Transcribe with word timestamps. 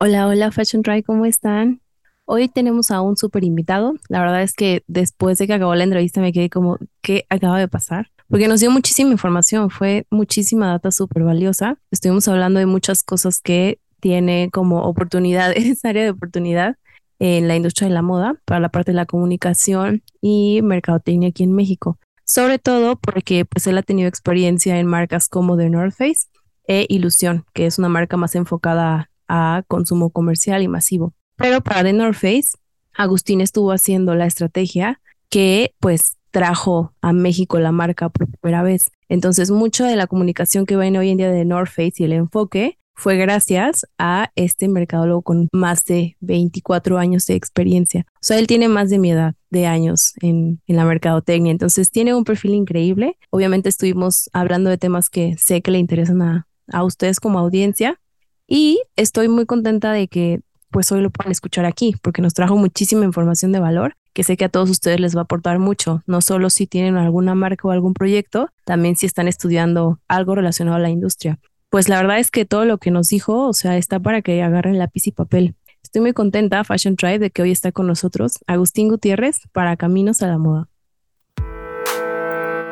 Hola, 0.00 0.28
hola 0.28 0.52
Fashion 0.52 0.84
Try, 0.84 1.02
¿cómo 1.02 1.24
están? 1.24 1.80
Hoy 2.24 2.48
tenemos 2.48 2.92
a 2.92 3.00
un 3.00 3.16
súper 3.16 3.42
invitado. 3.42 3.94
La 4.08 4.20
verdad 4.20 4.42
es 4.42 4.52
que 4.52 4.84
después 4.86 5.38
de 5.38 5.48
que 5.48 5.54
acabó 5.54 5.74
la 5.74 5.82
entrevista 5.82 6.20
me 6.20 6.32
quedé 6.32 6.48
como, 6.50 6.78
¿qué 7.02 7.26
acaba 7.28 7.58
de 7.58 7.66
pasar? 7.66 8.12
Porque 8.28 8.46
nos 8.46 8.60
dio 8.60 8.70
muchísima 8.70 9.10
información, 9.10 9.70
fue 9.70 10.06
muchísima 10.08 10.68
data 10.68 10.92
súper 10.92 11.24
valiosa. 11.24 11.78
Estuvimos 11.90 12.28
hablando 12.28 12.60
de 12.60 12.66
muchas 12.66 13.02
cosas 13.02 13.40
que 13.40 13.80
tiene 13.98 14.50
como 14.52 14.84
oportunidad, 14.84 15.50
esa 15.56 15.88
área 15.88 16.04
de 16.04 16.10
oportunidad 16.10 16.76
en 17.18 17.48
la 17.48 17.56
industria 17.56 17.88
de 17.88 17.94
la 17.94 18.02
moda, 18.02 18.36
para 18.44 18.60
la 18.60 18.68
parte 18.68 18.92
de 18.92 18.96
la 18.96 19.06
comunicación 19.06 20.04
y 20.20 20.60
mercadotecnia 20.62 21.30
aquí 21.30 21.42
en 21.42 21.54
México. 21.54 21.98
Sobre 22.22 22.60
todo 22.60 22.94
porque 22.94 23.44
pues 23.46 23.66
él 23.66 23.76
ha 23.76 23.82
tenido 23.82 24.08
experiencia 24.08 24.78
en 24.78 24.86
marcas 24.86 25.26
como 25.26 25.56
The 25.56 25.70
North 25.70 25.96
Face 25.96 26.28
e 26.68 26.86
Ilusión, 26.88 27.46
que 27.52 27.66
es 27.66 27.80
una 27.80 27.88
marca 27.88 28.16
más 28.16 28.36
enfocada 28.36 29.10
a 29.28 29.62
consumo 29.68 30.10
comercial 30.10 30.62
y 30.62 30.68
masivo. 30.68 31.14
Pero 31.36 31.60
para 31.60 31.84
The 31.84 31.92
North 31.92 32.16
Face, 32.16 32.48
Agustín 32.94 33.40
estuvo 33.40 33.70
haciendo 33.72 34.14
la 34.14 34.26
estrategia 34.26 35.00
que 35.30 35.74
pues 35.78 36.16
trajo 36.30 36.92
a 37.00 37.12
México 37.12 37.58
la 37.58 37.72
marca 37.72 38.08
por 38.08 38.28
primera 38.28 38.62
vez. 38.62 38.86
Entonces, 39.08 39.50
mucho 39.50 39.84
de 39.84 39.96
la 39.96 40.06
comunicación 40.06 40.66
que 40.66 40.76
viene 40.76 40.98
hoy 40.98 41.10
en 41.10 41.18
día 41.18 41.30
de 41.30 41.44
North 41.44 41.70
Face 41.70 41.94
y 41.98 42.04
el 42.04 42.12
enfoque 42.12 42.78
fue 42.94 43.16
gracias 43.16 43.86
a 43.96 44.32
este 44.34 44.66
mercadólogo 44.66 45.22
con 45.22 45.48
más 45.52 45.84
de 45.84 46.16
24 46.18 46.98
años 46.98 47.26
de 47.26 47.34
experiencia. 47.34 48.04
O 48.14 48.18
sea, 48.22 48.40
él 48.40 48.48
tiene 48.48 48.68
más 48.68 48.90
de 48.90 48.98
mi 48.98 49.12
edad 49.12 49.34
de 49.50 49.66
años 49.66 50.14
en, 50.20 50.60
en 50.66 50.76
la 50.76 50.84
mercadotecnia, 50.84 51.52
entonces 51.52 51.92
tiene 51.92 52.12
un 52.12 52.24
perfil 52.24 52.54
increíble. 52.54 53.16
Obviamente 53.30 53.68
estuvimos 53.68 54.28
hablando 54.32 54.68
de 54.68 54.78
temas 54.78 55.10
que 55.10 55.36
sé 55.38 55.62
que 55.62 55.70
le 55.70 55.78
interesan 55.78 56.20
a, 56.22 56.48
a 56.72 56.82
ustedes 56.82 57.20
como 57.20 57.38
audiencia, 57.38 58.00
y 58.48 58.82
estoy 58.96 59.28
muy 59.28 59.46
contenta 59.46 59.92
de 59.92 60.08
que 60.08 60.40
pues 60.70 60.90
hoy 60.92 61.00
lo 61.00 61.10
puedan 61.10 61.30
escuchar 61.32 61.64
aquí, 61.64 61.94
porque 62.02 62.20
nos 62.20 62.34
trajo 62.34 62.56
muchísima 62.56 63.04
información 63.04 63.52
de 63.52 63.60
valor 63.60 63.94
que 64.18 64.24
sé 64.24 64.36
que 64.36 64.46
a 64.46 64.48
todos 64.48 64.68
ustedes 64.68 64.98
les 64.98 65.14
va 65.14 65.20
a 65.20 65.22
aportar 65.22 65.60
mucho, 65.60 66.02
no 66.06 66.20
solo 66.20 66.50
si 66.50 66.66
tienen 66.66 66.96
alguna 66.96 67.36
marca 67.36 67.68
o 67.68 67.70
algún 67.70 67.94
proyecto, 67.94 68.48
también 68.64 68.96
si 68.96 69.06
están 69.06 69.28
estudiando 69.28 70.00
algo 70.08 70.34
relacionado 70.34 70.76
a 70.76 70.80
la 70.80 70.90
industria. 70.90 71.38
Pues 71.70 71.88
la 71.88 71.98
verdad 71.98 72.18
es 72.18 72.32
que 72.32 72.44
todo 72.44 72.64
lo 72.64 72.78
que 72.78 72.90
nos 72.90 73.06
dijo, 73.06 73.46
o 73.46 73.52
sea, 73.52 73.76
está 73.76 74.00
para 74.00 74.20
que 74.20 74.42
agarren 74.42 74.76
lápiz 74.76 75.06
y 75.06 75.12
papel. 75.12 75.54
Estoy 75.84 76.02
muy 76.02 76.14
contenta, 76.14 76.64
Fashion 76.64 76.96
Tribe, 76.96 77.20
de 77.20 77.30
que 77.30 77.42
hoy 77.42 77.52
está 77.52 77.70
con 77.70 77.86
nosotros 77.86 78.40
Agustín 78.48 78.88
Gutiérrez 78.88 79.38
para 79.52 79.76
Caminos 79.76 80.20
a 80.22 80.26
la 80.26 80.38
Moda. 80.38 80.68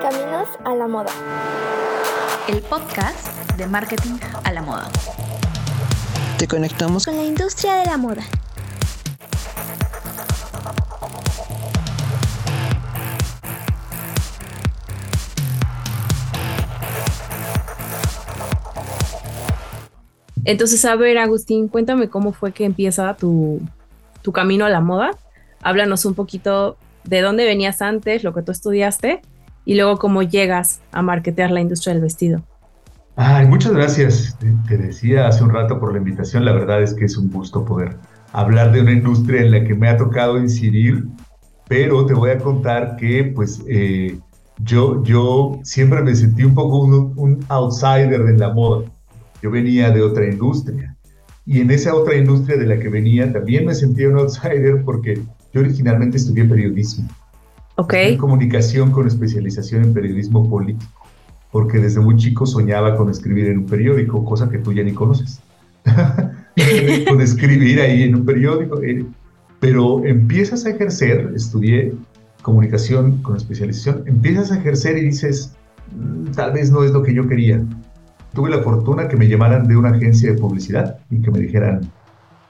Caminos 0.03 0.49
a 0.65 0.75
la 0.75 0.89
Moda. 0.89 1.13
El 2.49 2.61
podcast 2.63 3.57
de 3.57 3.67
marketing 3.69 4.19
a 4.43 4.53
la 4.53 4.63
moda. 4.63 4.91
Te 6.39 6.47
conectamos 6.47 7.07
con 7.07 7.17
la 7.17 7.25
industria 7.25 7.77
de 7.77 7.87
la 7.87 7.97
moda. 7.97 8.23
Entonces, 20.45 20.85
a 20.85 20.95
ver, 20.95 21.17
Agustín, 21.17 21.69
cuéntame 21.69 22.11
cómo 22.11 22.33
fue 22.33 22.53
que 22.53 22.65
empieza 22.65 23.17
tu, 23.17 23.63
tu 24.21 24.33
camino 24.33 24.67
a 24.67 24.69
la 24.69 24.81
moda. 24.81 25.13
Háblanos 25.63 26.05
un 26.05 26.15
poquito 26.15 26.77
de 27.05 27.23
dónde 27.23 27.47
venías 27.47 27.81
antes, 27.81 28.25
lo 28.25 28.35
que 28.35 28.43
tú 28.43 28.53
estudiaste, 28.53 29.23
y 29.65 29.75
luego 29.75 29.97
cómo 29.97 30.23
llegas 30.23 30.83
a 30.93 31.01
marketear 31.01 31.51
la 31.51 31.61
industria 31.61 31.95
del 31.95 32.03
vestido. 32.03 32.43
Ay, 33.19 33.47
muchas 33.47 33.73
gracias. 33.73 34.37
Te 34.69 34.77
decía 34.77 35.27
hace 35.27 35.43
un 35.43 35.51
rato 35.51 35.81
por 35.81 35.93
la 35.93 35.99
invitación. 35.99 36.45
La 36.45 36.53
verdad 36.53 36.83
es 36.83 36.93
que 36.93 37.07
es 37.07 37.17
un 37.17 37.31
gusto 37.31 37.65
poder 37.65 37.97
hablar 38.33 38.73
de 38.73 38.83
una 38.83 38.93
industria 38.93 39.41
en 39.41 39.53
la 39.53 39.65
que 39.65 39.75
me 39.75 39.89
ha 39.89 39.97
tocado 39.97 40.39
incidir, 40.39 41.07
pero 41.67 42.05
te 42.05 42.13
voy 42.13 42.31
a 42.31 42.39
contar 42.39 42.97
que 42.97 43.33
pues 43.35 43.63
eh, 43.69 44.19
yo, 44.59 45.03
yo 45.03 45.59
siempre 45.63 46.03
me 46.03 46.15
sentí 46.15 46.45
un 46.45 46.55
poco 46.55 46.81
un, 46.81 47.15
un 47.17 47.45
outsider 47.49 48.21
en 48.21 48.39
la 48.39 48.53
moda. 48.53 48.85
Yo 49.43 49.51
venía 49.51 49.91
de 49.91 50.03
otra 50.03 50.27
industria 50.27 50.95
y 51.47 51.63
en 51.63 51.71
esa 51.71 51.95
otra 51.95 52.17
industria 52.17 52.59
de 52.59 52.67
la 52.67 52.79
que 52.79 52.91
venía 52.91 53.33
también 53.33 53.65
me 53.65 53.75
sentía 53.75 54.11
un 54.11 54.19
outsider 54.19 54.85
porque 54.85 55.23
yo 55.55 55.61
originalmente 55.63 56.19
estudié 56.19 56.45
periodismo. 56.45 57.09
Ok. 57.77 57.95
Comunicación 58.19 58.91
con 58.91 59.07
especialización 59.07 59.85
en 59.85 59.95
periodismo 59.95 60.51
político 60.51 61.06
porque 61.51 61.79
desde 61.79 62.01
muy 62.01 62.17
chico 62.17 62.47
soñaba 62.47 62.97
con 62.97 63.11
escribir 63.11 63.47
en 63.47 63.59
un 63.59 63.67
periódico, 63.67 64.25
cosa 64.25 64.49
que 64.49 64.59
tú 64.59 64.73
ya 64.73 64.83
ni 64.83 64.93
conoces. 64.93 65.41
con 67.09 67.21
escribir 67.21 67.81
ahí 67.81 68.03
en 68.03 68.17
un 68.17 68.25
periódico. 68.25 68.83
Eh, 68.83 69.05
pero 69.61 70.05
empiezas 70.05 70.67
a 70.67 70.71
ejercer, 70.71 71.33
estudié 71.35 71.95
comunicación 72.43 73.23
con 73.23 73.37
especialización, 73.37 74.03
empiezas 74.07 74.53
a 74.53 74.59
ejercer 74.59 74.99
y 74.99 75.07
dices, 75.07 75.55
mm, 75.93 76.33
tal 76.33 76.53
vez 76.53 76.71
no 76.71 76.85
es 76.85 76.93
lo 76.93 77.03
que 77.03 77.15
yo 77.15 77.27
quería. 77.27 77.63
Tuve 78.35 78.51
la 78.51 78.63
fortuna 78.63 79.09
que 79.09 79.17
me 79.17 79.29
llamaran 79.29 79.67
de 79.67 79.77
una 79.77 79.91
agencia 79.91 80.31
de 80.31 80.39
publicidad 80.39 80.99
y 81.11 81.23
que 81.23 81.31
me 81.31 81.41
dijeran, 81.41 81.91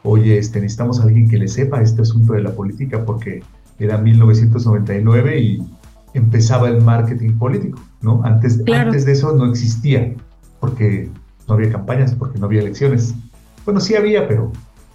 oye, 0.03 0.39
este, 0.39 0.61
necesitamos 0.61 1.01
a 1.01 1.05
alguien 1.05 1.29
que 1.29 1.39
le 1.39 1.49
sepa 1.49 1.81
este 1.81 2.03
asunto 2.03 2.33
de 2.33 2.43
la 2.43 2.51
política 2.51 3.05
porque 3.05 3.43
era 3.79 3.99
1999 3.99 5.41
y 5.41 5.59
empezaba 6.15 6.69
el 6.69 6.81
marketing 6.83 7.39
político, 7.39 7.81
¿no? 8.01 8.23
Antes, 8.25 8.61
antes 8.73 9.05
de 9.05 9.13
eso 9.13 9.35
no 9.35 9.47
existía, 9.51 10.15
porque 10.61 11.09
no 11.49 11.55
había 11.55 11.71
campañas, 11.71 12.15
porque 12.15 12.39
no 12.39 12.47
había 12.47 12.61
elecciones. 12.61 13.15
Bueno, 13.65 13.81
sí 13.81 13.95
había, 13.95 14.27
pero 14.27 14.53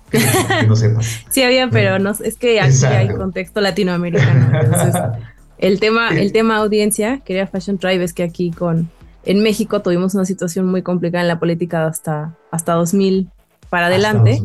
que, 0.09 0.19
no 0.67 0.75
sepas. 0.75 1.23
sí 1.29 1.43
había, 1.43 1.69
pero 1.69 1.99
no, 1.99 2.11
es 2.11 2.37
que 2.37 2.59
aquí 2.59 2.85
hay 2.85 3.09
contexto 3.09 3.61
latinoamericano. 3.61 4.59
Entonces, 4.59 5.01
el 5.57 5.79
tema, 5.79 6.09
el 6.09 6.31
tema 6.31 6.57
audiencia, 6.57 7.19
quería 7.19 7.47
Fashion 7.47 7.77
Tribe, 7.77 8.03
es 8.03 8.13
que 8.13 8.23
aquí 8.23 8.51
con, 8.51 8.89
en 9.23 9.43
México 9.43 9.81
tuvimos 9.81 10.15
una 10.15 10.25
situación 10.25 10.65
muy 10.65 10.81
complicada 10.81 11.21
en 11.21 11.27
la 11.27 11.39
política 11.39 11.85
hasta, 11.87 12.35
hasta 12.51 12.73
2000 12.73 13.29
para 13.69 13.87
adelante. 13.87 14.41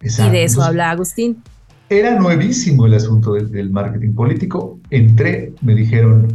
y 0.00 0.30
de 0.30 0.44
eso 0.44 0.62
habla 0.62 0.90
Agustín. 0.90 1.42
Era 1.88 2.18
nuevísimo 2.18 2.86
el 2.86 2.94
asunto 2.94 3.34
del, 3.34 3.70
marketing 3.70 4.14
político. 4.14 4.80
Entré, 4.90 5.52
me 5.60 5.74
dijeron, 5.74 6.28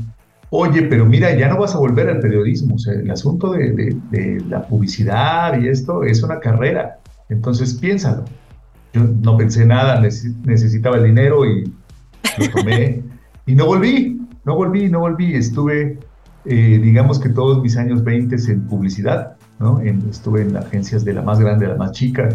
oye, 0.51 0.83
pero 0.83 1.05
mira, 1.05 1.35
ya 1.35 1.49
no 1.49 1.59
vas 1.59 1.73
a 1.73 1.79
volver 1.79 2.09
al 2.09 2.19
periodismo. 2.19 2.75
O 2.75 2.79
sea, 2.79 2.93
el 2.93 3.09
asunto 3.09 3.51
de, 3.51 4.43
la 4.47 4.67
publicidad 4.67 5.59
y 5.59 5.67
esto 5.67 6.03
es 6.03 6.21
una 6.23 6.39
carrera. 6.39 6.99
Entonces 7.29 7.73
piénsalo. 7.73 8.25
Yo 8.93 9.03
no 9.03 9.37
pensé 9.37 9.65
nada, 9.65 9.99
necesitaba 10.01 10.97
el 10.97 11.05
dinero 11.05 11.45
y 11.45 11.71
lo 12.37 12.49
tomé. 12.51 13.03
y 13.45 13.55
no 13.55 13.65
volví, 13.65 14.21
no 14.45 14.55
volví, 14.55 14.89
no 14.89 14.99
volví. 14.99 15.33
Estuve, 15.33 15.99
eh, 16.45 16.79
digamos 16.81 17.19
que 17.19 17.29
todos 17.29 17.61
mis 17.61 17.75
años 17.77 18.03
20 18.03 18.35
en 18.51 18.67
publicidad. 18.67 19.35
¿no? 19.59 19.81
estuve 19.81 20.41
en 20.41 20.55
agencias 20.55 21.03
de 21.03 21.13
la 21.13 21.21
más 21.21 21.39
grande 21.39 21.65
a 21.65 21.69
la 21.69 21.75
más 21.75 21.91
chica, 21.91 22.29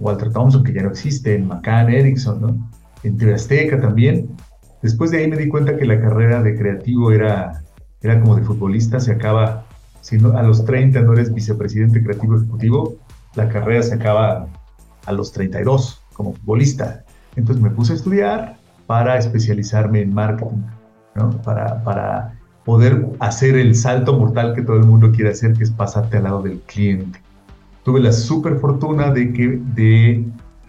Walter 0.00 0.30
Thompson, 0.32 0.62
que 0.62 0.72
ya 0.72 0.82
no 0.82 0.90
existe, 0.90 1.34
en 1.34 1.48
McCann 1.48 1.90
Erickson, 1.90 2.40
¿no? 2.40 2.70
en 3.02 3.16
TV 3.16 3.34
Azteca 3.34 3.80
también. 3.80 4.28
Después 4.82 5.10
de 5.10 5.18
ahí 5.18 5.28
me 5.28 5.36
di 5.36 5.48
cuenta 5.48 5.76
que 5.76 5.84
la 5.84 6.00
carrera 6.00 6.42
de 6.42 6.56
creativo 6.56 7.10
era, 7.12 7.62
era 8.00 8.20
como 8.20 8.36
de 8.36 8.42
futbolista, 8.42 9.00
se 9.00 9.12
acaba, 9.12 9.64
si 10.00 10.18
no, 10.18 10.36
a 10.36 10.42
los 10.42 10.64
30 10.64 11.00
no 11.02 11.12
eres 11.12 11.32
vicepresidente 11.32 12.02
creativo 12.02 12.36
ejecutivo, 12.36 12.96
la 13.34 13.48
carrera 13.48 13.82
se 13.82 13.94
acaba 13.94 14.46
a 15.06 15.12
los 15.12 15.32
32 15.32 16.02
como 16.12 16.34
futbolista. 16.34 17.04
Entonces 17.36 17.62
me 17.62 17.70
puse 17.70 17.92
a 17.92 17.96
estudiar 17.96 18.56
para 18.86 19.18
especializarme 19.18 20.00
en 20.02 20.14
marketing, 20.14 20.62
¿no? 21.14 21.30
para, 21.42 21.82
para 21.82 22.38
poder 22.64 23.06
hacer 23.18 23.56
el 23.56 23.74
salto 23.74 24.16
mortal 24.16 24.54
que 24.54 24.62
todo 24.62 24.76
el 24.76 24.84
mundo 24.84 25.10
quiere 25.12 25.30
hacer, 25.30 25.54
que 25.54 25.64
es 25.64 25.70
pasarte 25.70 26.18
al 26.18 26.24
lado 26.24 26.42
del 26.42 26.60
cliente 26.60 27.20
tuve 27.88 28.00
la 28.00 28.12
super 28.12 28.58
fortuna 28.58 29.10
de 29.12 29.32
que, 29.32 29.58
de 29.74 30.22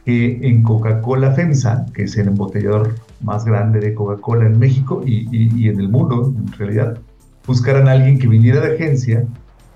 que 0.06 0.40
en 0.42 0.64
Coca-Cola 0.64 1.34
FEMSA, 1.34 1.88
que 1.94 2.04
es 2.04 2.16
el 2.16 2.30
embotellador 2.30 2.96
más 3.20 3.44
grande 3.44 3.82
de 3.82 3.94
Coca-Cola 3.94 4.46
en 4.46 4.58
México 4.58 5.04
y, 5.06 5.28
y, 5.30 5.68
en 5.68 5.82
el 5.82 5.90
mundo, 5.90 6.34
en 6.34 6.50
realidad, 6.54 6.98
buscaran 7.46 7.90
a 7.90 7.92
alguien 7.92 8.20
que 8.20 8.28
viniera 8.30 8.62
de 8.62 8.76
agencia, 8.76 9.26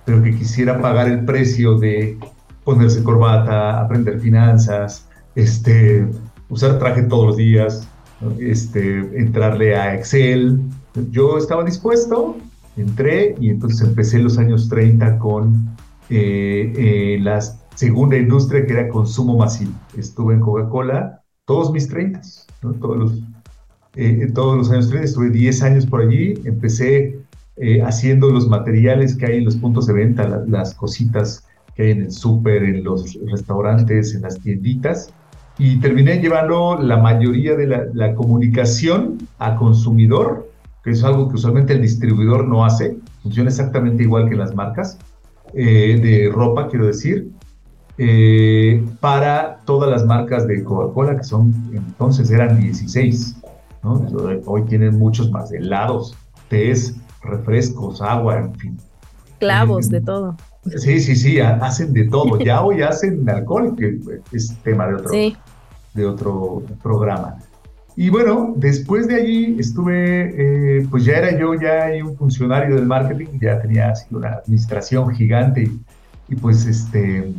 pero 0.06 0.24
que 0.24 0.34
quisiera 0.34 0.80
pagar 0.80 1.10
el 1.10 1.26
precio 1.26 1.78
de 1.78 2.18
ponerse 2.64 3.04
corbata, 3.04 3.82
aprender 3.82 4.22
finanzas, 4.22 5.06
este, 5.36 6.08
usar 6.48 6.80
traje 6.80 7.04
todos 7.04 7.26
los 7.28 7.36
días, 7.36 7.86
este, 8.40 9.00
entrarle 9.20 9.76
a 9.76 9.96
Excel. 9.96 10.62
Yo 11.12 11.38
estaba 11.38 11.66
dispuesto, 11.66 12.38
entré 12.78 13.36
y 13.38 13.50
entonces 13.50 13.86
empecé 13.86 14.20
los 14.20 14.38
años 14.38 14.70
30 14.70 15.20
con 15.20 15.73
eh, 16.10 16.74
eh, 16.76 17.18
la 17.22 17.40
segunda 17.76 18.18
industria 18.18 18.66
que 18.66 18.74
era 18.74 18.90
consumo 18.90 19.38
masivo. 19.38 19.72
Estuve 19.98 20.36
en 20.36 20.42
Coca-Cola 20.42 21.22
todos 21.46 21.72
mis 21.72 21.88
30, 21.88 22.22
todos, 22.62 22.98
los, 22.98 23.20
eh, 23.96 24.32
todos 24.34 24.58
los 24.58 24.72
años 24.72 24.90
30, 24.90 25.06
estuve 25.06 25.30
10 25.30 25.64
años 25.64 25.86
por 25.86 26.02
allí, 26.02 26.34
empecé 26.46 27.20
haciendo 27.86 28.32
los 28.32 28.48
materiales 28.48 29.16
que 29.16 29.28
hay 29.28 29.38
en 29.38 29.46
los 29.46 29.56
puntos 29.58 29.86
de 29.86 29.94
venta, 29.94 30.44
las 30.48 30.74
cositas 30.74 31.46
que 31.76 31.84
hay 31.84 31.92
en 31.92 32.02
el 32.02 32.12
súper, 32.12 32.64
en 32.64 32.84
los 32.84 33.18
restaurantes, 33.30 34.16
en 34.16 34.24
las 34.24 34.40
tienditas, 34.40 35.14
y 35.60 35.80
terminé 35.80 36.20
llevando 36.20 36.80
la 36.80 36.98
mayoría 36.98 37.56
de 37.56 37.92
la, 37.94 38.16
comunicación 38.16 39.20
a 39.38 39.56
consumidor, 39.56 40.50
que 40.84 40.92
es 40.92 41.04
algo 41.04 41.30
que 41.30 41.36
usualmente 41.36 41.74
el 41.74 41.82
distribuidor 41.84 42.48
no 42.48 42.66
hace, 42.66 42.98
funciona 43.22 43.50
exactamente 43.50 44.02
igual 44.02 44.30
que 44.30 44.36
las 44.36 44.56
marcas 44.56 44.98
eh, 45.54 46.00
de 46.02 46.32
ropa, 46.32 46.68
quiero 46.68 46.88
decir, 46.88 47.30
eh, 47.98 48.84
para 49.00 49.60
todas 49.66 49.90
las 49.90 50.06
marcas 50.06 50.48
de 50.48 50.64
Coca-Cola, 50.64 51.18
que 51.18 51.24
son 51.24 51.54
entonces 51.74 52.32
eran 52.32 52.60
16, 52.60 53.38
¿no? 53.84 54.06
Hoy 54.46 54.64
tienen 54.64 54.98
muchos 54.98 55.30
más, 55.30 55.52
helados, 55.52 56.16
tés, 56.50 56.96
refrescos, 57.22 58.02
agua, 58.02 58.40
en 58.40 58.56
fin. 58.56 58.78
Clavos, 59.40 59.90
de 59.90 60.02
todo. 60.02 60.36
Sí, 60.78 61.00
sí, 61.00 61.16
sí, 61.16 61.40
hacen 61.40 61.94
de 61.94 62.06
todo. 62.06 62.40
Ya 62.40 62.62
hoy 62.66 62.82
hacen 62.82 63.30
alcohol, 63.30 63.76
que 63.78 64.00
es 64.32 64.58
tema 64.64 64.88
de 64.88 64.96
otro, 64.96 65.12
de 65.94 66.06
otro 66.06 66.64
programa. 66.82 67.38
Y 67.96 68.10
bueno, 68.10 68.54
después 68.56 69.08
de 69.08 69.16
allí 69.16 69.56
estuve, 69.60 70.78
eh, 70.80 70.88
pues 70.90 71.06
ya 71.06 71.18
era 71.18 71.38
yo 71.38 71.54
ya 71.54 71.90
un 72.04 72.18
funcionario 72.18 72.76
del 72.76 72.88
marketing, 72.88 73.40
ya 73.40 73.62
tenía 73.62 73.90
así 73.92 74.08
una 74.12 74.30
administración 74.30 75.14
gigante 75.14 75.70
y, 76.28 76.36
pues 76.36 76.66
este, 76.66 77.34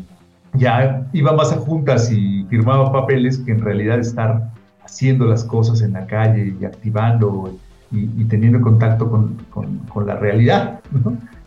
ya 0.53 1.09
iba 1.13 1.33
más 1.33 1.53
a 1.53 1.57
juntas 1.57 2.11
y 2.13 2.45
firmaba 2.45 2.93
papeles 2.93 3.39
que 3.39 3.51
en 3.51 3.61
realidad 3.61 3.99
estar 3.99 4.53
haciendo 4.85 5.27
las 5.27 5.43
cosas 5.43 5.83
en 5.83 5.95
la 5.95 6.07
calle 6.07 6.55
y 6.61 6.65
activando 6.65 7.53
y, 7.91 8.25
teniendo 8.25 8.61
contacto 8.61 9.11
con, 9.11 9.37
con, 9.51 10.07
la 10.07 10.17
realidad. 10.17 10.81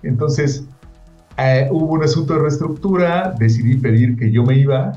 Entonces, 0.03 0.65
eh, 1.37 1.67
hubo 1.71 1.93
un 1.93 2.03
asunto 2.03 2.33
de 2.33 2.39
reestructura, 2.39 3.33
decidí 3.37 3.77
pedir 3.77 4.17
que 4.17 4.31
yo 4.31 4.43
me 4.43 4.57
iba 4.57 4.93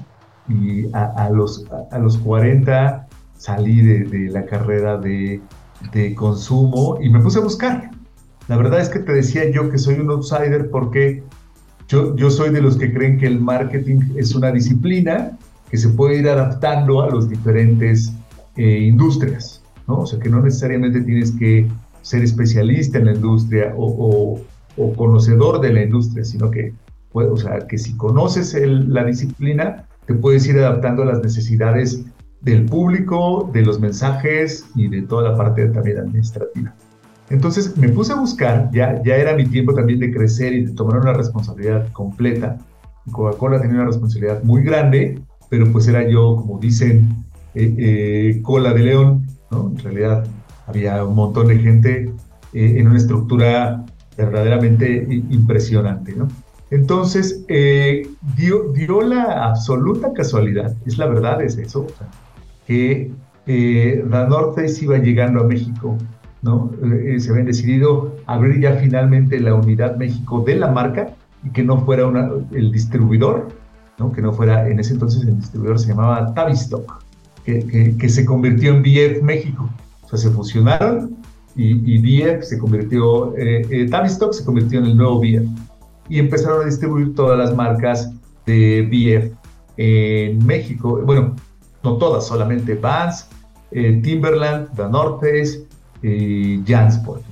y 0.49 0.87
a, 0.93 1.29
los, 1.31 1.65
a, 1.91 1.99
los 1.99 2.19
40 2.19 3.07
salí 3.41 3.81
de, 3.81 4.31
la 4.31 4.45
carrera 4.45 4.99
de, 4.99 5.41
consumo 6.15 6.99
y 7.01 7.09
me 7.09 7.21
puse 7.21 7.39
a 7.39 7.43
buscar. 7.43 7.91
La 8.49 8.57
verdad 8.59 8.81
es 8.81 8.91
que 8.91 8.99
te 8.99 9.13
decía 9.13 9.51
yo 9.51 9.71
que 9.71 9.79
soy 9.79 9.95
un 9.95 10.11
outsider 10.11 10.71
porque 10.71 11.23
yo, 11.89 12.15
yo 12.17 12.31
soy 12.31 12.51
de 12.51 12.61
los 12.61 12.77
que 12.77 12.93
creen 12.93 13.19
que 13.19 13.27
el 13.27 13.41
marketing 13.41 14.01
es 14.17 14.35
una 14.35 14.53
disciplina 14.53 15.39
que 15.71 15.79
se 15.79 15.89
puede 15.89 16.19
ir 16.19 16.29
adaptando 16.29 17.01
a 17.01 17.09
las 17.09 17.31
diferentes 17.31 18.13
eh, 18.57 18.81
industrias, 18.81 19.63
¿no? 19.89 20.01
O 20.01 20.07
sea, 20.07 20.19
que 20.19 20.29
no 20.29 20.43
necesariamente 20.43 21.01
tienes 21.01 21.31
que 21.33 21.67
ser 22.03 22.23
especialista 22.23 22.99
en 22.99 23.07
la 23.07 23.15
industria 23.15 23.73
o, 23.77 24.39
o 24.77 24.93
conocedor 24.95 25.61
de 25.63 25.73
la 25.73 25.83
industria, 25.83 26.25
sino 26.25 26.51
que, 26.51 26.75
o 27.13 27.37
sea, 27.37 27.67
que 27.67 27.79
si 27.79 27.97
conoces 27.97 28.55
la 28.69 29.05
disciplina, 29.05 29.87
te 30.07 30.15
puedes 30.15 30.47
ir 30.47 30.59
adaptando 30.59 31.05
a 31.05 31.07
las 31.07 31.23
necesidades 31.23 32.05
del 32.41 32.65
público, 32.65 33.51
de 33.53 33.63
los 33.63 33.81
mensajes 33.81 34.67
y 34.75 34.89
de 34.89 35.03
toda 35.03 35.31
la 35.31 35.37
parte 35.37 35.67
también 35.69 35.99
administrativa. 35.99 36.75
Entonces 37.31 37.77
me 37.77 37.89
puse 37.89 38.13
a 38.13 38.17
buscar, 38.17 38.71
ya, 38.73 39.01
ya 39.05 39.17
era 39.17 39.35
mi 39.37 39.47
tiempo 39.47 39.73
también 39.73 40.01
de 40.01 40.13
crecer 40.13 40.53
y 40.53 40.65
de 40.65 40.73
tomar 40.73 40.99
una 40.99 41.13
responsabilidad 41.13 41.91
completa. 41.93 42.59
Coca-Cola 43.13 43.61
tenía 43.61 43.77
una 43.77 43.87
responsabilidad 43.87 44.43
muy 44.43 44.63
grande, 44.63 45.21
pero 45.49 45.71
pues 45.71 45.87
era 45.87 46.09
yo, 46.09 46.37
como 46.37 46.59
dicen, 46.59 47.25
eh, 47.55 47.75
eh, 47.79 48.43
cola 48.43 48.73
de 48.73 48.81
león, 48.81 49.27
¿no? 49.51 49.71
En 49.71 49.79
realidad 49.79 50.25
había 50.67 51.05
un 51.05 51.15
montón 51.15 51.49
de 51.49 51.59
gente 51.59 52.13
eh, 52.53 52.75
en 52.79 52.87
una 52.87 52.97
estructura 52.97 53.85
verdaderamente 54.17 55.07
impresionante, 55.31 56.15
¿no? 56.15 56.29
Entonces, 56.71 57.45
dio, 58.37 58.73
dio, 58.73 59.03
la 59.03 59.49
absoluta 59.49 60.13
casualidad, 60.13 60.77
es 60.87 60.99
la 60.99 61.07
verdad, 61.07 61.43
es 61.43 61.59
eso, 61.59 61.87
que 62.71 63.11
eh, 63.47 64.05
la 64.09 64.29
iba 64.81 64.99
llegando 64.99 65.41
a 65.41 65.45
México, 65.45 65.99
¿no? 66.41 66.71
Eh, 66.85 67.19
se 67.19 67.31
habían 67.31 67.47
decidido 67.47 68.15
abrir 68.27 68.61
ya 68.61 68.75
finalmente 68.75 69.41
la 69.41 69.57
unidad 69.57 69.97
México 69.97 70.45
de 70.47 70.55
la 70.55 70.71
marca 70.71 71.13
y 71.43 71.51
que 71.51 71.65
no 71.65 71.85
fuera 71.85 72.07
una, 72.07 72.31
el 72.53 72.71
distribuidor, 72.71 73.49
¿no? 73.99 74.13
Que 74.13 74.23
no 74.23 74.33
fuera, 74.33 74.69
en 74.69 74.79
ese 74.79 74.93
entonces 74.93 75.25
el 75.25 75.41
distribuidor 75.41 75.81
se 75.81 75.89
llamaba 75.89 76.33
Tavistock, 76.33 77.03
que, 77.45 77.97
que, 77.99 78.09
se 78.09 78.25
convirtió 78.25 78.73
en 78.73 78.83
BF 78.83 79.21
México. 79.25 79.69
O 80.05 80.09
sea, 80.09 80.19
se 80.21 80.31
fusionaron 80.31 81.17
y, 81.57 81.73
y 81.93 81.99
BF 81.99 82.45
se 82.45 82.57
convirtió, 82.57 83.35
eh, 83.37 83.89
Tavistock 83.91 84.33
se 84.33 84.45
convirtió 84.45 84.79
en 84.79 84.85
el 84.85 84.97
nuevo 84.97 85.19
BF 85.19 85.49
y 86.09 86.21
empezaron 86.21 86.63
a 86.63 86.67
distribuir 86.67 87.17
todas 87.17 87.37
las 87.37 87.53
marcas 87.53 88.13
de 88.47 88.87
BF 88.93 89.37
en 89.77 90.47
México. 90.47 91.03
Bueno, 91.05 91.35
no 91.83 91.97
todas, 91.97 92.27
solamente 92.27 92.75
Vans, 92.75 93.29
eh, 93.71 94.01
Timberland, 94.03 94.69
The 94.77 94.89
North 94.89 95.21
Face 95.21 95.67
y 96.03 96.63
Jansport. 96.65 97.23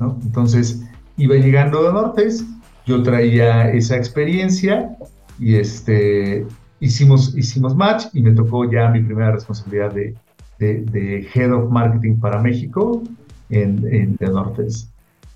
¿no? 0.00 0.16
Entonces 0.22 0.82
iba 1.16 1.34
llegando 1.36 1.84
The 1.84 1.92
North 1.92 2.16
Face, 2.16 2.44
yo 2.86 3.02
traía 3.02 3.70
esa 3.70 3.96
experiencia 3.96 4.96
y 5.38 5.56
este, 5.56 6.46
hicimos, 6.80 7.36
hicimos 7.36 7.76
match 7.76 8.06
y 8.12 8.22
me 8.22 8.32
tocó 8.32 8.70
ya 8.70 8.88
mi 8.88 9.02
primera 9.02 9.32
responsabilidad 9.32 9.92
de, 9.92 10.14
de, 10.58 11.28
Head 11.34 11.52
of 11.52 11.70
Marketing 11.70 12.16
para 12.16 12.40
México 12.40 13.02
en, 13.50 13.86
en 13.92 14.16
The 14.16 14.26
North 14.26 14.56
Face. 14.56 14.86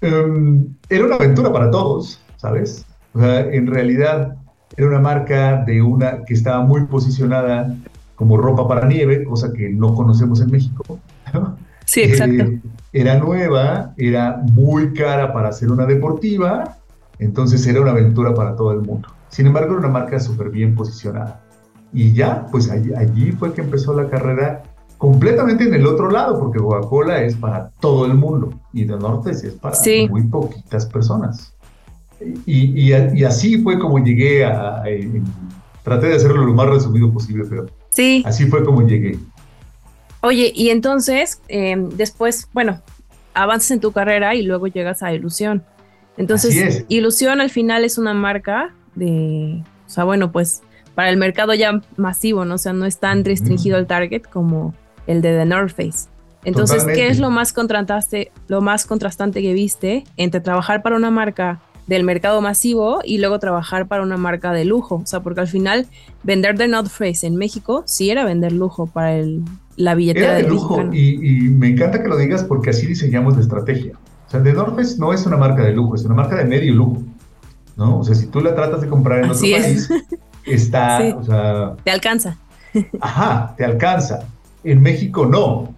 Em, 0.00 0.66
era 0.88 1.06
una 1.06 1.16
aventura 1.16 1.52
para 1.52 1.70
todos. 1.70 2.22
¿sabes? 2.42 2.84
O 3.14 3.20
sea, 3.20 3.40
en 3.40 3.68
realidad 3.68 4.36
era 4.76 4.88
una 4.88 4.98
marca 4.98 5.64
de 5.64 5.80
una 5.80 6.24
que 6.24 6.34
estaba 6.34 6.62
muy 6.64 6.84
posicionada 6.86 7.74
como 8.22 8.36
ropa 8.36 8.68
para 8.68 8.86
nieve, 8.86 9.24
cosa 9.24 9.52
que 9.52 9.68
no 9.68 9.96
conocemos 9.96 10.40
en 10.40 10.52
México. 10.52 11.00
Sí, 11.86 12.02
exacto. 12.02 12.44
Eh, 12.44 12.60
era 12.92 13.18
nueva, 13.18 13.94
era 13.96 14.40
muy 14.52 14.92
cara 14.92 15.32
para 15.32 15.50
ser 15.50 15.72
una 15.72 15.86
deportiva, 15.86 16.78
entonces 17.18 17.66
era 17.66 17.80
una 17.80 17.90
aventura 17.90 18.32
para 18.32 18.54
todo 18.54 18.70
el 18.70 18.82
mundo. 18.82 19.08
Sin 19.28 19.48
embargo, 19.48 19.72
era 19.72 19.80
una 19.80 19.88
marca 19.88 20.20
súper 20.20 20.50
bien 20.50 20.76
posicionada. 20.76 21.42
Y 21.92 22.12
ya, 22.12 22.46
pues 22.52 22.70
allí, 22.70 22.94
allí, 22.94 23.32
fue 23.32 23.52
que 23.54 23.60
empezó 23.60 23.92
la 23.92 24.08
carrera 24.08 24.62
completamente 24.98 25.64
en 25.64 25.74
el 25.74 25.84
otro 25.84 26.08
lado, 26.08 26.38
porque 26.38 26.60
Coca-Cola 26.60 27.22
es 27.22 27.34
para 27.34 27.70
todo 27.80 28.06
el 28.06 28.14
mundo 28.14 28.52
y 28.72 28.84
de 28.84 28.96
Norte 28.96 29.32
es 29.32 29.42
para 29.60 29.76
muy 30.08 30.22
poquitas 30.28 30.86
personas. 30.86 31.52
Y, 32.46 32.92
así 33.24 33.60
fue 33.64 33.80
como 33.80 33.98
llegué 33.98 34.44
a... 34.44 34.84
traté 35.82 36.06
de 36.06 36.14
hacerlo 36.14 36.46
lo 36.46 36.54
más 36.54 36.68
resumido 36.68 37.10
posible, 37.10 37.46
pero 37.50 37.66
sí. 37.92 38.22
así 38.26 38.46
fue 38.46 38.64
como 38.64 38.86
llegué. 38.86 39.18
Oye, 40.20 40.52
y 40.54 40.70
entonces, 40.70 41.40
em, 41.48 41.88
después, 41.90 42.48
bueno, 42.52 42.80
avanzas 43.34 43.72
en 43.72 43.80
tu 43.80 43.92
carrera 43.92 44.34
y 44.34 44.42
luego 44.42 44.66
llegas 44.66 45.02
a 45.02 45.12
Ilusión. 45.12 45.64
Entonces, 46.16 46.84
Ilusión 46.88 47.40
al 47.40 47.50
final 47.50 47.84
es 47.84 47.98
una 47.98 48.14
marca 48.14 48.74
de, 48.94 49.62
o 49.86 49.90
sea, 49.90 50.04
bueno, 50.04 50.30
pues 50.30 50.62
para 50.94 51.08
el 51.08 51.16
mercado 51.16 51.54
ya 51.54 51.80
masivo, 51.96 52.44
¿no? 52.44 52.56
O 52.56 52.58
sea, 52.58 52.72
no 52.72 52.84
es 52.84 52.98
tan 52.98 53.24
restringido 53.24 53.78
el 53.78 53.86
target 53.86 54.22
como 54.22 54.74
el 55.06 55.22
de 55.22 55.36
The 55.36 55.46
North 55.46 55.74
Face. 55.74 56.08
Entonces, 56.44 56.84
¿qué 56.84 57.08
es 57.08 57.18
lo 57.18 57.30
más 57.30 57.52
contrastante, 57.52 58.32
lo 58.48 58.60
más 58.60 58.84
contrastante 58.84 59.42
que 59.42 59.52
viste 59.52 60.04
entre 60.16 60.40
trabajar 60.40 60.82
para 60.82 60.96
una 60.96 61.10
marca 61.10 61.60
del 61.86 62.04
mercado 62.04 62.40
masivo 62.40 63.00
y 63.04 63.18
luego 63.18 63.38
trabajar 63.38 63.88
para 63.88 64.02
una 64.02 64.16
marca 64.16 64.52
de 64.52 64.64
lujo. 64.64 64.96
O 64.96 65.06
sea, 65.06 65.20
porque 65.20 65.40
al 65.40 65.48
final 65.48 65.86
vender 66.22 66.56
The 66.56 66.68
North 66.68 66.88
Face 66.88 67.26
en 67.26 67.36
México 67.36 67.82
sí 67.86 68.10
era 68.10 68.24
vender 68.24 68.52
lujo 68.52 68.86
para 68.86 69.14
el, 69.16 69.42
la 69.76 69.94
billetera 69.94 70.34
de 70.34 70.44
lujo 70.44 70.80
y, 70.92 71.16
me 71.50 71.68
encanta 71.68 72.02
que 72.02 72.08
lo 72.08 72.16
digas 72.16 72.44
porque 72.44 72.70
así 72.70 72.86
diseñamos 72.86 73.34
la 73.36 73.42
estrategia. 73.42 73.92
O 74.26 74.30
sea, 74.30 74.42
The 74.42 74.52
North 74.52 74.76
Face 74.76 74.96
no 74.98 75.12
es 75.12 75.26
una 75.26 75.36
marca 75.36 75.62
de 75.62 75.72
lujo, 75.72 75.94
es 75.94 76.04
una 76.04 76.14
marca 76.14 76.36
de 76.36 76.44
medio 76.44 76.74
lujo. 76.74 77.02
¿no? 77.76 77.98
O 77.98 78.04
sea, 78.04 78.14
si 78.14 78.26
tú 78.26 78.40
la 78.40 78.54
tratas 78.54 78.80
de 78.80 78.88
comprar 78.88 79.24
en 79.24 79.30
otro 79.30 79.40
país, 79.40 79.88
está, 80.46 81.16
o 81.16 81.24
sea... 81.24 81.74
Te 81.84 81.90
alcanza. 81.90 82.36
Ajá, 83.00 83.54
te 83.56 83.64
alcanza. 83.64 84.20
En 84.64 84.82
México 84.82 85.26
no, 85.26 85.74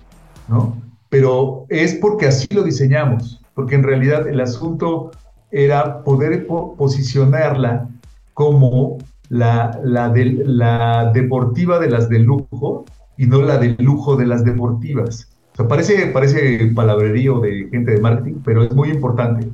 ¿no? 0.49 0.77
Pero 1.09 1.67
es 1.69 1.95
porque 1.95 2.27
así 2.27 2.47
lo 2.51 2.63
diseñamos, 2.63 3.41
porque 3.55 3.77
en 3.77 3.85
realidad 3.85 4.27
el 4.29 4.41
asunto 4.41 5.13
era 5.55 6.03
poder 6.03 6.47
posicionarla 6.49 7.89
como 8.35 8.99
la, 9.29 9.81
la, 9.85 10.13
la 10.13 11.13
deportiva 11.15 11.79
de 11.79 11.91
las 11.91 12.09
de 12.09 12.19
lujo 12.19 12.85
y 13.17 13.27
no 13.27 13.41
la 13.41 13.59
de 13.59 13.77
lujo 13.79 14.17
de 14.17 14.27
las 14.27 14.45
deportivas. 14.45 15.31
Parece, 15.69 16.09
parece 16.09 16.73
palabrerío 16.75 17.39
de 17.39 17.69
gente 17.71 17.93
de 17.93 18.01
marketing, 18.01 18.41
pero 18.45 18.65
es 18.65 18.75
muy 18.75 18.91
importante. 18.91 19.49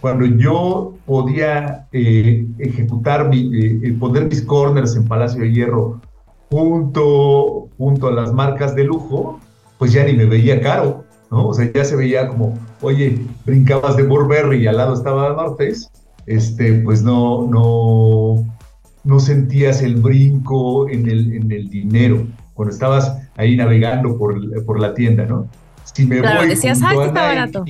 cuando 0.00 0.26
yo 0.26 0.94
podía 1.06 1.86
eh, 1.92 2.44
ejecutar, 2.58 3.28
mi, 3.28 3.48
eh, 3.54 3.96
poner 4.00 4.26
mis 4.26 4.42
corners 4.42 4.96
en 4.96 5.04
Palacio 5.04 5.42
de 5.42 5.52
Hierro 5.52 6.00
junto, 6.50 7.68
junto 7.78 8.08
a 8.08 8.12
las 8.12 8.32
marcas 8.32 8.74
de 8.74 8.82
lujo, 8.82 9.38
pues 9.78 9.92
ya 9.92 10.02
ni 10.02 10.14
me 10.14 10.24
veía 10.24 10.60
caro. 10.60 11.04
¿No? 11.30 11.48
O 11.48 11.54
sea, 11.54 11.70
ya 11.72 11.84
se 11.84 11.96
veía 11.96 12.28
como, 12.28 12.58
oye, 12.80 13.18
brincabas 13.44 13.96
de 13.96 14.04
Burberry 14.04 14.62
y 14.62 14.66
al 14.66 14.76
lado 14.76 14.94
estaba 14.94 15.32
North 15.34 15.60
este, 16.26 16.74
pues 16.80 17.02
no, 17.02 17.46
no, 17.46 18.44
no 19.04 19.20
sentías 19.20 19.82
el 19.82 19.96
brinco 19.96 20.88
en 20.88 21.08
el, 21.08 21.32
en 21.32 21.50
el 21.50 21.70
dinero 21.70 22.26
cuando 22.54 22.74
estabas 22.74 23.16
ahí 23.36 23.56
navegando 23.56 24.18
por, 24.18 24.64
por 24.64 24.80
la 24.80 24.92
tienda, 24.92 25.24
¿no? 25.24 25.46
Si 25.94 26.04
me 26.04 26.20
voy 26.20 26.48
decías, 26.48 26.80
junto 26.82 27.18
a 27.18 27.22
barato. 27.22 27.64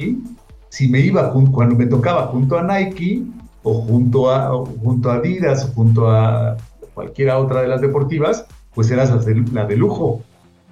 si 0.71 0.89
me 0.89 1.01
iba 1.01 1.33
cuando 1.33 1.77
me 1.77 1.87
tocaba 1.87 2.27
junto 2.29 2.59
a 2.59 2.63
Nike 2.63 3.23
o 3.63 3.75
junto 3.83 4.31
a, 4.31 4.51
junto 4.83 5.11
a 5.11 5.17
Adidas 5.17 5.65
o 5.65 5.69
junto 5.75 6.11
a 6.11 6.57
cualquiera 6.95 7.39
otra 7.39 7.63
de 7.63 7.69
las 7.69 7.81
deportivas, 7.81 8.47
pues 8.75 8.91
eras 8.91 9.11
la 9.53 9.67
de, 9.67 9.77
lujo. 9.77 10.23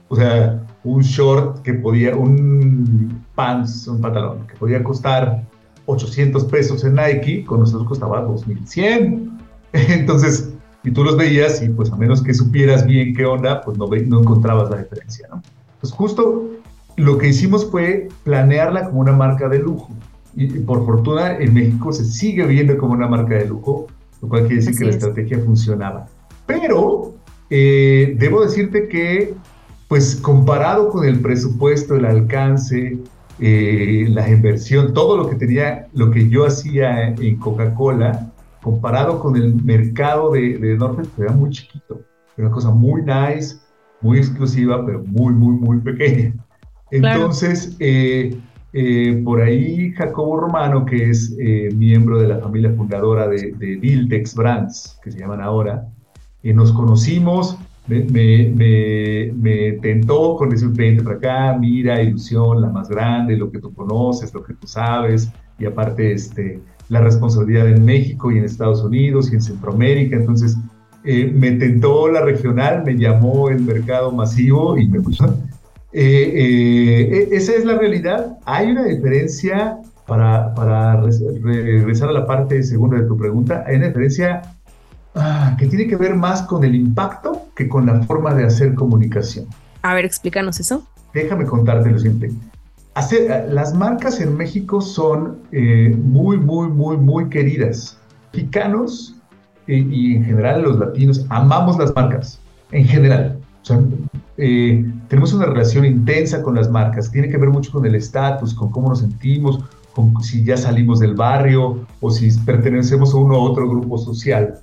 O 0.09 0.17
sea, 0.17 0.63
un 0.87 1.03
short 1.03 1.63
que 1.63 1.75
podía, 1.75 2.15
un 2.17 3.25
pants, 3.35 3.87
un 3.89 4.01
pantalón 4.01 4.47
que 4.47 4.55
podía 4.57 4.83
costar 4.83 5.43
800 5.87 6.45
pesos 6.45 6.85
en 6.85 6.95
Nike, 6.95 7.45
con 7.45 7.61
nosotros 7.61 7.89
costaba 7.89 8.23
2100. 8.23 9.39
Entonces, 9.73 10.51
y 10.85 10.91
tú 10.93 11.03
los 11.03 11.17
veías 11.17 11.61
y 11.63 11.69
pues 11.69 11.91
a 11.93 11.97
menos 11.97 12.23
que 12.23 12.33
supieras 12.33 12.87
bien 12.87 13.15
qué 13.15 13.25
onda, 13.25 13.61
pues 13.63 13.77
no, 13.77 13.87
no 13.87 14.21
encontrabas 14.21 14.71
la 14.71 14.79
diferencia, 14.79 15.27
¿no? 15.31 15.43
Pues 15.81 15.93
justo 15.93 16.49
lo 16.97 17.19
que 17.19 17.29
hicimos 17.29 17.71
fue 17.71 18.09
planearla 18.25 18.87
como 18.87 19.01
una 19.01 19.13
marca 19.13 19.49
de 19.49 19.59
lujo. 19.59 19.91
Y, 20.35 20.47
por 20.61 20.85
fortuna 20.85 21.39
en 21.39 21.55
México 21.55 21.93
se 21.93 22.05
sigue 22.05 22.47
viendo 22.47 22.77
como 22.77 22.93
una 22.93 23.09
marca 23.09 23.35
de 23.35 23.47
lujo, 23.47 23.87
lo 24.21 24.29
cual 24.29 24.43
quiere 24.43 24.57
decir 24.57 24.79
que 24.79 24.85
la 24.85 24.91
estrategia 24.91 25.39
funcionaba. 25.41 26.07
Pero 26.47 27.15
eh, 27.51 28.15
debo 28.19 28.43
decirte 28.43 28.89
que, 28.89 29.35
pues 29.89 30.17
comparado 30.17 30.89
con 30.89 31.07
el 31.07 31.21
presupuesto, 31.21 31.97
el 31.97 32.05
alcance, 32.05 32.99
eh, 33.39 34.07
la 34.09 34.29
inversión, 34.29 34.95
todo 34.95 35.17
lo 35.17 35.29
que 35.29 35.37
tenía, 35.37 35.89
lo 35.95 36.11
que 36.11 36.29
yo 36.29 36.47
hacía 36.47 37.09
en 37.11 37.37
Coca-Cola, 37.37 38.33
comparado 38.63 39.21
con 39.21 39.37
el 39.37 39.55
mercado 39.63 40.33
de, 40.33 40.59
de 40.59 40.77
Norte, 40.77 41.09
era 41.19 41.33
muy 41.33 41.51
chiquito. 41.51 42.01
Era 42.37 42.49
una 42.49 42.55
cosa 42.55 42.71
muy 42.71 43.03
nice, 43.03 43.57
muy 44.01 44.19
exclusiva, 44.19 44.85
pero 44.85 45.03
muy, 45.05 45.33
muy, 45.33 45.55
muy 45.55 45.79
pequeña. 45.79 46.35
Entonces, 46.91 47.77
eh, 47.79 48.37
eh, 48.73 49.23
por 49.25 49.41
ahí 49.41 49.93
Jacobo 49.93 50.39
Romano, 50.39 50.85
que 50.85 51.11
es 51.11 51.35
eh, 51.39 51.71
miembro 51.75 52.19
de 52.19 52.29
la 52.29 52.39
familia 52.39 52.73
fundadora 52.73 53.27
de, 53.29 53.53
de 53.53 53.77
Diltex 53.77 54.35
Brands, 54.35 54.99
que 55.03 55.11
se 55.11 55.19
llaman 55.19 55.41
ahora, 55.41 55.89
nos 56.43 56.71
conocimos, 56.73 57.59
me, 57.87 58.01
me, 58.05 59.33
me, 59.35 59.73
tentó 59.81 60.37
con 60.37 60.51
decir, 60.51 60.69
vente 60.73 61.03
para 61.03 61.17
acá, 61.17 61.59
mira, 61.59 62.03
ilusión, 62.03 62.61
la 62.61 62.69
más 62.69 62.89
grande, 62.89 63.37
lo 63.37 63.51
que 63.51 63.59
tú 63.59 63.73
conoces, 63.73 64.33
lo 64.35 64.43
que 64.43 64.55
tú 64.55 64.67
sabes, 64.67 65.31
y 65.59 65.67
aparte, 65.67 66.13
este, 66.13 66.61
la 66.89 67.01
responsabilidad 67.01 67.69
en 67.69 67.85
México 67.85 68.31
y 68.31 68.39
en 68.39 68.45
Estados 68.45 68.83
Unidos 68.83 69.31
y 69.31 69.37
en 69.37 69.43
Centroamérica. 69.43 70.17
Entonces, 70.17 70.57
eh, 71.05 71.33
me 71.33 71.53
tentó 71.53 72.09
la 72.09 72.23
regional, 72.23 72.83
me 72.85 72.97
llamó 72.97 73.49
el 73.49 73.61
mercado 73.63 74.11
masivo 74.13 74.77
y 74.77 74.89
me 74.89 75.01
puso. 75.01 75.27
Eh, 75.93 76.33
eh, 76.35 77.29
esa 77.33 77.55
es 77.55 77.65
la 77.65 77.79
realidad. 77.79 78.39
Hay 78.45 78.71
una 78.71 78.85
diferencia, 78.85 79.79
para, 80.07 80.55
para 80.55 81.01
regresar 81.01 82.09
a 82.09 82.13
la 82.13 82.27
parte 82.27 82.63
segunda 82.63 83.01
de 83.01 83.07
tu 83.07 83.17
pregunta, 83.17 83.65
hay 83.67 83.77
una 83.77 83.87
diferencia 83.87 84.43
ah, 85.17 85.57
que 85.59 85.67
tiene 85.67 85.87
que 85.87 85.97
ver 85.97 86.15
más 86.15 86.43
con 86.43 86.63
el 86.65 86.75
impacto 86.75 87.49
que 87.57 87.69
con 87.69 87.87
la 87.87 88.03
forma 88.03 88.35
de 88.35 88.45
hacer 88.45 88.75
comunicación. 88.75 89.47
A 89.83 89.95
ver, 89.95 90.05
explícanos 90.05 90.61
eso. 90.61 90.87
Déjame 91.13 91.47
contarte 91.47 91.91
lo 91.91 91.99
siguiente. 91.99 92.31
Eh, 93.13 93.47
las 93.51 93.75
marcas 93.75 94.21
en 94.21 94.37
México 94.37 94.81
son 94.81 95.39
eh, 95.53 95.95
muy, 96.03 96.39
muy, 96.39 96.69
muy, 96.69 96.97
muy 96.97 97.29
queridas. 97.29 97.99
Mexicanos 98.33 99.15
eh, 99.67 99.87
y 99.91 100.17
en 100.17 100.25
general 100.25 100.63
los 100.63 100.79
latinos 100.79 101.27
amamos 101.29 101.79
las 101.79 101.95
marcas, 101.95 102.41
en 102.73 102.87
general. 102.87 103.39
tenemos 104.37 105.33
una 105.35 105.47
relación 105.47 105.85
intensa 105.85 106.43
con 106.43 106.55
las 106.55 106.71
marcas, 106.71 107.11
tiene 107.11 107.29
que 107.29 107.37
ver 107.37 107.51
mucho 107.51 107.71
con 107.71 107.85
el 107.85 107.95
estatus, 107.95 108.55
con 108.55 108.71
cómo 108.71 108.89
nos 108.89 109.01
sentimos, 109.01 109.61
con 109.93 110.23
si 110.23 110.45
ya 110.45 110.57
salimos 110.57 111.01
del 111.01 111.15
barrio 111.15 111.87
o 112.01 112.11
si 112.11 112.31
pertenecemos 112.41 113.13
a 113.13 113.19
uno 113.19 113.39
u 113.39 113.43
otro 113.43 113.69
grupo 113.69 113.99
social. 113.99 114.59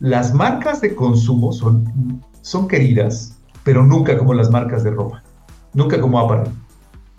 Las 0.00 0.34
marcas 0.34 0.80
de 0.80 0.94
consumo 0.94 1.52
son, 1.52 2.22
son 2.42 2.68
queridas, 2.68 3.38
pero 3.64 3.84
nunca 3.84 4.16
como 4.18 4.34
las 4.34 4.50
marcas 4.50 4.82
de 4.84 4.90
ropa, 4.90 5.22
nunca 5.74 6.00
como 6.00 6.18
Apple 6.18 6.50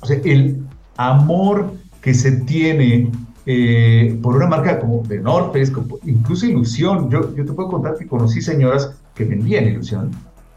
o 0.02 0.06
sea, 0.06 0.20
el 0.26 0.64
amor 0.98 1.74
que 2.02 2.14
se 2.14 2.32
tiene 2.32 3.12
eh, 3.46 4.20
por 4.22 4.36
una 4.36 4.48
marca 4.48 4.80
como 4.80 5.04
de 5.04 5.20
North 5.20 5.56
incluso 6.06 6.46
Ilusión. 6.46 7.10
Yo, 7.10 7.34
yo 7.36 7.46
te 7.46 7.54
puedo 7.54 7.70
contar 7.70 7.96
que 7.98 8.08
conocí 8.08 8.42
señoras 8.42 9.00
que 9.14 9.26
vendían 9.26 9.68
Ilusión, 9.68 10.12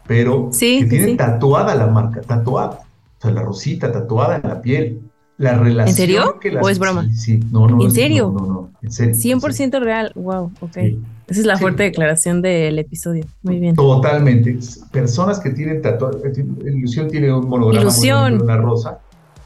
pero 0.07 0.49
que 0.51 0.85
tienen 0.85 1.17
tatuada 1.17 1.75
la 1.75 1.87
marca, 1.87 2.21
tatuada. 2.21 2.79
O 3.17 3.21
sea, 3.21 3.31
la 3.31 3.41
rosita 3.41 3.91
tatuada 3.91 4.37
en 4.37 4.49
la 4.49 4.61
piel. 4.61 5.01
La 5.37 5.57
relación 5.57 5.89
¿En 5.89 5.95
serio? 5.95 6.39
Que 6.39 6.57
¿O 6.57 6.69
es 6.69 6.79
broma? 6.79 7.09
Sí, 7.13 7.39
no, 7.51 7.67
no. 7.67 7.83
¿En 7.83 7.91
serio? 7.91 8.33
No, 8.33 8.45
no, 8.45 8.69
en 8.81 8.91
serio. 8.91 9.13
100% 9.15 9.79
real. 9.81 10.11
Wow, 10.15 10.51
ok. 10.61 10.77
Esa 10.77 11.39
es 11.41 11.45
la 11.45 11.57
fuerte 11.57 11.83
declaración 11.83 12.41
del 12.41 12.79
episodio. 12.79 13.25
Muy 13.43 13.59
bien. 13.59 13.75
Totalmente. 13.75 14.57
Personas 14.91 15.39
que 15.39 15.49
tienen 15.49 15.81
tatuada. 15.81 16.17
Ilusión 16.65 17.09
tiene 17.09 17.33
un 17.33 17.49
monograma. 17.49 17.81
Ilusión. 17.81 18.41
Una 18.41 18.57
rosa 18.57 18.99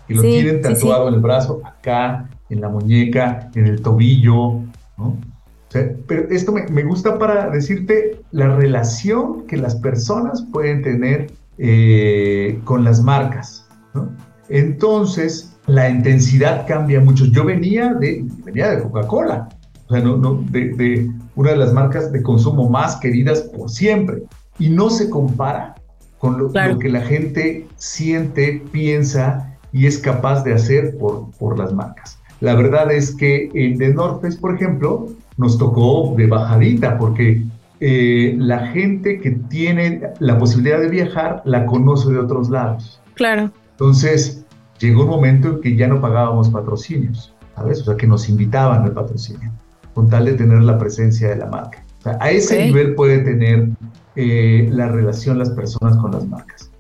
y 0.10 0.16
lo 0.16 0.22
tienen 0.22 0.62
tatuado 0.62 1.08
en 1.08 1.14
el 1.14 1.20
brazo, 1.22 1.62
acá, 1.64 2.30
en 2.50 2.62
la 2.62 2.70
muñeca, 2.70 3.50
en 3.56 3.68
el 3.68 3.82
tobillo, 3.82 4.60
¿no? 4.98 5.18
pero 6.08 6.28
esto 6.32 6.52
me, 6.52 6.84
gusta 6.84 7.20
para 7.20 7.48
decirte 7.52 8.20
la 8.32 8.56
relación 8.56 9.46
que 9.46 9.56
las 9.56 9.76
personas 9.76 10.44
pueden 10.52 10.82
tener 10.82 11.32
eh, 11.60 12.60
con 12.64 12.84
las 12.84 13.04
marcas, 13.04 13.68
¿no? 13.94 14.10
Entonces, 14.50 15.56
la 15.70 15.90
intensidad 15.90 16.66
cambia 16.68 17.00
mucho. 17.00 17.26
Yo 17.26 17.46
venía 17.46 17.94
de, 17.94 18.26
venía 18.44 18.72
de 18.72 18.84
Coca-Cola, 18.84 19.50
o 19.88 19.94
sea, 19.94 20.04
no, 20.04 20.18
no, 20.18 20.44
de, 20.50 21.10
una 21.36 21.52
de 21.52 21.58
las 21.58 21.74
marcas 21.74 22.12
de 22.12 22.22
consumo 22.22 22.70
más 22.70 22.98
queridas 22.98 23.42
por 23.42 23.70
siempre, 23.70 24.24
y 24.58 24.70
no 24.70 24.90
se 24.90 25.10
compara 25.10 25.76
con 26.18 26.38
lo, 26.38 26.50
lo 26.50 26.80
que 26.80 26.90
la 26.90 27.02
gente 27.02 27.66
siente, 27.78 28.62
piensa 28.72 29.58
y 29.72 29.86
es 29.86 30.00
capaz 30.00 30.44
de 30.44 30.54
hacer 30.54 30.98
por, 30.98 31.32
por 31.38 31.58
las 31.58 31.74
marcas. 31.74 32.20
La 32.42 32.56
verdad 32.56 32.92
es 32.92 33.16
que 33.16 33.50
en 33.54 33.78
The 33.78 33.94
North 33.94 34.22
Face, 34.22 34.38
por 34.38 34.56
ejemplo, 34.56 35.08
nos 35.38 35.58
tocó 35.58 36.14
de 36.18 36.28
bajadita 36.28 36.98
porque 36.98 37.44
eh, 37.80 38.36
la 38.38 38.68
gente 38.68 39.20
que 39.20 39.32
tiene 39.32 40.02
la 40.20 40.38
posibilidad 40.38 40.82
de 40.82 40.90
viajar 40.90 41.42
la 41.46 41.66
conoce 41.66 42.12
de 42.12 42.20
otros 42.20 42.50
lados. 42.50 43.02
Claro. 43.14 43.52
Entonces, 43.72 44.39
llegó 44.80 45.04
un 45.04 45.10
momento 45.10 45.50
en 45.50 45.62
que 45.62 45.76
ya 45.76 45.88
no 45.88 46.02
pagábamos 46.02 46.50
patrocinios, 46.50 47.34
¿sabes? 47.56 47.82
O 47.82 47.86
sea, 47.86 47.98
que 47.98 48.08
nos 48.08 48.30
invitaban 48.30 48.84
al 48.84 48.94
patrocinio, 48.94 49.52
con 49.94 50.10
tal 50.10 50.26
de 50.26 50.34
tener 50.34 50.62
la 50.62 50.78
presencia 50.78 51.30
de 51.30 51.38
la 51.38 51.46
marca. 51.46 51.84
O 52.00 52.02
sea, 52.04 52.18
a 52.22 52.32
ese 52.32 52.66
nivel 52.66 52.96
puede 52.96 53.20
tener 53.20 53.70
eh, 54.16 54.70
la 54.72 54.88
relación 54.88 55.38
las 55.38 55.50
personas 55.52 55.98
con 55.98 56.12
las 56.12 56.28
marcas. 56.28 56.72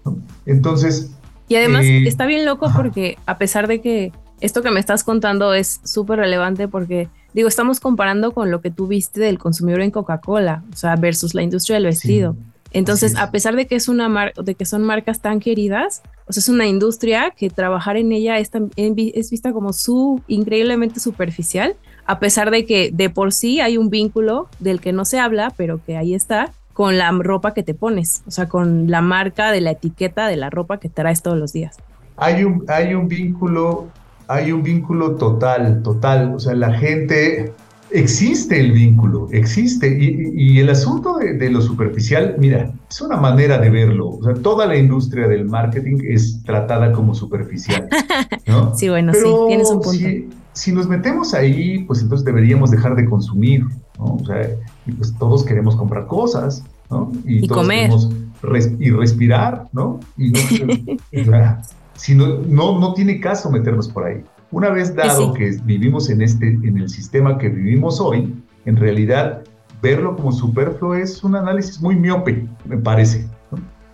Entonces, 0.46 1.12
y 1.50 1.56
además 1.56 1.84
está 1.84 2.26
bien 2.28 2.46
loco 2.46 2.72
porque 2.76 3.18
a 3.26 3.38
pesar 3.40 3.68
de 3.68 3.82
que 3.82 4.12
esto 4.40 4.62
que 4.62 4.72
me 4.72 4.80
estás 4.80 5.04
contando 5.04 5.54
es 5.54 5.82
súper 5.84 6.20
relevante 6.20 6.68
porque, 6.68 7.10
digo, 7.34 7.48
estamos 7.48 7.80
comparando 7.80 8.32
con 8.32 8.52
lo 8.52 8.62
que 8.62 8.72
tú 8.72 8.88
viste 8.88 9.20
del 9.20 9.40
consumidor 9.40 9.82
en 9.82 9.92
Coca-Cola, 9.92 10.64
o 10.72 10.76
sea, 10.76 10.96
versus 10.96 11.34
la 11.34 11.42
industria 11.42 11.76
del 11.76 11.86
vestido. 11.86 12.36
Entonces, 12.72 13.16
a 13.16 13.32
pesar 13.32 13.56
de 13.56 13.66
que 13.66 13.76
es 13.76 13.88
una 13.88 14.32
de 14.36 14.56
que 14.56 14.66
son 14.66 14.84
marcas 14.84 15.22
tan 15.22 15.40
queridas, 15.40 16.04
o 16.28 16.34
sea, 16.34 16.42
es 16.42 16.50
una 16.50 16.68
industria 16.68 17.34
que 17.36 17.50
trabajar 17.50 17.98
en 17.98 18.12
ella 18.12 18.38
es, 18.38 18.52
es 18.76 19.32
vista 19.32 19.52
como 19.54 19.74
su 19.74 20.22
increíblemente 20.28 21.00
superficial, 21.00 21.76
a 22.06 22.20
pesar 22.20 22.52
de 22.52 22.66
que 22.66 22.92
de 22.94 23.10
por 23.10 23.34
sí 23.34 23.60
hay 23.60 23.78
un 23.78 23.90
vínculo 23.90 24.48
del 24.60 24.82
que 24.82 24.94
no 24.94 25.06
se 25.06 25.20
habla, 25.20 25.52
pero 25.58 25.80
que 25.84 25.98
ahí 25.98 26.14
está, 26.14 26.52
con 26.80 26.98
la 26.98 27.12
ropa 27.12 27.54
que 27.54 27.62
te 27.62 27.74
pones, 27.74 28.24
o 28.26 28.32
sea, 28.32 28.48
con 28.48 28.90
la 28.90 29.02
marca 29.02 29.52
de 29.52 29.60
la 29.60 29.72
etiqueta 29.72 30.28
de 30.28 30.38
la 30.38 30.50
ropa 30.50 30.80
que 30.80 30.88
traes 30.88 31.22
todos 31.22 31.38
los 31.38 31.52
días. 31.52 31.76
Hay 32.16 32.46
un, 32.46 32.64
hay 32.70 32.94
un 32.94 33.10
vínculo, 33.10 33.88
hay 34.30 34.54
un 34.54 34.64
vínculo 34.64 35.16
total, 35.16 35.84
total, 35.84 36.36
o 36.36 36.40
sea, 36.40 36.56
la 36.56 36.72
gente, 36.74 37.52
existe 37.92 38.60
el 38.60 38.72
vínculo, 38.72 39.28
existe, 39.32 39.98
y, 40.00 40.60
el 40.60 40.70
asunto 40.70 41.18
de, 41.18 41.50
lo 41.50 41.62
superficial, 41.62 42.36
mira, 42.38 42.72
es 42.90 43.02
una 43.02 43.18
manera 43.18 43.58
de 43.58 43.70
verlo, 43.70 44.10
o 44.10 44.24
sea, 44.24 44.34
toda 44.36 44.66
la 44.66 44.76
industria 44.78 45.28
del 45.28 45.46
marketing 45.46 45.98
es 46.04 46.44
tratada 46.44 46.92
como 46.92 47.14
superficial, 47.14 47.90
¿no? 48.48 48.76
sí, 48.78 48.90
bueno, 48.90 49.14
sí, 49.14 49.24
tienes 49.48 49.70
un 49.70 49.82
punto. 49.82 49.92
Si, 49.92 50.30
si 50.54 50.72
nos 50.72 50.88
metemos 50.88 51.34
ahí, 51.34 51.84
pues 51.86 52.02
entonces 52.02 52.26
deberíamos 52.26 52.72
dejar 52.72 52.96
de 52.96 53.06
consumir, 53.06 53.64
¿no? 53.98 54.16
O 54.16 54.26
sea, 54.26 54.50
y 54.86 54.92
pues 54.92 55.14
todos 55.18 55.46
queremos 55.46 55.76
comprar 55.76 56.08
cosas, 56.08 56.64
¿no? 56.90 57.12
Y, 57.26 57.48
comer. 57.48 57.92
y 58.80 58.90
respirar, 58.92 59.68
¿no? 59.72 60.00
Y 60.18 60.32
no, 60.32 60.40
si 61.96 62.16
no, 62.16 62.40
no, 62.48 62.94
tiene 62.94 63.20
caso 63.20 63.50
meternos 63.52 63.88
por 63.88 64.06
ahí. 64.06 64.24
Una 64.52 64.70
vez 64.70 64.96
dado 64.96 65.34
que 65.34 65.58
vivimos 65.64 66.10
en, 66.10 66.22
este, 66.22 66.48
en 66.48 66.78
el 66.78 66.90
sistema 66.90 67.38
que 67.38 67.50
vivimos 67.50 68.02
hoy, 68.02 68.34
en 68.66 68.78
realidad 68.78 69.44
verlo 69.82 70.16
como 70.16 70.32
superfluo 70.32 70.96
es 70.96 71.24
un 71.24 71.36
análisis 71.36 71.80
muy 71.82 71.96
miope, 71.96 72.48
me 72.66 72.78
parece. 72.78 73.28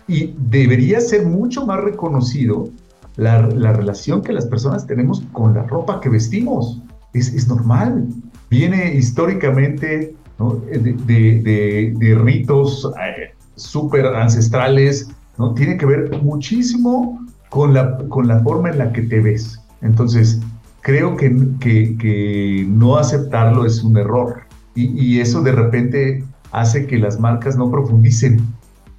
Y 0.08 0.34
debería 0.38 1.00
ser 1.00 1.26
mucho 1.26 1.66
más 1.66 1.80
reconocido 1.80 2.70
la, 3.16 3.42
relación 3.42 4.22
que 4.22 4.32
las 4.32 4.46
personas 4.46 4.86
tenemos 4.86 5.22
con 5.32 5.54
la 5.54 5.64
ropa 5.64 6.00
que 6.00 6.08
vestimos. 6.08 6.80
Es, 7.12 7.32
es 7.34 7.48
normal. 7.48 8.06
Viene 8.50 8.94
históricamente 8.94 10.14
de, 10.38 12.18
ritos 12.22 12.90
eh, 13.00 13.34
súper 13.56 14.06
ancestrales, 14.06 15.08
¿no? 15.38 15.54
Tiene 15.54 15.76
que 15.76 15.86
ver 15.86 16.22
muchísimo 16.22 17.26
con 17.48 17.74
la, 17.74 17.98
con 18.08 18.28
la 18.28 18.40
forma 18.40 18.70
en 18.70 18.78
la 18.78 18.92
que 18.92 19.02
te 19.02 19.20
ves. 19.20 19.60
Entonces, 19.82 20.40
creo 20.80 21.16
que, 21.16 21.34
que, 21.60 22.64
no 22.68 22.96
aceptarlo 22.96 23.66
es 23.66 23.82
un 23.82 23.96
error. 23.96 24.42
Y, 24.74 25.20
eso 25.20 25.42
de 25.42 25.52
repente 25.52 26.22
hace 26.52 26.86
que 26.86 26.98
las 26.98 27.18
marcas 27.18 27.56
no 27.56 27.70
profundicen, 27.70 28.40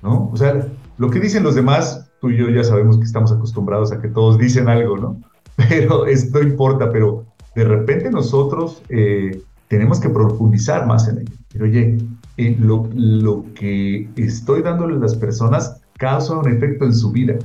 ¿no? 0.01 0.29
O 0.33 0.37
sea, 0.37 0.67
lo 0.97 1.09
que 1.09 1.19
dicen 1.19 1.43
los 1.43 1.55
demás, 1.55 2.09
tú 2.19 2.31
y 2.31 2.37
yo 2.37 2.49
ya 2.49 2.63
sabemos 2.63 2.97
que 2.97 3.03
estamos 3.03 3.31
acostumbrados 3.31 3.91
a 3.91 4.01
que 4.01 4.07
todos 4.07 4.37
dicen 4.37 4.67
algo, 4.69 4.97
¿no? 4.97 5.21
Pero 5.69 6.07
esto 6.07 6.41
importa, 6.41 6.91
pero 6.91 7.25
de 7.55 7.63
repente 7.63 8.11
nosotros 8.11 8.83
eh, 8.89 9.41
tenemos 9.67 9.99
que 9.99 10.09
profundizar 10.09 10.85
más 10.85 11.07
en 11.07 11.19
ello. 11.19 11.33
Pero 11.51 11.65
oye, 11.65 11.97
eh, 12.37 12.55
lo, 12.59 12.87
lo, 12.93 13.45
que 13.55 14.07
estoy 14.17 14.61
dándole 14.61 14.95
a 14.95 14.99
las 14.99 15.15
personas 15.15 15.81
causa 15.97 16.37
un 16.37 16.47
efecto 16.47 16.85
en 16.85 16.93
su 16.93 17.11
vida. 17.11 17.35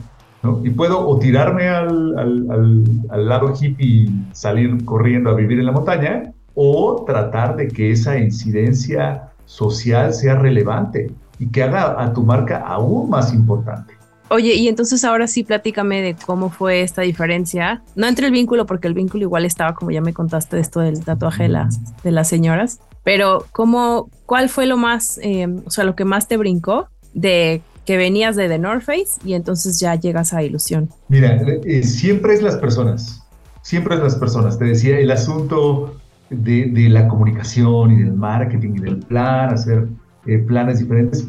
¿No? 0.42 0.60
Y 0.64 0.70
puedo 0.70 1.06
o 1.06 1.18
tirarme 1.18 1.68
al, 1.68 2.18
al, 2.18 2.84
al, 3.10 3.28
lado 3.28 3.52
hippie 3.58 3.86
y 3.86 4.24
salir 4.32 4.84
corriendo 4.84 5.30
a 5.30 5.34
vivir 5.34 5.58
en 5.58 5.66
la 5.66 5.72
montaña, 5.72 6.32
o 6.54 7.04
tratar 7.06 7.56
de 7.56 7.68
que 7.68 7.92
esa 7.92 8.18
incidencia 8.18 9.30
social 9.46 10.12
sea 10.12 10.36
relevante 10.36 11.10
y 11.38 11.48
que 11.48 11.62
haga 11.62 12.02
a 12.02 12.12
tu 12.12 12.22
marca 12.22 12.58
aún 12.58 13.10
más 13.10 13.32
importante. 13.32 13.94
Oye, 14.28 14.54
y 14.54 14.68
entonces 14.68 15.04
ahora 15.04 15.26
sí 15.26 15.44
platícame 15.44 16.00
de 16.00 16.16
cómo 16.24 16.48
fue 16.48 16.80
esta 16.80 17.02
diferencia, 17.02 17.82
no 17.96 18.06
entre 18.06 18.26
el 18.26 18.32
vínculo, 18.32 18.64
porque 18.64 18.88
el 18.88 18.94
vínculo 18.94 19.24
igual 19.24 19.44
estaba, 19.44 19.74
como 19.74 19.90
ya 19.90 20.00
me 20.00 20.14
contaste, 20.14 20.58
esto 20.58 20.80
del 20.80 21.04
tatuaje 21.04 21.42
de 21.42 21.48
las, 21.50 22.02
de 22.02 22.12
las 22.12 22.28
señoras, 22.28 22.80
pero 23.04 23.44
¿cómo, 23.52 24.08
¿cuál 24.24 24.48
fue 24.48 24.64
lo 24.64 24.78
más, 24.78 25.18
eh, 25.22 25.48
o 25.66 25.70
sea, 25.70 25.84
lo 25.84 25.94
que 25.94 26.06
más 26.06 26.28
te 26.28 26.38
brincó 26.38 26.88
de 27.12 27.60
que 27.84 27.96
venías 27.96 28.36
de 28.36 28.48
The 28.48 28.58
North 28.58 28.82
Face 28.82 29.20
y 29.24 29.34
entonces 29.34 29.80
ya 29.80 29.94
llegas 29.94 30.32
a 30.32 30.42
Ilusión? 30.42 30.88
Mira, 31.08 31.40
eh, 31.64 31.82
siempre 31.82 32.34
es 32.34 32.42
las 32.42 32.56
personas, 32.56 33.22
siempre 33.62 33.96
es 33.96 34.00
las 34.00 34.16
personas. 34.16 34.58
Te 34.58 34.66
decía, 34.66 34.98
el 34.98 35.10
asunto 35.10 35.96
de, 36.30 36.88
la 36.88 37.08
comunicación 37.08 37.92
y 37.92 38.02
del 38.02 38.14
marketing 38.14 38.74
y 38.76 38.80
del 38.80 38.98
plan, 38.98 39.52
hacer 39.52 39.88
eh, 40.26 40.38
planes 40.38 40.78
diferentes, 40.78 41.26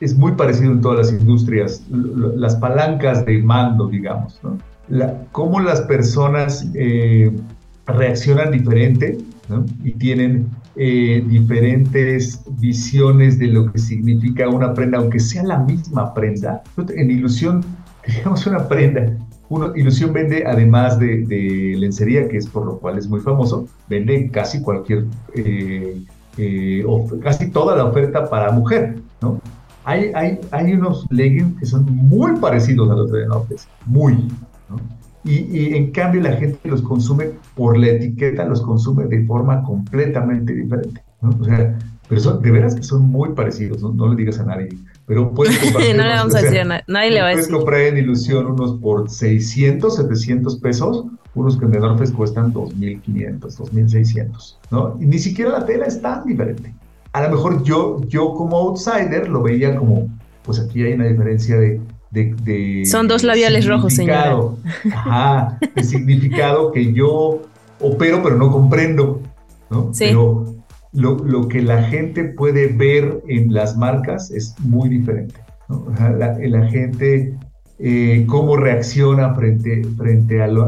es 0.00 0.16
muy 0.16 0.32
parecido 0.32 0.72
en 0.72 0.80
todas 0.80 0.98
las 0.98 1.20
industrias, 1.20 1.82
las 1.90 2.56
palancas 2.56 3.24
de 3.26 3.42
mando, 3.42 3.86
digamos, 3.86 4.40
¿no? 4.42 4.58
cómo 5.32 5.60
las 5.60 5.82
personas 5.82 6.66
eh, 6.74 7.30
reaccionan 7.86 8.50
diferente 8.50 9.18
¿no? 9.48 9.64
y 9.84 9.92
tienen 9.92 10.48
eh, 10.82 11.22
diferentes 11.26 12.40
visiones 12.58 13.38
de 13.38 13.48
lo 13.48 13.70
que 13.70 13.78
significa 13.78 14.48
una 14.48 14.72
prenda, 14.72 14.96
aunque 14.96 15.20
sea 15.20 15.42
la 15.42 15.58
misma 15.58 16.14
prenda. 16.14 16.62
En 16.96 17.10
ilusión, 17.10 17.62
digamos 18.06 18.46
una 18.46 18.66
prenda. 18.66 19.14
Una 19.50 19.76
ilusión 19.76 20.14
vende, 20.14 20.42
además 20.46 20.98
de, 20.98 21.74
lencería, 21.76 22.26
que 22.28 22.38
es 22.38 22.46
por 22.46 22.64
lo 22.64 22.78
cual 22.78 22.96
es 22.96 23.06
muy 23.08 23.20
famoso, 23.20 23.68
vende 23.90 24.30
casi 24.30 24.62
cualquier, 24.62 25.04
eh, 25.34 26.02
casi 27.22 27.50
toda 27.50 27.76
la 27.76 27.84
oferta 27.84 28.30
para 28.30 28.50
mujer, 28.50 28.96
¿no? 29.20 29.38
hay, 29.84 30.12
hay, 30.14 30.40
hay 30.50 30.72
unos 30.72 31.06
leggings 31.10 31.58
que 31.58 31.66
son 31.66 31.84
muy 31.84 32.36
parecidos 32.36 32.90
a 32.90 32.94
los 32.94 33.12
de 33.12 33.26
Nortes, 33.26 33.68
muy. 33.84 34.14
¿no? 34.70 34.80
Y, 35.24 35.34
y, 35.34 35.74
en 35.74 35.90
cambio 35.90 36.22
la 36.22 36.32
gente 36.32 36.58
los 36.68 36.82
consume 36.82 37.32
por 37.54 37.76
la 37.76 37.88
etiqueta, 37.88 38.44
los 38.44 38.62
consume 38.62 39.04
de 39.04 39.24
forma 39.26 39.62
completamente 39.62 40.54
diferente. 40.54 41.02
¿no? 41.20 41.36
O 41.38 41.44
sea, 41.44 41.78
pero 42.08 42.20
son, 42.20 42.42
de 42.42 42.50
veras 42.50 42.74
que 42.74 42.82
son 42.82 43.02
muy 43.02 43.34
parecidos, 43.34 43.82
no, 43.82 44.08
le 44.08 44.16
digas 44.16 44.38
a 44.40 44.44
nadie. 44.44 44.68
Pero 45.06 45.32
puedes 45.32 45.58
comprar. 45.62 45.96
no 45.96 46.02
le 46.02 46.14
vamos 46.14 46.34
a 46.34 46.40
decir 46.42 46.60
a 46.60 46.64
nadie, 46.64 46.84
nadie 46.88 47.10
le 47.10 47.20
va 47.20 47.26
a 47.26 47.30
decir. 47.30 47.44
Puedes 47.44 47.58
comprar 47.58 47.80
en 47.82 47.98
ilusión 47.98 48.46
unos 48.46 48.80
por 48.80 49.10
600, 49.10 49.96
700 49.96 50.58
pesos, 50.58 51.04
unos 51.34 51.58
que 51.58 51.66
en 51.66 51.72
North 51.72 52.12
cuestan 52.14 52.52
2.500, 52.52 53.40
2.600, 53.40 54.56
¿no? 54.70 54.96
Y 55.00 55.06
ni 55.06 55.18
siquiera 55.18 55.52
la 55.52 55.66
tela 55.66 55.86
es 55.86 56.00
tan 56.00 56.24
diferente 56.24 56.72
a 57.12 57.22
lo 57.22 57.30
mejor 57.30 57.62
yo, 57.62 58.00
yo 58.08 58.34
como 58.34 58.56
outsider 58.56 59.28
lo 59.28 59.42
veía 59.42 59.76
como, 59.76 60.08
pues 60.44 60.60
aquí 60.60 60.82
hay 60.82 60.94
una 60.94 61.06
diferencia 61.06 61.58
de... 61.58 61.80
de, 62.10 62.84
Son 62.86 63.06
dos 63.06 63.22
labiales 63.22 63.66
rojos, 63.66 63.94
señor. 63.94 64.56
Ajá, 64.92 65.58
de 65.74 65.84
significado 65.84 66.72
que 66.72 66.92
yo 66.92 67.42
opero 67.80 68.22
pero 68.22 68.36
no 68.36 68.50
comprendo, 68.50 69.20
¿no? 69.70 69.94
Sí. 69.94 70.06
Pero 70.08 70.60
lo, 70.92 71.16
lo, 71.18 71.48
que 71.48 71.62
la 71.62 71.84
gente 71.84 72.24
puede 72.24 72.66
ver 72.66 73.22
en 73.28 73.54
las 73.54 73.76
marcas 73.76 74.30
es 74.30 74.54
muy 74.60 74.88
diferente. 74.88 75.36
¿no? 75.68 75.86
La, 76.18 76.36
la, 76.38 76.66
gente, 76.68 77.34
eh, 77.78 78.24
cómo 78.28 78.56
reacciona 78.56 79.34
frente, 79.34 79.84
frente 79.96 80.42
al 80.42 80.58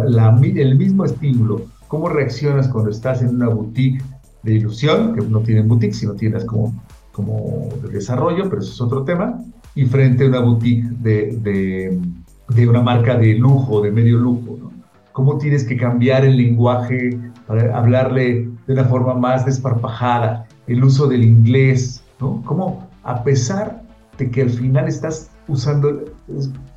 el 0.44 0.76
mismo 0.76 1.04
estímulo, 1.04 1.62
cómo 1.88 2.08
reaccionas 2.08 2.68
cuando 2.68 2.90
estás 2.90 3.20
en 3.22 3.30
una 3.30 3.48
boutique 3.48 4.02
de 4.44 4.54
ilusión, 4.54 5.14
que 5.14 5.22
no 5.22 5.40
tienen 5.40 5.68
boutique, 5.68 5.94
sino 5.94 6.14
tienes 6.14 6.44
como, 6.44 6.72
como 7.10 7.68
de 7.82 7.88
desarrollo, 7.88 8.48
pero 8.48 8.62
eso 8.62 8.72
es 8.72 8.80
otro 8.80 9.04
tema, 9.04 9.42
y 9.74 9.84
frente 9.86 10.24
a 10.24 10.28
una 10.28 10.40
boutique 10.40 10.84
de, 11.00 11.36
de, 11.40 12.00
de 12.48 12.68
una 12.68 12.82
marca 12.82 13.16
de 13.16 13.34
lujo, 13.34 13.80
de 13.82 13.90
medio 13.90 14.18
lujo, 14.18 14.58
¿no? 14.60 14.72
¿Cómo 15.12 15.36
tienes 15.36 15.64
que 15.64 15.76
cambiar 15.76 16.24
el 16.24 16.36
lenguaje 16.38 17.18
para 17.46 17.76
hablarle 17.76 18.48
de 18.66 18.72
una 18.72 18.84
forma 18.84 19.14
más 19.14 19.44
desparpajada, 19.44 20.46
el 20.66 20.82
uso 20.82 21.06
del 21.06 21.22
inglés, 21.22 22.02
¿no? 22.20 22.42
¿Cómo, 22.46 22.88
a 23.02 23.22
pesar 23.22 23.82
de 24.18 24.30
que 24.30 24.42
al 24.42 24.50
final 24.50 24.88
estás 24.88 25.30
usando, 25.48 26.04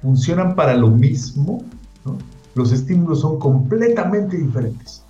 funcionan 0.01 0.55
para 0.55 0.75
lo 0.75 0.89
mismo, 0.89 1.63
¿no? 2.05 2.17
los 2.55 2.71
estímulos 2.71 3.21
son 3.21 3.37
completamente 3.37 4.37
diferentes. 4.37 5.03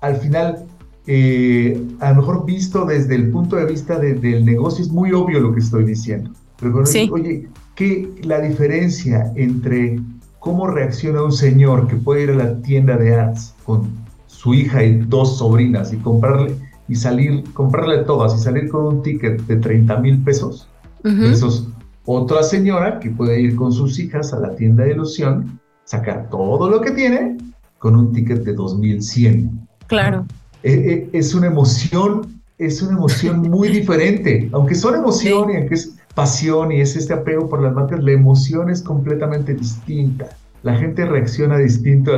Al 0.00 0.16
final, 0.16 0.64
eh, 1.06 1.80
a 2.00 2.10
lo 2.10 2.16
mejor 2.16 2.46
visto 2.46 2.84
desde 2.86 3.14
el 3.14 3.30
punto 3.30 3.56
de 3.56 3.66
vista 3.66 3.98
del 3.98 4.44
negocio 4.44 4.82
es 4.82 4.90
muy 4.90 5.12
obvio 5.12 5.40
lo 5.40 5.52
que 5.52 5.60
estoy 5.60 5.84
diciendo. 5.84 6.30
Pero 6.60 6.82
oye, 7.12 7.48
¿qué 7.74 8.10
la 8.22 8.40
diferencia 8.40 9.32
entre 9.36 9.98
cómo 10.38 10.66
reacciona 10.66 11.22
un 11.22 11.32
señor 11.32 11.86
que 11.86 11.96
puede 11.96 12.24
ir 12.24 12.30
a 12.30 12.34
la 12.34 12.62
tienda 12.62 12.96
de 12.96 13.14
arts 13.14 13.54
con 13.64 13.88
su 14.26 14.54
hija 14.54 14.82
y 14.84 14.98
dos 14.98 15.38
sobrinas 15.38 15.92
y 15.92 15.96
comprarle 15.98 16.54
y 16.88 16.96
salir, 16.96 17.44
comprarle 17.52 17.98
todas 17.98 18.34
y 18.34 18.42
salir 18.42 18.68
con 18.68 18.84
un 18.86 19.02
ticket 19.02 19.40
de 19.46 19.56
30 19.56 19.96
mil 19.98 20.18
pesos, 20.24 20.68
versus 21.04 21.68
otra 22.04 22.42
señora 22.42 22.98
que 22.98 23.10
puede 23.10 23.40
ir 23.40 23.54
con 23.54 23.72
sus 23.72 23.98
hijas 24.00 24.32
a 24.32 24.40
la 24.40 24.56
tienda 24.56 24.84
de 24.84 24.92
ilusión, 24.92 25.60
sacar 25.84 26.28
todo 26.30 26.68
lo 26.68 26.80
que 26.80 26.90
tiene 26.90 27.38
con 27.78 27.94
un 27.94 28.12
ticket 28.12 28.42
de 28.42 28.54
2100. 28.54 29.68
Claro. 29.86 30.26
Eh, 30.64 30.72
eh, 30.72 31.10
es 31.12 31.32
una 31.34 31.46
emoción, 31.46 32.40
es 32.58 32.82
una 32.82 32.98
emoción 32.98 33.42
muy 33.42 33.68
diferente. 33.78 34.48
Aunque 34.52 34.74
son 34.74 34.96
emoción 34.96 35.50
y 35.50 35.56
aunque 35.56 35.74
es 35.74 35.96
pasión 36.20 36.70
y 36.70 36.82
es 36.82 36.96
este 36.96 37.14
apego 37.14 37.48
por 37.48 37.62
las 37.62 37.72
marcas, 37.72 38.04
la 38.04 38.12
emoción 38.12 38.68
es 38.68 38.82
completamente 38.82 39.54
distinta. 39.54 40.28
La 40.62 40.76
gente 40.76 41.06
reacciona 41.06 41.56
distinto 41.56 42.12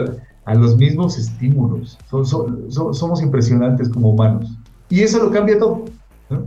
a, 0.44 0.54
los 0.54 0.76
mismos 0.76 1.16
estímulos. 1.18 1.96
somos 2.10 3.22
impresionantes 3.22 3.88
como 3.88 4.10
humanos. 4.10 4.58
Y 4.88 5.02
eso 5.02 5.22
lo 5.22 5.30
cambia 5.30 5.56
todo. 5.56 5.84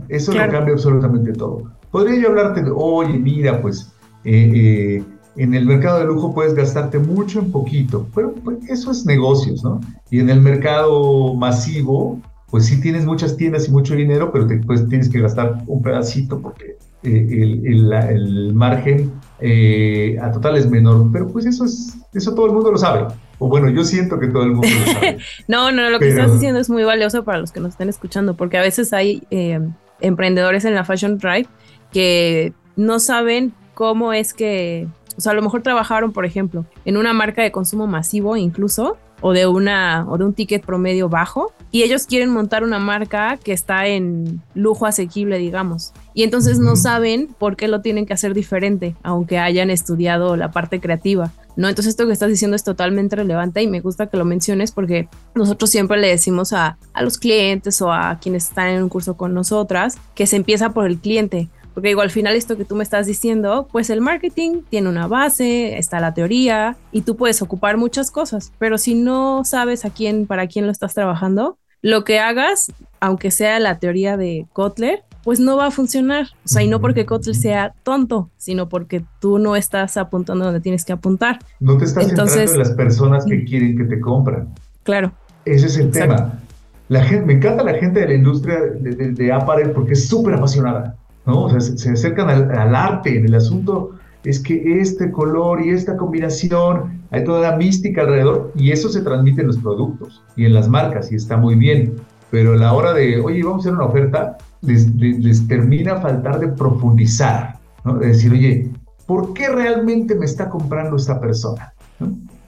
Eso 0.08 0.32
lo 0.32 0.38
cambia 0.50 0.74
absolutamente 0.74 1.32
todo. 1.32 1.62
Podría 1.90 2.20
yo 2.20 2.28
hablarte 2.28 2.62
de, 2.62 2.70
oye, 2.74 3.18
mira, 3.18 3.62
pues 3.62 3.90
eh, 4.24 5.02
en 5.36 5.54
el 5.54 5.64
mercado 5.64 6.00
de 6.00 6.04
lujo 6.04 6.34
puedes 6.34 6.52
gastarte 6.52 6.98
mucho 6.98 7.38
en 7.38 7.50
poquito, 7.50 8.06
pero 8.14 8.34
pues, 8.34 8.58
eso 8.68 8.90
es 8.90 9.06
negocios, 9.06 9.64
¿no? 9.64 9.80
Y 10.10 10.20
en 10.20 10.28
el 10.28 10.42
mercado 10.42 11.34
masivo, 11.34 12.20
pues 12.50 12.66
sí 12.66 12.82
tienes 12.82 13.06
muchas 13.06 13.38
tiendas 13.38 13.66
y 13.66 13.70
mucho 13.70 13.94
dinero, 13.94 14.30
pero 14.30 14.46
te, 14.46 14.58
pues 14.58 14.86
tienes 14.88 15.08
que 15.08 15.20
gastar 15.20 15.62
un 15.66 15.80
pedacito 15.80 16.38
porque 16.40 16.75
eh, 17.06 17.26
el, 17.30 17.92
el, 17.92 18.54
margen 18.54 19.12
eh, 19.40 20.18
a 20.20 20.30
total 20.32 20.56
es 20.56 20.68
menor. 20.68 21.10
Pero 21.12 21.28
pues 21.28 21.46
eso 21.46 21.64
es, 21.64 21.96
eso 22.12 22.34
todo 22.34 22.46
el 22.46 22.52
mundo 22.52 22.72
lo 22.72 22.78
sabe. 22.78 23.06
O 23.38 23.48
bueno, 23.48 23.68
yo 23.70 23.84
siento 23.84 24.18
que 24.18 24.28
todo 24.28 24.42
el 24.44 24.52
mundo 24.52 24.68
lo 24.68 24.92
sabe. 24.92 25.18
no, 25.48 25.72
no, 25.72 25.90
lo 25.90 25.98
que 25.98 26.08
estás 26.08 26.32
diciendo 26.32 26.60
es 26.60 26.70
muy 26.70 26.84
valioso 26.84 27.24
para 27.24 27.38
los 27.38 27.52
que 27.52 27.60
nos 27.60 27.70
estén 27.70 27.88
escuchando, 27.88 28.36
porque 28.36 28.58
a 28.58 28.62
veces 28.62 28.92
hay 28.92 29.22
eh, 29.30 29.60
emprendedores 30.00 30.64
en 30.64 30.74
la 30.74 30.84
Fashion 30.84 31.18
Drive 31.18 31.46
que 31.92 32.52
no 32.76 32.98
saben 32.98 33.52
cómo 33.74 34.12
es 34.12 34.34
que 34.34 34.88
o 35.16 35.20
sea, 35.20 35.32
a 35.32 35.34
lo 35.34 35.42
mejor 35.42 35.62
trabajaron, 35.62 36.12
por 36.12 36.26
ejemplo, 36.26 36.66
en 36.84 36.96
una 36.96 37.12
marca 37.12 37.42
de 37.42 37.50
consumo 37.50 37.86
masivo 37.86 38.36
incluso, 38.36 38.98
o 39.20 39.32
de 39.32 39.46
una 39.46 40.06
o 40.08 40.18
de 40.18 40.24
un 40.24 40.34
ticket 40.34 40.64
promedio 40.64 41.08
bajo 41.08 41.52
y 41.70 41.82
ellos 41.82 42.06
quieren 42.06 42.30
montar 42.30 42.64
una 42.64 42.78
marca 42.78 43.38
que 43.42 43.52
está 43.52 43.86
en 43.86 44.40
lujo 44.54 44.86
asequible, 44.86 45.38
digamos. 45.38 45.92
Y 46.14 46.22
entonces 46.22 46.58
no 46.58 46.76
saben 46.76 47.28
por 47.38 47.56
qué 47.56 47.68
lo 47.68 47.82
tienen 47.82 48.06
que 48.06 48.14
hacer 48.14 48.34
diferente, 48.34 48.96
aunque 49.02 49.38
hayan 49.38 49.70
estudiado 49.70 50.36
la 50.36 50.50
parte 50.50 50.80
creativa. 50.80 51.32
¿no? 51.56 51.68
Entonces 51.68 51.90
esto 51.90 52.06
que 52.06 52.12
estás 52.12 52.28
diciendo 52.28 52.54
es 52.54 52.64
totalmente 52.64 53.16
relevante 53.16 53.62
y 53.62 53.66
me 53.66 53.80
gusta 53.80 54.06
que 54.06 54.16
lo 54.16 54.24
menciones 54.24 54.72
porque 54.72 55.08
nosotros 55.34 55.70
siempre 55.70 55.98
le 55.98 56.08
decimos 56.08 56.52
a, 56.52 56.78
a 56.92 57.02
los 57.02 57.18
clientes 57.18 57.80
o 57.82 57.92
a 57.92 58.18
quienes 58.20 58.48
están 58.48 58.68
en 58.68 58.82
un 58.82 58.88
curso 58.88 59.16
con 59.16 59.34
nosotras 59.34 59.96
que 60.14 60.26
se 60.26 60.36
empieza 60.36 60.70
por 60.70 60.86
el 60.86 60.98
cliente. 60.98 61.48
Porque 61.76 61.88
digo, 61.88 62.00
al 62.00 62.10
final 62.10 62.36
esto 62.36 62.56
que 62.56 62.64
tú 62.64 62.74
me 62.74 62.82
estás 62.82 63.06
diciendo, 63.06 63.68
pues 63.70 63.90
el 63.90 64.00
marketing 64.00 64.62
tiene 64.70 64.88
una 64.88 65.08
base, 65.08 65.76
está 65.76 66.00
la 66.00 66.14
teoría 66.14 66.78
y 66.90 67.02
tú 67.02 67.16
puedes 67.16 67.42
ocupar 67.42 67.76
muchas 67.76 68.10
cosas, 68.10 68.50
pero 68.58 68.78
si 68.78 68.94
no 68.94 69.44
sabes 69.44 69.84
a 69.84 69.90
quién, 69.90 70.26
para 70.26 70.46
quién 70.46 70.64
lo 70.64 70.72
estás 70.72 70.94
trabajando, 70.94 71.58
lo 71.82 72.02
que 72.02 72.18
hagas, 72.18 72.72
aunque 72.98 73.30
sea 73.30 73.60
la 73.60 73.78
teoría 73.78 74.16
de 74.16 74.46
Kotler, 74.54 75.04
pues 75.22 75.38
no 75.38 75.58
va 75.58 75.66
a 75.66 75.70
funcionar. 75.70 76.28
O 76.46 76.48
sea, 76.48 76.62
y 76.62 76.66
no 76.66 76.80
porque 76.80 77.04
Kotler 77.04 77.36
sea 77.36 77.74
tonto, 77.82 78.30
sino 78.38 78.70
porque 78.70 79.04
tú 79.20 79.38
no 79.38 79.54
estás 79.54 79.98
apuntando 79.98 80.46
donde 80.46 80.60
tienes 80.62 80.82
que 80.82 80.94
apuntar. 80.94 81.40
No 81.60 81.76
te 81.76 81.84
estás 81.84 82.08
Entonces, 82.08 82.36
centrando 82.36 82.54
en 82.54 82.58
las 82.60 82.70
personas 82.70 83.26
que 83.26 83.44
quieren 83.44 83.76
que 83.76 83.84
te 83.84 84.00
compren. 84.00 84.48
Claro. 84.82 85.12
Ese 85.44 85.66
es 85.66 85.76
el 85.76 85.90
tema. 85.90 86.40
La 86.88 87.04
gente, 87.04 87.26
me 87.26 87.34
encanta 87.34 87.62
la 87.62 87.74
gente 87.74 88.00
de 88.00 88.08
la 88.08 88.14
industria 88.14 88.60
de, 88.60 89.12
de, 89.12 89.32
Apparel 89.32 89.72
porque 89.72 89.92
es 89.92 90.08
súper 90.08 90.32
apasionada. 90.32 90.96
¿No? 91.26 91.60
Se, 91.60 91.90
acercan 91.90 92.30
al, 92.30 92.74
arte, 92.74 93.18
en 93.18 93.26
el 93.26 93.34
asunto 93.34 93.92
es 94.24 94.40
que 94.40 94.80
este 94.80 95.10
color 95.10 95.64
y 95.64 95.70
esta 95.70 95.96
combinación, 95.96 97.02
hay 97.10 97.24
toda 97.24 97.50
la 97.50 97.56
mística 97.56 98.02
alrededor 98.02 98.52
y 98.56 98.72
eso 98.72 98.88
se 98.88 99.02
transmite 99.02 99.42
en 99.42 99.48
los 99.48 99.58
productos 99.58 100.22
y 100.36 100.44
en 100.44 100.54
las 100.54 100.68
marcas 100.68 101.12
y 101.12 101.16
está 101.16 101.36
muy 101.36 101.54
bien. 101.54 101.94
Pero 102.30 102.54
a 102.54 102.56
la 102.56 102.72
hora 102.72 102.92
de, 102.92 103.20
oye, 103.20 103.42
vamos 103.44 103.58
a 103.58 103.68
hacer 103.68 103.74
una 103.74 103.86
oferta, 103.86 104.36
les, 104.62 104.92
les, 104.96 105.46
termina 105.46 106.00
faltar 106.00 106.40
de 106.40 106.48
profundizar. 106.48 107.56
De 107.84 108.08
decir, 108.08 108.32
oye, 108.32 108.68
¿por 109.06 109.32
qué 109.32 109.48
realmente 109.48 110.16
me 110.16 110.24
está 110.24 110.48
comprando 110.48 110.96
esta 110.96 111.20
persona? 111.20 111.72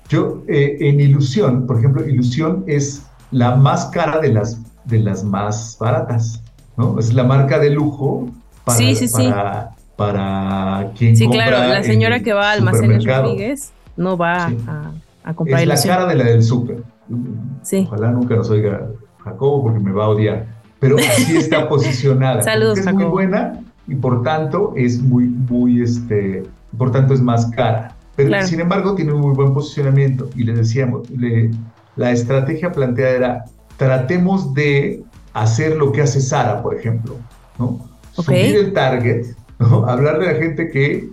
Yo, 0.08 0.42
eh, 0.48 0.78
en 0.80 0.98
ilusión, 0.98 1.66
por 1.66 1.78
ejemplo, 1.78 2.04
ilusión 2.08 2.64
es 2.66 3.04
la 3.30 3.54
más 3.54 3.86
cara 3.86 4.18
de 4.18 4.32
las, 4.32 4.60
de 4.86 4.98
las 4.98 5.22
más 5.22 5.76
baratas, 5.78 6.42
¿no? 6.76 6.98
Es 6.98 7.14
la 7.14 7.22
marca 7.22 7.60
de 7.60 7.70
lujo 7.70 8.28
para, 8.68 8.78
sí, 8.78 8.94
sí, 8.94 9.28
para, 9.28 9.70
para 9.96 10.92
quien 10.96 11.16
Sí, 11.16 11.28
claro, 11.28 11.58
la 11.68 11.82
señora 11.82 12.20
que 12.20 12.32
va 12.32 12.52
al 12.52 12.58
almacenes 12.58 13.04
Rodríguez 13.04 13.72
no 13.96 14.16
va 14.16 14.46
a, 14.46 14.92
a, 15.24 15.34
comprar 15.34 15.60
Es 15.60 15.66
la 15.66 15.82
cara 15.82 16.06
de 16.06 16.14
la 16.14 16.24
del 16.24 16.42
súper. 16.42 16.82
Sí. 17.62 17.84
Ojalá 17.86 18.10
nunca 18.10 18.36
nos 18.36 18.48
oiga 18.50 18.88
Jacobo 19.24 19.64
porque 19.64 19.80
me 19.80 19.92
va 19.92 20.04
a 20.04 20.08
odiar. 20.08 20.46
Pero 20.78 20.96
así 20.98 21.36
está 21.36 21.68
posicionada. 21.68 22.42
Saludos, 22.42 22.78
Es 22.78 22.92
muy 22.92 23.04
buena 23.04 23.60
y 23.86 23.94
por 23.94 24.22
tanto 24.22 24.72
es 24.76 25.00
muy, 25.00 25.24
muy, 25.24 25.82
este, 25.82 26.44
por 26.76 26.92
tanto 26.92 27.14
es 27.14 27.20
más 27.20 27.46
cara. 27.46 27.96
Pero 28.14 28.42
sin 28.46 28.60
embargo 28.60 28.94
tiene 28.94 29.12
un 29.12 29.20
muy 29.20 29.34
buen 29.34 29.54
posicionamiento. 29.54 30.28
Y 30.34 30.44
le 30.44 30.52
decíamos, 30.52 31.08
le, 31.10 31.50
la 31.96 32.10
estrategia 32.10 32.72
planteada 32.72 33.10
era, 33.12 33.44
tratemos 33.76 34.54
de 34.54 35.02
hacer 35.32 35.76
lo 35.76 35.92
que 35.92 36.02
hace 36.02 36.20
Sara, 36.20 36.62
por 36.62 36.74
ejemplo, 36.74 37.16
¿no? 37.58 37.87
Subir 38.22 38.56
el 38.56 38.72
target, 38.72 39.26
¿no? 39.58 39.86
Hablar 39.86 40.18
de 40.18 40.26
la 40.26 40.34
gente 40.34 40.70
que 40.70 41.08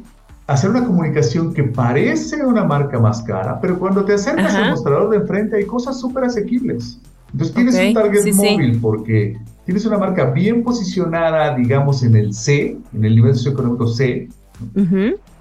hacer 0.48 0.70
una 0.70 0.86
comunicación 0.86 1.54
que 1.54 1.64
parece 1.64 2.44
una 2.46 2.64
marca 2.64 3.00
más 3.00 3.24
cara, 3.24 3.60
pero 3.60 3.80
cuando 3.80 4.06
te 4.06 4.14
acercas 4.14 4.54
al 4.56 4.72
mostrador 4.72 5.10
de 5.10 5.18
enfrente 5.18 5.58
hay 5.58 5.66
cosas 5.66 6.00
súper 6.00 6.26
asequibles. 6.26 7.00
Entonces 7.32 7.56
tienes 7.56 7.76
un 7.76 7.94
target 7.94 8.34
móvil 8.34 8.80
porque 8.80 9.38
tienes 9.66 9.86
una 9.86 9.98
marca 9.98 10.26
bien 10.32 10.64
posicionada, 10.64 11.56
digamos, 11.56 12.04
en 12.04 12.16
el 12.16 12.34
C, 12.34 12.78
en 12.94 13.06
el 13.06 13.16
nivel 13.16 13.36
socioeconómico 13.36 13.88
C, 13.88 14.30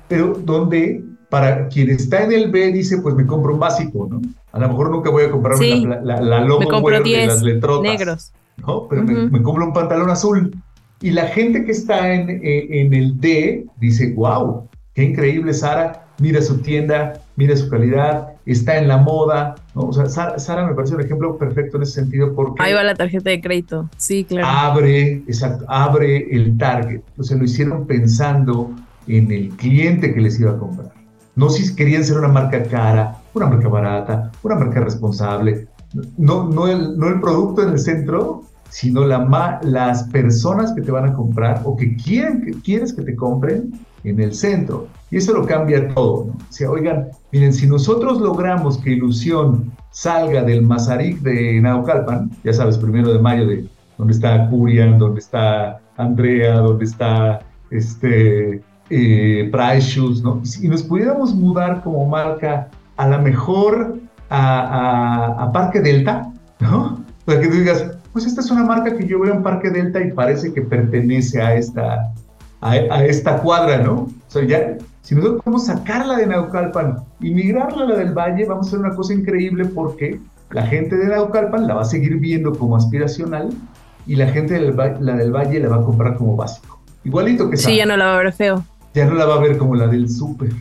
pero 0.09 0.35
donde 0.45 1.05
para 1.29 1.69
quien 1.69 1.91
está 1.91 2.23
en 2.23 2.33
el 2.33 2.51
B 2.51 2.73
dice, 2.73 2.99
pues 2.99 3.15
me 3.15 3.27
compro 3.27 3.55
un 3.55 3.61
básico, 3.61 4.09
¿no? 4.11 4.23
A 4.53 4.59
lo 4.61 4.69
mejor 4.69 4.91
nunca 4.91 5.11
voy 5.11 5.25
a 5.25 5.31
comprarme 5.31 5.81
la, 5.81 6.01
la, 6.01 6.21
la, 6.21 6.41
logo 6.41 6.61
de 6.61 7.27
las 7.27 7.43
letrotas. 7.43 7.83
negros. 7.83 8.33
¿no? 8.59 8.87
Pero 8.89 9.03
me, 9.03 9.43
compro 9.43 9.67
un 9.67 9.73
pantalón 9.73 10.11
azul. 10.11 10.57
Y 11.05 11.11
la 11.11 11.27
gente 11.27 11.67
que 11.67 11.73
está 11.73 12.15
en, 12.15 12.31
eh, 12.31 12.67
en 12.81 12.95
el 12.95 13.21
D 13.21 13.67
dice, 13.79 14.15
wow, 14.15 14.67
qué 14.95 15.03
increíble 15.03 15.53
Sara, 15.53 16.07
mira 16.19 16.41
su 16.41 16.63
tienda, 16.63 17.21
mira 17.37 17.55
su 17.59 17.69
calidad, 17.69 18.29
está 18.47 18.79
en 18.79 18.89
la 18.89 18.97
moda. 18.97 19.55
¿no? 19.75 19.83
O 19.83 19.93
sea, 19.93 20.09
Sara, 20.39 20.67
me 20.67 20.73
parece 20.73 20.95
un 20.95 21.03
ejemplo 21.03 21.37
perfecto 21.37 21.77
en 21.77 21.83
ese 21.83 22.01
sentido 22.01 22.35
porque... 22.35 22.63
Ahí 22.63 22.73
va 22.73 22.83
la 22.83 22.95
tarjeta 22.95 23.29
de 23.29 23.43
crédito, 23.43 23.91
sí, 23.99 24.25
claro. 24.25 24.47
Abre, 24.47 25.17
exacto, 25.29 25.67
abre 25.69 26.27
el 26.35 26.57
target. 26.57 27.03
O 27.19 27.23
sea, 27.23 27.37
lo 27.37 27.45
hicieron 27.45 27.87
pensando 27.87 28.75
en 29.07 29.31
el 29.31 29.51
cliente 29.51 30.15
que 30.15 30.23
les 30.23 30.41
iba 30.41 30.53
a 30.53 30.57
comprar. 30.57 30.91
No 31.37 31.51
si 31.51 31.77
querían 31.77 32.03
ser 32.03 32.17
una 32.17 32.29
marca 32.29 32.63
cara, 32.63 33.19
una 33.35 33.49
marca 33.49 33.69
barata, 33.69 34.33
una 34.43 34.55
marca 34.55 34.81
responsable. 34.81 35.69
No, 36.17 36.49
no, 36.49 36.67
el, 36.67 36.99
no 36.99 37.09
el 37.09 37.21
producto 37.21 37.63
en 37.63 37.75
el 37.75 37.79
centro, 37.79 38.44
sino 38.71 39.05
la, 39.05 39.61
las 39.63 40.05
personas 40.05 40.73
que 40.73 40.83
te 40.83 40.91
van 40.91 41.07
a 41.07 41.15
comprar 41.15 41.63
o 41.65 41.77
que, 41.77 41.97
quieren, 41.97 42.43
que 42.43 42.53
quieres 42.61 42.93
que 42.93 43.03
te 43.03 43.15
compren 43.15 43.73
en 44.05 44.21
el 44.21 44.35
centro. 44.35 44.89
Y 45.11 45.19
eso 45.19 45.33
lo 45.33 45.47
cambia 45.47 45.89
todo. 45.95 46.27
¿no? 46.27 46.33
O 46.33 46.53
sea, 46.53 46.71
oigan, 46.71 47.09
miren, 47.33 47.53
si 47.53 47.67
nosotros 47.67 48.21
logramos 48.21 48.79
que 48.79 48.91
Ilusión 48.91 49.73
salga 49.91 50.43
del 50.43 50.63
Mazarik 50.63 51.21
de 51.21 51.61
Naucalpan, 51.61 52.31
ya 52.43 52.53
sabes, 52.53 52.77
primero 52.77 53.13
de 53.13 53.19
mayo, 53.19 53.47
de 53.47 53.65
donde 53.97 54.13
está 54.13 54.49
Curian, 54.51 54.99
donde 54.99 55.21
está 55.21 55.81
Andrea, 55.97 56.57
donde 56.57 56.85
está 56.85 57.41
este, 57.71 58.61
eh, 58.91 59.51
Price 59.53 59.89
Shoes, 59.89 60.23
¿no? 60.23 60.43
Y 60.61 60.69
nos 60.69 60.83
pudiéramos 60.83 61.35
mudar 61.35 61.83
como 61.83 62.07
marca 62.07 62.69
a 62.97 63.09
la 63.09 63.19
mejor 63.19 63.99
a, 64.31 65.51
Parque 65.53 65.81
Delta, 65.81 66.33
¿no? 66.61 67.05
Para 67.25 67.41
que 67.41 67.49
tú 67.49 67.55
digas, 67.55 67.87
pues 68.15 68.25
esta 68.25 68.41
es 68.41 68.51
una 68.51 68.65
marca 68.65 68.97
que 68.97 69.07
yo 69.07 69.21
veo 69.21 69.35
en 69.35 69.43
Parque 69.43 69.69
Delta 69.69 70.01
y 70.01 70.13
parece 70.13 70.55
que 70.55 70.63
pertenece 70.63 71.43
a 71.43 71.55
esta, 71.55 72.15
a, 72.63 73.05
esta 73.05 73.43
cuadra, 73.43 73.77
¿no? 73.79 73.95
O 73.95 74.11
sea, 74.29 74.45
ya, 74.45 74.79
si 75.03 75.15
nosotros 75.15 75.43
podemos 75.43 75.67
sacarla 75.67 76.17
de 76.17 76.27
Naucalpan 76.27 77.01
y 77.21 77.35
migrarla 77.35 77.85
a 77.85 77.89
la 77.89 77.97
del 77.97 78.15
Valle, 78.15 78.47
vamos 78.47 78.67
a 78.67 78.69
hacer 78.69 78.79
una 78.81 78.95
cosa 78.95 79.13
increíble 79.13 79.67
porque 79.67 80.19
la 80.51 80.67
gente 80.67 80.97
de 80.97 81.09
Naucalpan 81.09 81.67
la 81.67 81.75
va 81.75 81.83
a 81.83 81.85
seguir 81.85 82.17
viendo 82.17 82.57
como 82.57 82.77
aspiracional 82.77 83.51
y 84.07 84.17
la 84.17 84.29
gente 84.29 84.55
de 84.55 84.73
la 84.73 85.17
del 85.17 85.31
Valle 85.31 85.61
la 85.61 85.69
va 85.69 85.77
a 85.77 85.83
comprar 85.83 86.17
como 86.17 86.37
básico. 86.37 86.81
Igualito 87.05 87.51
que 87.51 87.59
Sí, 87.59 87.77
ya 87.77 87.85
no 87.85 87.99
la 87.99 88.07
va 88.07 88.15
a 88.15 88.23
ver 88.23 88.33
feo 88.33 88.65
ya 88.95 89.05
no 89.07 89.15
la 89.15 89.27
va 89.27 89.35
a 89.35 89.41
ver 89.41 89.59
como 89.59 89.75
la 89.75 89.89
del 89.89 90.09
súper. 90.09 90.53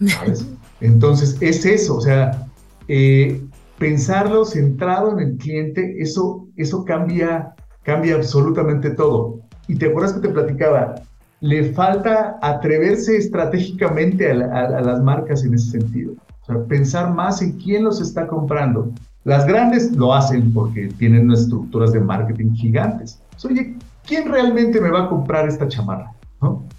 Entonces, 0.80 1.36
es 1.40 1.64
eso, 1.64 1.96
o 1.96 2.00
sea, 2.00 2.46
eh, 2.88 3.40
pensarlo 3.78 4.44
centrado 4.44 5.12
en 5.12 5.20
el 5.20 5.36
cliente, 5.36 5.96
eso, 5.98 6.46
eso 6.56 6.84
cambia, 6.84 7.54
cambia 7.82 8.16
absolutamente 8.16 8.90
todo. 8.90 9.40
Y 9.68 9.76
te 9.76 9.86
acuerdas 9.86 10.14
que 10.14 10.20
te 10.20 10.28
platicaba, 10.28 10.94
le 11.40 11.72
falta 11.72 12.38
atreverse 12.42 13.16
estratégicamente 13.16 14.30
a, 14.30 14.34
las 14.34 15.02
marcas 15.02 15.44
en 15.44 15.54
ese 15.54 15.78
sentido. 15.78 16.14
O 16.42 16.46
sea, 16.46 16.64
pensar 16.64 17.12
más 17.12 17.42
en 17.42 17.52
quién 17.58 17.84
los 17.84 18.00
está 18.00 18.26
comprando. 18.26 18.92
Las 19.24 19.46
grandes 19.46 19.92
lo 19.96 20.14
hacen 20.14 20.52
porque 20.52 20.88
tienen 20.98 21.24
unas 21.24 21.40
estructuras 21.40 21.92
de 21.92 22.00
marketing 22.00 22.52
gigantes. 22.54 23.20
Oye, 23.44 23.76
¿quién 24.06 24.30
realmente 24.30 24.80
me 24.80 24.90
va 24.90 25.04
a 25.04 25.08
comprar 25.08 25.48
esta 25.48 25.66
chamarra? 25.66 26.12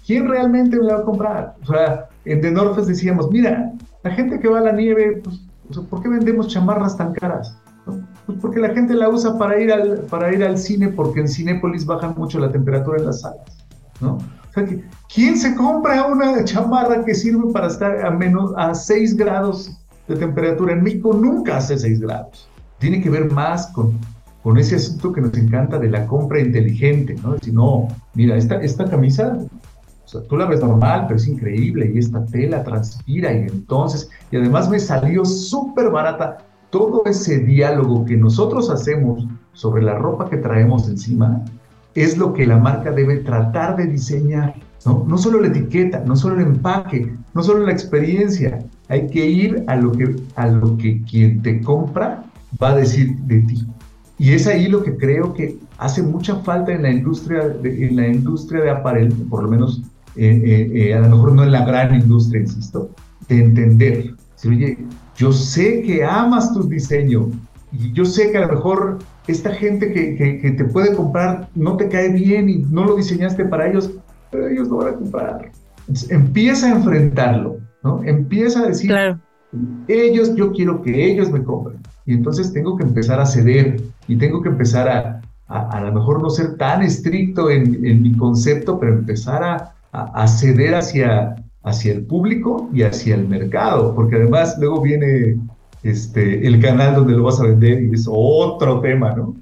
¿Quién 0.06 0.28
realmente 0.28 0.78
me 0.78 0.84
la 0.84 0.94
va 0.94 1.00
a 1.00 1.04
comprar? 1.04 1.54
O 1.62 1.66
sea, 1.66 2.08
en 2.24 2.40
The 2.40 2.50
North 2.50 2.78
decíamos, 2.78 3.30
mira, 3.30 3.72
la 4.02 4.10
gente 4.12 4.40
que 4.40 4.48
va 4.48 4.60
a 4.60 4.62
la 4.62 4.72
nieve, 4.72 5.20
pues, 5.22 5.40
¿por 5.88 6.02
qué 6.02 6.08
vendemos 6.08 6.48
chamarras 6.48 6.96
tan 6.96 7.12
caras? 7.12 7.56
Pues 8.26 8.38
porque 8.40 8.60
la 8.60 8.70
gente 8.70 8.94
la 8.94 9.08
usa 9.08 9.38
para 9.38 9.58
ir, 9.60 9.72
al, 9.72 10.00
para 10.10 10.32
ir 10.32 10.44
al 10.44 10.58
cine, 10.58 10.88
porque 10.88 11.20
en 11.20 11.28
Cinépolis 11.28 11.86
baja 11.86 12.10
mucho 12.10 12.38
la 12.38 12.52
temperatura 12.52 12.98
en 12.98 13.06
las 13.06 13.20
salas, 13.22 13.64
¿no? 14.00 14.16
O 14.16 14.52
sea, 14.52 14.66
¿quién 15.12 15.36
se 15.38 15.54
compra 15.54 16.06
una 16.06 16.44
chamarra 16.44 17.04
que 17.04 17.14
sirve 17.14 17.52
para 17.52 17.68
estar 17.68 18.04
a 18.04 18.10
menos 18.10 18.52
a 18.56 18.74
6 18.74 19.16
grados 19.16 19.78
de 20.06 20.16
temperatura? 20.16 20.72
En 20.72 20.82
México 20.82 21.14
nunca 21.14 21.56
hace 21.56 21.78
6 21.78 22.00
grados. 22.00 22.48
Tiene 22.78 23.02
que 23.02 23.10
ver 23.10 23.30
más 23.30 23.68
con 23.68 23.98
con 24.42 24.56
ese 24.56 24.76
asunto 24.76 25.12
que 25.12 25.20
nos 25.20 25.36
encanta 25.36 25.78
de 25.78 25.90
la 25.90 26.06
compra 26.06 26.40
inteligente, 26.40 27.16
¿no? 27.22 27.34
Decir, 27.34 27.52
no, 27.52 27.88
mira, 28.14 28.36
esta, 28.36 28.56
esta 28.62 28.88
camisa, 28.88 29.36
o 30.08 30.10
sea, 30.10 30.22
tú 30.22 30.38
la 30.38 30.46
ves 30.46 30.62
normal, 30.62 31.04
pero 31.06 31.18
es 31.18 31.28
increíble, 31.28 31.92
y 31.94 31.98
esta 31.98 32.24
tela 32.24 32.64
transpira, 32.64 33.30
y 33.30 33.42
entonces, 33.42 34.08
y 34.30 34.38
además 34.38 34.70
me 34.70 34.80
salió 34.80 35.22
súper 35.26 35.90
barata. 35.90 36.38
Todo 36.70 37.02
ese 37.04 37.40
diálogo 37.40 38.06
que 38.06 38.16
nosotros 38.16 38.70
hacemos 38.70 39.26
sobre 39.52 39.82
la 39.82 39.96
ropa 39.96 40.30
que 40.30 40.38
traemos 40.38 40.88
encima 40.88 41.44
es 41.94 42.16
lo 42.16 42.32
que 42.32 42.46
la 42.46 42.56
marca 42.56 42.90
debe 42.90 43.18
tratar 43.18 43.76
de 43.76 43.84
diseñar, 43.84 44.54
¿no? 44.86 45.04
No 45.06 45.18
solo 45.18 45.40
la 45.40 45.48
etiqueta, 45.48 46.02
no 46.06 46.16
solo 46.16 46.36
el 46.36 46.46
empaque, 46.46 47.14
no 47.34 47.42
solo 47.42 47.66
la 47.66 47.72
experiencia, 47.72 48.64
hay 48.88 49.08
que 49.08 49.26
ir 49.26 49.62
a 49.66 49.76
lo 49.76 49.92
que, 49.92 50.16
a 50.36 50.46
lo 50.46 50.78
que 50.78 51.02
quien 51.02 51.42
te 51.42 51.60
compra 51.60 52.24
va 52.62 52.70
a 52.70 52.76
decir 52.76 53.14
de 53.26 53.40
ti. 53.40 53.66
Y 54.18 54.32
es 54.32 54.46
ahí 54.46 54.68
lo 54.68 54.82
que 54.82 54.96
creo 54.96 55.34
que 55.34 55.58
hace 55.76 56.02
mucha 56.02 56.36
falta 56.36 56.72
en 56.72 56.82
la 56.82 56.90
industria 56.90 57.46
de, 57.46 57.88
en 57.88 57.96
la 57.96 58.08
industria 58.08 58.62
de 58.62 58.70
aparel, 58.70 59.12
por 59.28 59.42
lo 59.42 59.50
menos 59.50 59.82
eh, 60.18 60.42
eh, 60.44 60.70
eh, 60.74 60.94
a 60.94 61.00
lo 61.00 61.10
mejor 61.10 61.32
no 61.32 61.44
en 61.44 61.52
la 61.52 61.64
gran 61.64 61.94
industria, 61.94 62.40
insisto, 62.40 62.90
de 63.28 63.38
entender. 63.38 64.14
Si, 64.34 64.48
oye, 64.48 64.78
yo 65.16 65.32
sé 65.32 65.82
que 65.82 66.04
amas 66.04 66.52
tus 66.52 66.68
diseños 66.68 67.26
y 67.70 67.92
yo 67.92 68.04
sé 68.04 68.32
que 68.32 68.38
a 68.38 68.46
lo 68.46 68.54
mejor 68.54 68.98
esta 69.28 69.54
gente 69.54 69.92
que, 69.92 70.16
que, 70.16 70.50
te 70.50 70.64
puede 70.64 70.96
comprar 70.96 71.48
no 71.54 71.76
te 71.76 71.88
cae 71.88 72.08
bien 72.08 72.48
y 72.48 72.56
no 72.58 72.84
lo 72.84 72.96
diseñaste 72.96 73.44
para 73.44 73.68
ellos, 73.68 73.92
pero 74.32 74.48
ellos 74.48 74.68
no 74.68 74.78
van 74.78 74.88
a 74.88 74.96
comprar. 74.96 75.52
empieza 76.08 76.66
a 76.66 76.76
enfrentarlo, 76.76 77.58
¿no? 77.84 78.02
Empieza 78.02 78.64
a 78.64 78.66
decir, 78.66 78.90
claro. 78.90 79.20
ellos, 79.86 80.34
yo 80.34 80.50
quiero 80.50 80.82
que 80.82 81.12
ellos 81.12 81.30
me 81.30 81.44
compren. 81.44 81.78
Y 82.06 82.14
entonces 82.14 82.52
tengo 82.52 82.76
que 82.76 82.82
empezar 82.82 83.20
a 83.20 83.26
ceder 83.26 83.80
y 84.08 84.16
tengo 84.16 84.42
que 84.42 84.48
empezar 84.48 84.88
a, 84.88 85.20
a, 85.46 85.80
lo 85.80 85.92
mejor 85.92 86.20
no 86.20 86.28
ser 86.28 86.56
tan 86.56 86.82
estricto 86.82 87.50
en, 87.50 87.86
en 87.86 88.02
mi 88.02 88.16
concepto, 88.16 88.80
pero 88.80 88.94
empezar 88.94 89.44
a, 89.44 89.74
a, 89.92 90.26
ceder 90.26 90.74
hacia, 90.74 91.36
hacia 91.62 91.92
el 91.92 92.04
público 92.04 92.68
y 92.72 92.82
hacia 92.82 93.14
el 93.14 93.28
mercado, 93.28 93.94
porque 93.94 94.16
además 94.16 94.56
luego 94.58 94.80
viene 94.80 95.36
este, 95.82 96.46
el 96.46 96.60
canal 96.60 96.94
donde 96.94 97.14
lo 97.14 97.24
vas 97.24 97.40
a 97.40 97.44
vender 97.44 97.82
y 97.82 97.94
es 97.94 98.06
otro 98.10 98.80
tema, 98.80 99.14
¿no? 99.14 99.34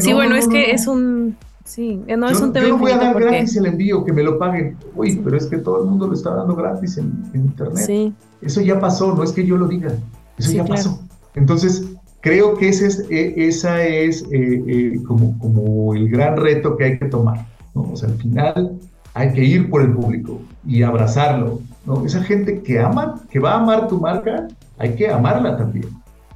sí, 0.00 0.12
bueno, 0.12 0.36
es 0.36 0.48
que 0.48 0.70
es 0.70 0.86
un... 0.86 1.36
Sí, 1.64 2.00
no 2.16 2.28
es 2.28 2.40
un 2.40 2.52
tema 2.52 2.68
Yo 2.68 2.74
no 2.74 2.78
voy 2.78 2.92
a 2.92 2.96
dar 2.96 3.20
gratis 3.20 3.56
el 3.56 3.66
envío, 3.66 4.04
que 4.04 4.12
me 4.12 4.22
lo 4.22 4.38
paguen. 4.38 4.76
Uy, 4.94 5.20
pero 5.24 5.36
es 5.36 5.46
que 5.46 5.58
todo 5.58 5.82
el 5.82 5.90
mundo 5.90 6.06
lo 6.06 6.14
está 6.14 6.32
dando 6.32 6.54
gratis 6.54 6.96
en, 6.96 7.12
Internet. 7.34 7.84
Sí. 7.84 8.14
Eso 8.40 8.60
ya 8.60 8.78
pasó, 8.78 9.12
no 9.12 9.24
es 9.24 9.32
que 9.32 9.44
yo 9.44 9.56
lo 9.56 9.66
diga. 9.66 9.92
Eso 10.38 10.52
ya 10.52 10.64
pasó. 10.64 11.00
Entonces, 11.34 11.84
creo 12.20 12.56
que 12.56 12.68
ese 12.68 12.86
es, 12.86 13.06
e, 13.10 13.48
esa 13.48 13.84
es 13.84 14.22
eh, 14.30 14.62
eh, 14.66 15.02
como, 15.08 15.36
como 15.40 15.94
el 15.94 16.08
gran 16.08 16.36
reto 16.36 16.76
que 16.76 16.84
hay 16.84 16.98
que 17.00 17.06
tomar. 17.06 17.44
¿no? 17.74 17.90
O 17.92 17.96
sea, 17.96 18.10
al 18.10 18.16
final 18.16 18.78
hay 19.16 19.32
que 19.32 19.42
ir 19.42 19.70
por 19.70 19.80
el 19.80 19.94
público 19.94 20.42
y 20.66 20.82
abrazarlo. 20.82 21.60
Esa 22.04 22.22
gente 22.22 22.62
que 22.62 22.78
ama, 22.78 23.22
que 23.30 23.38
va 23.38 23.52
a 23.52 23.56
amar 23.56 23.88
tu 23.88 23.98
marca, 23.98 24.46
hay 24.76 24.94
que 24.94 25.08
amarla 25.08 25.56
también. 25.56 25.88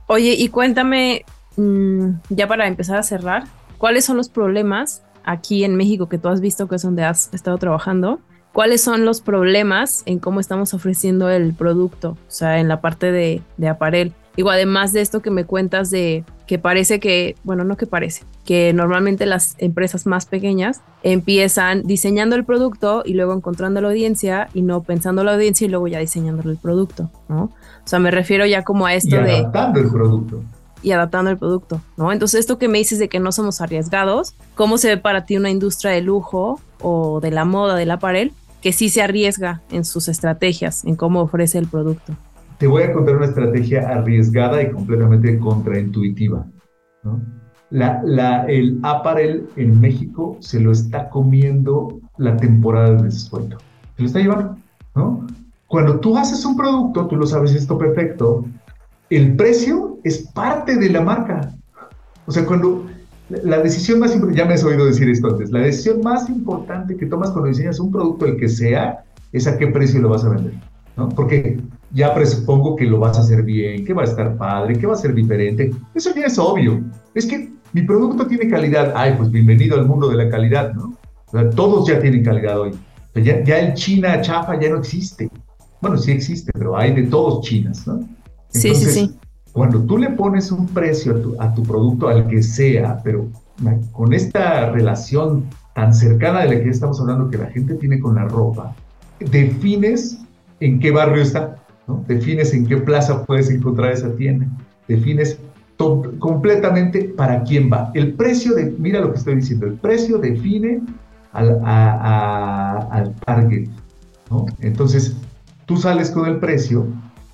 Oye, 0.06 0.32
y 0.32 0.48
cuéntame, 0.48 1.26
mm, 1.56 2.08
ya 2.30 2.48
para 2.48 2.66
empezar 2.66 2.96
a 2.96 3.02
cerrar, 3.02 3.44
¿cuáles 3.76 4.06
son 4.06 4.16
los 4.16 4.30
problemas 4.30 5.02
aquí 5.24 5.62
en 5.64 5.76
México 5.76 6.08
que 6.08 6.16
tú 6.16 6.28
has 6.28 6.40
visto 6.40 6.68
que 6.68 6.76
es 6.76 6.82
donde 6.82 7.04
has 7.04 7.28
estado 7.34 7.58
trabajando? 7.58 8.18
¿Cuáles 8.54 8.80
son 8.80 9.04
los 9.04 9.20
problemas 9.20 10.02
en 10.06 10.18
cómo 10.18 10.40
estamos 10.40 10.72
ofreciendo 10.72 11.28
el 11.28 11.52
producto? 11.52 12.12
O 12.12 12.30
sea, 12.30 12.60
en 12.60 12.68
la 12.68 12.80
parte 12.80 13.12
de, 13.12 13.42
de 13.58 13.68
aparel. 13.68 14.14
Digo, 14.36 14.50
además 14.50 14.92
de 14.92 15.00
esto 15.00 15.20
que 15.20 15.30
me 15.30 15.44
cuentas 15.44 15.90
de 15.90 16.24
que 16.46 16.58
parece 16.58 16.98
que, 16.98 17.36
bueno, 17.44 17.62
no 17.62 17.76
que 17.76 17.86
parece, 17.86 18.24
que 18.44 18.72
normalmente 18.72 19.24
las 19.24 19.54
empresas 19.58 20.06
más 20.06 20.26
pequeñas 20.26 20.80
empiezan 21.04 21.84
diseñando 21.84 22.34
el 22.34 22.44
producto 22.44 23.02
y 23.04 23.14
luego 23.14 23.34
encontrando 23.34 23.80
la 23.80 23.88
audiencia 23.88 24.48
y 24.52 24.62
no 24.62 24.82
pensando 24.82 25.22
la 25.22 25.34
audiencia 25.34 25.66
y 25.66 25.70
luego 25.70 25.86
ya 25.86 26.00
diseñando 26.00 26.50
el 26.50 26.56
producto, 26.56 27.08
¿no? 27.28 27.44
O 27.44 27.86
sea, 27.86 28.00
me 28.00 28.10
refiero 28.10 28.46
ya 28.46 28.64
como 28.64 28.86
a 28.86 28.94
esto 28.94 29.16
de... 29.16 29.36
Adaptando 29.36 29.78
el 29.78 29.90
producto. 29.90 30.42
Y 30.82 30.92
adaptando 30.92 31.30
el 31.30 31.38
producto, 31.38 31.80
¿no? 31.96 32.10
Entonces, 32.10 32.40
esto 32.40 32.58
que 32.58 32.66
me 32.66 32.78
dices 32.78 32.98
de 32.98 33.08
que 33.08 33.20
no 33.20 33.30
somos 33.32 33.60
arriesgados, 33.60 34.34
¿cómo 34.54 34.78
se 34.78 34.88
ve 34.88 34.96
para 34.96 35.26
ti 35.26 35.36
una 35.36 35.50
industria 35.50 35.92
de 35.92 36.00
lujo 36.00 36.60
o 36.80 37.20
de 37.20 37.30
la 37.30 37.44
moda, 37.44 37.76
del 37.76 37.92
aparel, 37.92 38.32
que 38.60 38.72
sí 38.72 38.88
se 38.88 39.02
arriesga 39.02 39.60
en 39.70 39.84
sus 39.84 40.08
estrategias, 40.08 40.84
en 40.84 40.96
cómo 40.96 41.20
ofrece 41.20 41.58
el 41.58 41.68
producto? 41.68 42.16
Te 42.60 42.66
voy 42.66 42.82
a 42.82 42.92
contar 42.92 43.16
una 43.16 43.24
estrategia 43.24 43.88
arriesgada 43.88 44.62
y 44.62 44.70
completamente 44.70 45.38
contraintuitiva. 45.38 46.46
La, 47.70 48.02
la, 48.04 48.44
el 48.44 48.78
apparel 48.82 49.48
en 49.56 49.80
México 49.80 50.36
se 50.40 50.60
lo 50.60 50.70
está 50.70 51.08
comiendo 51.08 51.98
la 52.18 52.36
temporada 52.36 52.96
de 52.96 53.04
descuento. 53.04 53.56
Se 53.96 54.02
lo 54.02 54.06
está 54.08 54.20
llevando. 54.20 54.58
¿no? 54.94 55.26
Cuando 55.68 56.00
tú 56.00 56.18
haces 56.18 56.44
un 56.44 56.54
producto, 56.54 57.06
tú 57.06 57.16
lo 57.16 57.26
sabes 57.26 57.54
esto 57.54 57.78
perfecto, 57.78 58.44
el 59.08 59.36
precio 59.36 59.98
es 60.04 60.18
parte 60.18 60.76
de 60.76 60.90
la 60.90 61.00
marca. 61.00 61.54
O 62.26 62.30
sea, 62.32 62.44
cuando 62.44 62.84
la 63.30 63.60
decisión 63.60 64.00
más 64.00 64.12
importante, 64.12 64.42
ya 64.42 64.46
me 64.46 64.54
has 64.54 64.64
oído 64.64 64.84
decir 64.84 65.08
esto 65.08 65.28
antes, 65.28 65.50
la 65.50 65.60
decisión 65.60 66.02
más 66.02 66.28
importante 66.28 66.94
que 66.94 67.06
tomas 67.06 67.30
cuando 67.30 67.48
diseñas 67.48 67.80
un 67.80 67.90
producto, 67.90 68.26
el 68.26 68.36
que 68.36 68.50
sea, 68.50 69.02
es 69.32 69.46
a 69.46 69.56
qué 69.56 69.68
precio 69.68 70.02
lo 70.02 70.10
vas 70.10 70.26
a 70.26 70.28
vender. 70.28 70.52
¿no? 70.98 71.08
Porque 71.08 71.58
ya 71.92 72.14
presupongo 72.14 72.76
que 72.76 72.84
lo 72.84 72.98
vas 72.98 73.16
a 73.18 73.20
hacer 73.20 73.42
bien, 73.42 73.84
que 73.84 73.92
va 73.92 74.02
a 74.02 74.04
estar 74.04 74.36
padre, 74.36 74.78
que 74.78 74.86
va 74.86 74.94
a 74.94 74.96
ser 74.96 75.14
diferente. 75.14 75.70
Eso 75.94 76.14
ya 76.14 76.26
es 76.26 76.38
obvio. 76.38 76.80
Es 77.14 77.26
que 77.26 77.52
mi 77.72 77.82
producto 77.82 78.26
tiene 78.26 78.48
calidad. 78.48 78.92
Ay, 78.96 79.14
pues 79.16 79.30
bienvenido 79.30 79.76
al 79.76 79.86
mundo 79.86 80.08
de 80.08 80.16
la 80.16 80.28
calidad, 80.28 80.72
¿no? 80.74 80.94
O 81.26 81.30
sea, 81.30 81.50
todos 81.50 81.88
ya 81.88 82.00
tienen 82.00 82.24
calidad 82.24 82.60
hoy. 82.60 82.72
ya, 83.14 83.42
ya, 83.44 83.58
el 83.58 83.74
China 83.74 84.20
chafa 84.20 84.58
ya 84.60 84.70
no 84.70 84.78
existe. 84.78 85.30
Bueno, 85.80 85.96
sí 85.96 86.12
existe, 86.12 86.52
pero 86.52 86.76
hay 86.76 86.94
de 86.94 87.04
todos 87.04 87.44
chinas, 87.44 87.86
¿no? 87.86 88.00
sí, 88.50 88.74
sí, 88.74 88.86
sí. 88.86 89.16
Cuando 89.52 89.80
tú 89.80 89.98
le 89.98 90.10
pones 90.10 90.52
un 90.52 90.66
precio 90.68 91.16
a 91.16 91.22
tu, 91.22 91.36
a 91.40 91.54
tu 91.54 91.62
producto, 91.62 92.08
al 92.08 92.28
que 92.28 92.42
sea, 92.42 93.00
pero 93.02 93.26
con 93.92 94.12
esta 94.12 94.70
relación 94.70 95.44
tan 95.74 95.92
cercana 95.92 96.42
de 96.42 96.56
la 96.56 96.62
que 96.62 96.70
estamos 96.70 97.00
hablando 97.00 97.30
que 97.30 97.38
la 97.38 97.46
gente 97.46 97.74
tiene 97.74 97.98
con 97.98 98.14
la 98.14 98.24
ropa, 98.26 98.74
defines 99.18 100.18
en 100.60 100.78
qué 100.78 100.90
barrio 100.90 101.22
está, 101.22 101.56
Defines 102.06 102.52
en 102.54 102.66
qué 102.66 102.76
plaza 102.76 103.24
puedes 103.24 103.50
encontrar 103.50 103.92
esa 103.92 104.14
tienda, 104.16 104.46
defines 104.88 105.38
completamente 106.18 107.04
para 107.16 107.42
quién 107.42 107.70
va. 107.72 107.90
El 107.94 108.14
precio 108.14 108.54
de, 108.54 108.74
mira 108.78 109.00
lo 109.00 109.12
que 109.12 109.18
estoy 109.18 109.36
diciendo, 109.36 109.66
el 109.66 109.74
precio 109.74 110.18
define 110.18 110.82
al, 111.32 111.60
al 111.64 113.14
target. 113.24 113.68
Entonces, 114.60 115.16
tú 115.66 115.76
sales 115.76 116.10
con 116.10 116.28
el 116.28 116.38
precio 116.38 116.86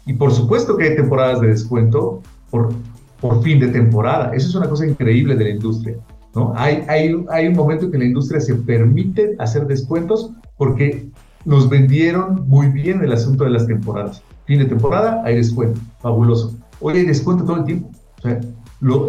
y 0.06 0.12
por 0.12 0.32
supuesto 0.32 0.76
que 0.76 0.84
hay 0.84 0.96
temporadas 0.96 1.40
de 1.40 1.48
descuento 1.48 2.22
por, 2.50 2.72
por 3.20 3.42
fin 3.42 3.58
de 3.58 3.68
temporada. 3.68 4.32
Eso 4.34 4.48
es 4.48 4.54
una 4.54 4.68
cosa 4.68 4.86
increíble 4.86 5.34
de 5.34 5.44
la 5.44 5.50
industria. 5.50 5.96
¿no? 6.34 6.52
Hay, 6.56 6.84
hay, 6.88 7.24
hay 7.30 7.48
un 7.48 7.54
momento 7.54 7.86
en 7.86 7.92
que 7.92 7.98
la 7.98 8.04
industria 8.04 8.40
se 8.40 8.54
permite 8.54 9.34
hacer 9.38 9.66
descuentos 9.66 10.30
porque 10.56 11.08
nos 11.44 11.68
vendieron 11.68 12.46
muy 12.48 12.68
bien 12.68 13.02
el 13.02 13.12
asunto 13.12 13.44
de 13.44 13.50
las 13.50 13.66
temporadas 13.66 14.22
fin 14.46 14.58
de 14.60 14.66
temporada, 14.66 15.22
hay 15.24 15.36
descuento, 15.36 15.80
fabuloso. 16.00 16.54
Hoy 16.80 16.98
hay 16.98 17.06
descuento 17.06 17.44
todo 17.44 17.58
el 17.58 17.64
tiempo. 17.64 17.90
O 18.18 18.22
sea, 18.22 18.40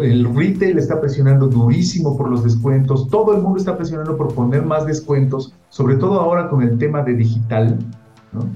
el 0.02 0.34
retail 0.34 0.78
está 0.78 1.00
presionando 1.00 1.46
durísimo 1.46 2.16
por 2.16 2.30
los 2.30 2.42
descuentos, 2.42 3.08
todo 3.08 3.34
el 3.34 3.42
mundo 3.42 3.58
está 3.58 3.76
presionando 3.76 4.16
por 4.16 4.34
poner 4.34 4.64
más 4.64 4.86
descuentos, 4.86 5.54
sobre 5.68 5.96
todo 5.96 6.20
ahora 6.20 6.48
con 6.48 6.62
el 6.62 6.78
tema 6.78 7.02
de 7.02 7.14
digital, 7.14 7.78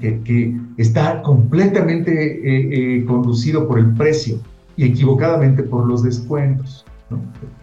que, 0.00 0.58
está 0.78 1.22
completamente 1.22 2.12
eh, 2.12 2.98
eh, 2.98 3.04
conducido 3.04 3.68
por 3.68 3.78
el 3.78 3.92
precio 3.94 4.38
y 4.76 4.84
equivocadamente 4.84 5.62
por 5.62 5.86
los 5.86 6.02
descuentos, 6.02 6.84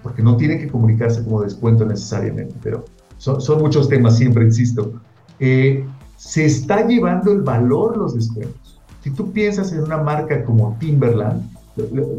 porque 0.03 0.21
no 0.21 0.37
tiene 0.37 0.59
que 0.59 0.67
comunicarse 0.67 1.23
como 1.23 1.41
descuento 1.41 1.85
necesariamente, 1.85 2.55
pero 2.61 2.85
son, 3.17 3.41
son 3.41 3.59
muchos 3.59 3.89
temas, 3.89 4.17
siempre 4.17 4.45
insisto. 4.45 4.93
Eh, 5.39 5.85
se 6.17 6.45
está 6.45 6.85
llevando 6.85 7.31
el 7.31 7.41
valor 7.41 7.97
los 7.97 8.13
descuentos. 8.13 8.78
Si 9.01 9.11
tú 9.11 9.31
piensas 9.31 9.71
en 9.71 9.83
una 9.83 9.97
marca 9.97 10.43
como 10.43 10.75
Timberland, 10.79 11.49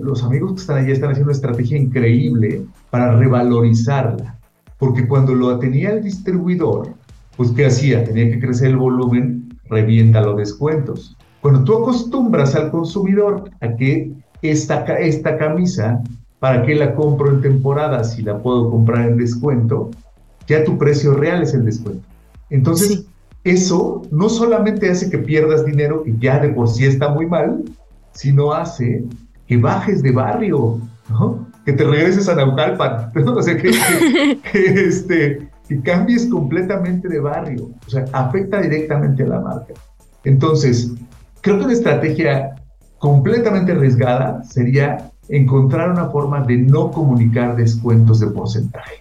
los 0.03 0.23
amigos 0.23 0.55
que 0.55 0.61
están 0.61 0.79
allí 0.79 0.93
están 0.93 1.11
haciendo 1.11 1.29
una 1.29 1.37
estrategia 1.37 1.77
increíble 1.77 2.62
para 2.90 3.16
revalorizarla, 3.16 4.38
porque 4.79 5.07
cuando 5.07 5.35
lo 5.35 5.59
tenía 5.59 5.90
el 5.90 6.03
distribuidor, 6.03 6.95
pues 7.37 7.51
¿qué 7.51 7.66
hacía? 7.66 8.05
Tenía 8.05 8.31
que 8.31 8.40
crecer 8.40 8.69
el 8.69 8.77
volumen, 8.79 9.59
revienta 9.69 10.23
los 10.23 10.37
descuentos. 10.37 11.16
Cuando 11.40 11.64
tú 11.64 11.75
acostumbras 11.75 12.55
al 12.55 12.71
consumidor 12.71 13.51
a 13.61 13.77
que 13.77 14.12
esta, 14.43 14.85
esta 14.99 15.37
camisa, 15.37 16.03
¿para 16.38 16.62
qué 16.64 16.75
la 16.75 16.95
compro 16.95 17.31
en 17.31 17.43
temporada 17.43 18.05
si 18.05 18.23
la 18.23 18.38
puedo 18.38 18.71
comprar 18.71 19.09
en 19.09 19.19
descuento? 19.19 19.90
Ya 20.47 20.64
tu 20.64 20.79
precio 20.79 21.14
real 21.14 21.43
es 21.43 21.55
el 21.55 21.64
descuento. 21.64 22.03
Entonces, 22.49 23.07
eso 23.44 24.03
no 24.11 24.29
solamente 24.29 24.90
hace 24.90 25.11
que 25.11 25.18
pierdas 25.18 25.64
dinero, 25.64 26.03
que 26.03 26.14
ya 26.18 26.38
de 26.40 26.50
por 26.50 26.68
sí 26.68 26.85
está 26.85 27.09
muy 27.09 27.26
mal, 27.26 27.62
sino 28.12 28.53
hace 28.53 29.05
que 29.46 29.57
bajes 29.57 30.03
de 30.03 30.12
barrio, 30.12 30.79
que 31.64 31.72
te 31.72 31.85
regreses 31.85 32.29
a 32.29 32.35
Naucalpan, 32.35 33.11
o 33.26 33.42
sea, 33.42 33.57
que, 33.57 33.70
este, 34.53 35.48
que 35.68 35.81
cambies 35.83 36.26
completamente 36.26 37.09
de 37.09 37.20
barrio, 37.20 37.70
o 37.87 37.90
sea, 37.90 38.05
afecta 38.12 38.61
directamente 38.61 39.22
a 39.22 39.26
la 39.26 39.40
marca. 39.40 39.74
Entonces, 40.24 40.92
creo 41.40 41.59
que 41.59 41.64
una 41.64 41.72
estrategia 41.72 42.55
completamente 42.98 43.72
arriesgada 43.72 44.44
sería 44.44 45.11
encontrar 45.29 45.90
una 45.90 46.07
forma 46.11 46.42
de 46.42 46.59
no 46.59 46.90
comunicar 46.90 47.57
descuentos 47.57 48.20
de 48.20 48.26
porcentaje. 48.29 49.00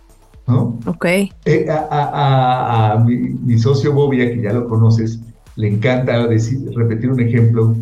¿No? 0.50 0.80
Ok. 0.86 1.06
Eh, 1.06 1.68
a, 1.70 3.04
mi, 3.06 3.58
socio 3.58 3.94
Bobia, 3.94 4.30
que 4.32 4.42
ya 4.42 4.54
lo 4.54 4.68
conoces, 4.68 5.20
le 5.56 5.68
encanta 5.68 6.28
decir, 6.28 6.60
repetir 6.76 7.12
un 7.12 7.20
ejemplo 7.20 7.76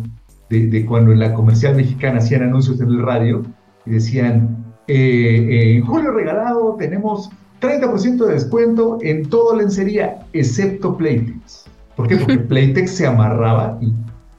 de, 0.50 0.84
cuando 0.86 1.12
en 1.12 1.20
la 1.20 1.34
comercial 1.34 1.76
mexicana 1.76 2.18
hacían 2.18 2.42
anuncios 2.42 2.80
en 2.80 2.88
el 2.88 3.02
radio 3.02 3.42
y 3.86 3.90
decían, 3.90 4.64
eh, 4.86 5.76
en 5.76 5.84
julio 5.84 6.12
regalado 6.12 6.76
tenemos 6.78 7.30
30% 7.60 8.26
de 8.26 8.34
descuento 8.34 8.98
en 9.02 9.28
todo 9.28 9.56
lencería, 9.56 10.26
excepto 10.32 10.96
Playtex. 10.96 11.64
¿Por 11.96 12.08
qué? 12.08 12.16
Porque 12.16 12.38
Playtex 12.48 12.90
se 12.92 13.06
amarraba 13.06 13.78
y 13.80 13.92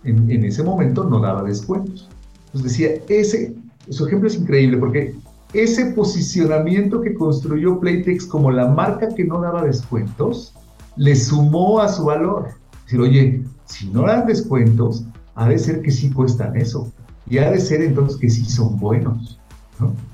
en, 0.09 0.31
en, 0.31 0.45
ese 0.45 0.63
momento 0.63 1.03
no 1.03 1.19
daba 1.19 1.43
descuentos. 1.43 2.09
Entonces 2.47 2.71
decía, 2.71 2.89
ese, 3.09 3.53
su 3.89 4.07
ejemplo 4.07 4.27
es 4.27 4.35
increíble 4.35 4.77
porque 4.77 5.13
ese 5.53 5.87
posicionamiento 5.87 7.01
que 7.01 7.13
construyó 7.13 7.79
Playtex 7.79 8.25
como 8.25 8.51
la 8.51 8.67
marca 8.67 9.09
que 9.09 9.23
no 9.23 9.41
daba 9.41 9.63
descuentos, 9.63 10.53
le 10.95 11.15
sumó 11.15 11.79
a 11.79 11.89
su 11.89 12.05
valor. 12.05 12.49
Decir, 12.83 13.01
oye, 13.01 13.43
si 13.65 13.89
no 13.89 14.03
dan 14.03 14.27
descuentos, 14.27 15.05
ha 15.35 15.49
de 15.49 15.57
ser 15.57 15.81
que 15.81 15.91
sí 15.91 16.11
cuestan 16.11 16.55
eso. 16.55 16.91
Y 17.27 17.39
ha 17.39 17.49
de 17.51 17.59
ser 17.59 17.81
entonces 17.81 18.17
que 18.17 18.29
sí 18.29 18.45
son 18.45 18.77
buenos. 18.79 19.39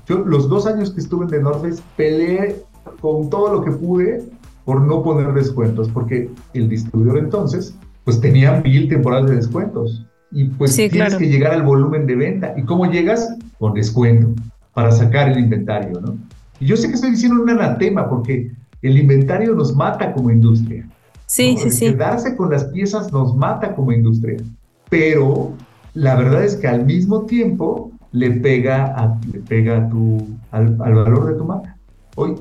Yo 0.06 0.18
los 0.18 0.48
dos 0.48 0.66
años 0.66 0.90
que 0.90 1.00
estuve 1.00 1.24
en 1.24 1.30
The 1.30 1.40
North 1.40 1.62
Face 1.62 1.82
peleé 1.96 2.62
con 3.00 3.28
todo 3.28 3.52
lo 3.52 3.64
que 3.64 3.72
pude 3.72 4.22
por 4.64 4.80
no 4.80 5.02
poner 5.02 5.32
descuentos, 5.32 5.88
porque 5.88 6.30
el 6.54 6.68
distribuidor 6.68 7.18
entonces 7.18 7.74
pues 8.04 8.20
tenía 8.20 8.60
mil 8.60 8.88
temporadas 8.88 9.28
de 9.28 9.36
descuentos. 9.36 10.06
Y 10.30 10.44
pues 10.44 10.76
tienes 10.76 11.16
que 11.16 11.28
llegar 11.28 11.52
al 11.52 11.62
volumen 11.62 12.06
de 12.06 12.14
venta. 12.14 12.54
¿Y 12.56 12.62
cómo 12.62 12.86
llegas? 12.86 13.34
Con 13.58 13.74
descuento 13.74 14.34
para 14.76 14.92
sacar 14.92 15.30
el 15.30 15.38
inventario, 15.38 15.98
¿no? 16.02 16.18
Y 16.60 16.66
yo 16.66 16.76
sé 16.76 16.88
que 16.88 16.96
estoy 16.96 17.12
diciendo 17.12 17.42
un 17.42 17.48
anatema 17.48 18.10
porque 18.10 18.52
el 18.82 18.98
inventario 18.98 19.54
nos 19.54 19.74
mata 19.74 20.12
como 20.12 20.30
industria. 20.30 20.86
Sí, 21.24 21.56
sí, 21.56 21.70
sí. 21.70 21.86
Quedarse 21.86 22.36
con 22.36 22.50
las 22.50 22.64
piezas 22.66 23.10
nos 23.10 23.34
mata 23.34 23.74
como 23.74 23.90
industria. 23.92 24.36
Pero 24.90 25.54
la 25.94 26.14
verdad 26.14 26.44
es 26.44 26.56
que 26.56 26.68
al 26.68 26.84
mismo 26.84 27.22
tiempo 27.22 27.90
le 28.12 28.32
pega, 28.32 28.84
a, 28.94 29.18
le 29.32 29.38
pega 29.40 29.88
tu, 29.88 30.28
al, 30.50 30.76
valor 30.76 31.26
de 31.28 31.38
tu 31.38 31.44
marca. 31.46 31.74
Hoy, 32.14 32.34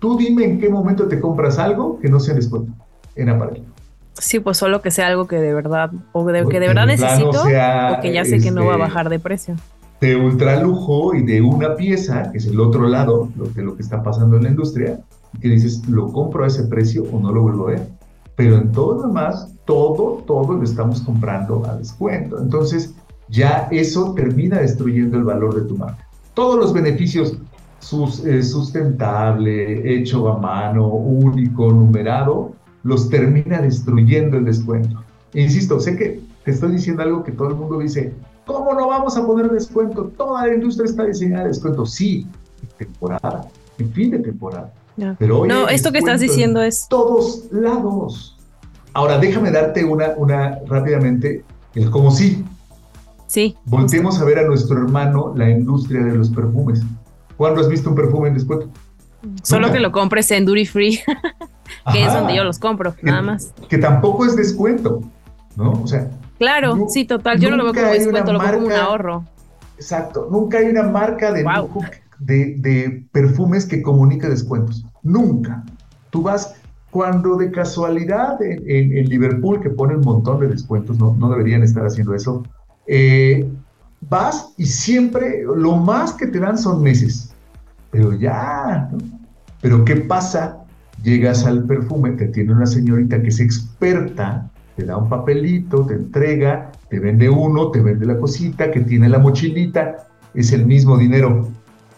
tú 0.00 0.18
dime 0.18 0.44
en 0.44 0.60
qué 0.60 0.68
momento 0.68 1.08
te 1.08 1.18
compras 1.18 1.58
algo 1.58 1.98
que 1.98 2.10
no 2.10 2.20
sea 2.20 2.34
descuento 2.34 2.74
en 3.16 3.30
aparello. 3.30 3.64
Sí, 4.12 4.38
pues 4.38 4.58
solo 4.58 4.82
que 4.82 4.90
sea 4.90 5.06
algo 5.06 5.26
que 5.26 5.36
de 5.36 5.54
verdad, 5.54 5.90
o 6.12 6.26
de, 6.26 6.46
que 6.46 6.60
de 6.60 6.66
verdad 6.68 6.84
necesito, 6.84 7.42
o 7.42 8.00
que 8.02 8.12
ya 8.12 8.26
sé 8.26 8.38
que 8.38 8.50
no 8.50 8.66
va 8.66 8.72
a 8.72 8.76
este, 8.76 8.82
bajar 8.82 9.08
de 9.08 9.18
precio 9.18 9.56
de 10.00 10.16
ultralujo 10.16 11.14
y 11.14 11.22
de 11.22 11.42
una 11.42 11.76
pieza, 11.76 12.30
que 12.32 12.38
es 12.38 12.46
el 12.46 12.58
otro 12.58 12.88
lado 12.88 13.28
de 13.54 13.62
lo 13.62 13.76
que 13.76 13.82
está 13.82 14.02
pasando 14.02 14.36
en 14.36 14.44
la 14.44 14.50
industria, 14.50 15.00
que 15.40 15.48
dices, 15.48 15.86
lo 15.88 16.12
compro 16.12 16.44
a 16.44 16.46
ese 16.46 16.64
precio 16.64 17.04
o 17.12 17.20
no 17.20 17.32
lo 17.32 17.42
vuelvo 17.42 17.68
a 17.68 17.70
ver. 17.72 17.88
Pero 18.34 18.56
en 18.56 18.72
todo 18.72 18.94
lo 18.94 19.08
demás, 19.08 19.54
todo, 19.66 20.22
todo 20.26 20.54
lo 20.54 20.62
estamos 20.62 21.02
comprando 21.02 21.64
a 21.66 21.76
descuento. 21.76 22.40
Entonces, 22.40 22.94
ya 23.28 23.68
eso 23.70 24.14
termina 24.14 24.58
destruyendo 24.58 25.18
el 25.18 25.24
valor 25.24 25.54
de 25.54 25.68
tu 25.68 25.76
marca. 25.76 26.08
Todos 26.34 26.58
los 26.58 26.72
beneficios, 26.72 27.36
sus, 27.78 28.24
eh, 28.24 28.42
sustentable, 28.42 29.94
hecho 29.94 30.28
a 30.28 30.38
mano, 30.38 30.88
único, 30.88 31.70
numerado, 31.70 32.52
los 32.82 33.10
termina 33.10 33.60
destruyendo 33.60 34.38
el 34.38 34.46
descuento. 34.46 35.04
Insisto, 35.34 35.78
sé 35.78 35.96
que 35.96 36.20
te 36.44 36.50
estoy 36.50 36.72
diciendo 36.72 37.02
algo 37.02 37.22
que 37.22 37.32
todo 37.32 37.48
el 37.48 37.54
mundo 37.54 37.78
dice, 37.78 38.14
¿Cómo 38.52 38.74
no 38.74 38.88
vamos 38.88 39.16
a 39.16 39.24
poner 39.24 39.50
descuento? 39.50 40.10
Toda 40.16 40.46
la 40.46 40.54
industria 40.54 40.86
está 40.86 41.04
diseñada 41.04 41.44
de 41.44 41.48
descuento. 41.50 41.86
Sí, 41.86 42.26
en 42.62 42.86
temporada, 42.86 43.48
en 43.78 43.92
fin 43.92 44.10
de 44.10 44.18
temporada. 44.18 44.72
Pero 45.18 45.46
no, 45.46 45.68
esto 45.68 45.92
que 45.92 45.98
estás 45.98 46.20
diciendo 46.20 46.60
es... 46.60 46.86
Todos 46.88 47.50
lados. 47.52 48.36
Ahora, 48.92 49.18
déjame 49.18 49.50
darte 49.50 49.84
una, 49.84 50.14
una 50.16 50.58
rápidamente, 50.66 51.44
el 51.74 51.90
como 51.90 52.10
sí. 52.10 52.44
Sí. 53.26 53.56
Voltemos 53.64 54.20
a 54.20 54.24
ver 54.24 54.40
a 54.40 54.42
nuestro 54.42 54.78
hermano, 54.78 55.32
la 55.36 55.48
industria 55.48 56.02
de 56.02 56.16
los 56.16 56.28
perfumes. 56.28 56.82
¿Cuándo 57.36 57.60
has 57.60 57.68
visto 57.68 57.88
un 57.88 57.94
perfume 57.94 58.28
en 58.28 58.34
descuento? 58.34 58.68
Solo 59.42 59.70
que 59.70 59.80
lo 59.80 59.92
compres 59.92 60.30
en 60.32 60.44
Duty 60.44 60.66
Free, 60.66 61.00
que 61.92 62.04
es 62.04 62.12
donde 62.12 62.34
yo 62.34 62.42
los 62.42 62.58
compro, 62.58 62.94
nada 63.02 63.22
más. 63.22 63.52
Que 63.68 63.78
tampoco 63.78 64.26
es 64.26 64.34
descuento, 64.34 65.02
¿no? 65.56 65.72
O 65.72 65.86
sea, 65.86 66.10
Claro, 66.40 66.86
sí, 66.88 67.04
total. 67.04 67.38
Yo 67.38 67.50
no 67.50 67.58
lo 67.58 67.64
veo 67.64 67.74
como 67.74 67.92
descuento, 67.92 68.32
lo 68.32 68.38
veo 68.38 68.54
como 68.54 68.66
un 68.68 68.72
ahorro. 68.72 69.24
Exacto. 69.76 70.26
Nunca 70.30 70.56
hay 70.56 70.70
una 70.70 70.84
marca 70.84 71.32
de 71.32 71.44
de, 72.18 73.06
perfumes 73.12 73.66
que 73.66 73.82
comunique 73.82 74.26
descuentos. 74.26 74.86
Nunca. 75.02 75.62
Tú 76.08 76.22
vas 76.22 76.54
cuando 76.90 77.36
de 77.36 77.50
casualidad 77.50 78.40
en, 78.40 79.06
Liverpool, 79.10 79.60
que 79.60 79.68
pone 79.68 79.96
un 79.96 80.00
montón 80.00 80.40
de 80.40 80.48
descuentos, 80.48 80.98
no, 80.98 81.14
no 81.14 81.28
deberían 81.28 81.62
estar 81.62 81.84
haciendo 81.84 82.14
eso, 82.14 82.42
eh, 82.86 83.46
vas 84.08 84.54
y 84.56 84.64
siempre 84.64 85.42
lo 85.44 85.76
más 85.76 86.14
que 86.14 86.26
te 86.26 86.40
dan 86.40 86.56
son 86.56 86.82
meses. 86.82 87.34
Pero 87.90 88.14
ya, 88.14 88.88
¿no? 88.90 88.98
Pero 89.60 89.84
¿qué 89.84 89.96
pasa? 89.96 90.64
Llegas 91.02 91.44
al 91.44 91.64
perfume, 91.64 92.12
te 92.12 92.28
tiene 92.28 92.54
una 92.54 92.66
señorita 92.66 93.20
que 93.20 93.28
es 93.28 93.40
experta 93.40 94.50
te 94.76 94.84
da 94.84 94.96
un 94.96 95.08
papelito, 95.08 95.86
te 95.86 95.94
entrega, 95.94 96.72
te 96.88 96.98
vende 96.98 97.28
uno, 97.28 97.70
te 97.70 97.80
vende 97.80 98.06
la 98.06 98.18
cosita, 98.18 98.70
que 98.70 98.80
tiene 98.80 99.08
la 99.08 99.18
mochilita, 99.18 100.08
es 100.34 100.52
el 100.52 100.66
mismo 100.66 100.96
dinero. 100.96 101.48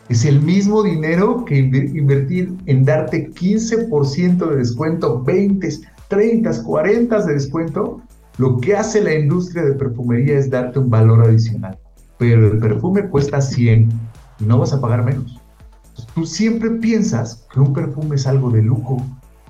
Es 0.09 0.25
el 0.25 0.43
mismo 0.43 0.83
dinero 0.83 1.45
que 1.45 1.59
invertir 1.59 2.55
en 2.67 2.85
darte 2.85 3.31
15% 3.31 4.51
de 4.51 4.57
descuento, 4.57 5.23
20, 5.23 5.69
30, 6.09 6.63
40 6.65 7.25
de 7.25 7.33
descuento. 7.33 8.03
Lo 8.37 8.59
que 8.59 8.77
hace 8.77 9.03
la 9.03 9.15
industria 9.15 9.63
de 9.63 9.73
perfumería 9.73 10.39
es 10.39 10.51
darte 10.51 10.81
un 10.81 10.91
valor 10.91 11.23
adicional. 11.23 11.79
Pero 12.19 12.53
el 12.53 12.59
perfume 12.59 13.09
cuesta 13.09 13.41
100 13.41 13.89
y 14.41 14.45
no 14.45 14.59
vas 14.59 14.73
a 14.73 14.81
pagar 14.81 15.05
menos. 15.05 15.41
tú 16.15 16.27
siempre 16.27 16.71
piensas 16.71 17.47
que 17.53 17.61
un 17.61 17.73
perfume 17.73 18.17
es 18.17 18.27
algo 18.27 18.51
de 18.51 18.63
lujo, 18.63 19.03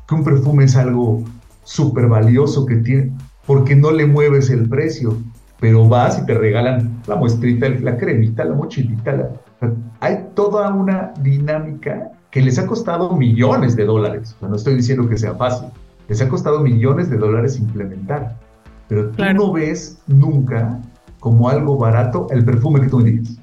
que 0.06 0.14
un 0.14 0.22
perfume 0.22 0.64
es 0.64 0.76
algo 0.76 1.24
súper 1.64 2.08
valioso 2.08 2.66
que 2.66 2.76
tiene, 2.76 3.12
porque 3.46 3.76
no 3.76 3.90
le 3.90 4.06
mueves 4.06 4.50
el 4.50 4.68
precio, 4.68 5.16
pero 5.60 5.88
vas 5.88 6.18
y 6.18 6.26
te 6.26 6.34
regalan 6.34 7.00
la 7.06 7.16
muestrita, 7.16 7.68
la 7.68 7.96
cremita, 7.96 8.44
la 8.44 8.54
mochilita. 8.54 9.30
hay 10.00 10.26
toda 10.34 10.72
una 10.72 11.12
dinámica 11.20 12.12
que 12.30 12.40
les 12.40 12.58
ha 12.58 12.66
costado 12.66 13.16
millones 13.16 13.76
de 13.76 13.84
dólares. 13.84 14.36
no 14.40 14.56
estoy 14.56 14.74
diciendo 14.74 15.08
que 15.08 15.16
sea 15.16 15.34
fácil, 15.34 15.68
les 16.08 16.20
ha 16.20 16.28
costado 16.28 16.60
millones 16.60 17.10
de 17.10 17.16
dólares 17.16 17.58
implementar, 17.58 18.36
pero 18.88 19.10
tú 19.10 19.22
no 19.34 19.52
ves 19.52 19.98
nunca 20.06 20.80
como 21.20 21.48
algo 21.48 21.76
barato 21.76 22.26
el 22.30 22.44
perfume 22.44 22.80
que 22.80 22.88
tú 22.88 22.98
me 22.98 23.10
digas. 23.10 23.38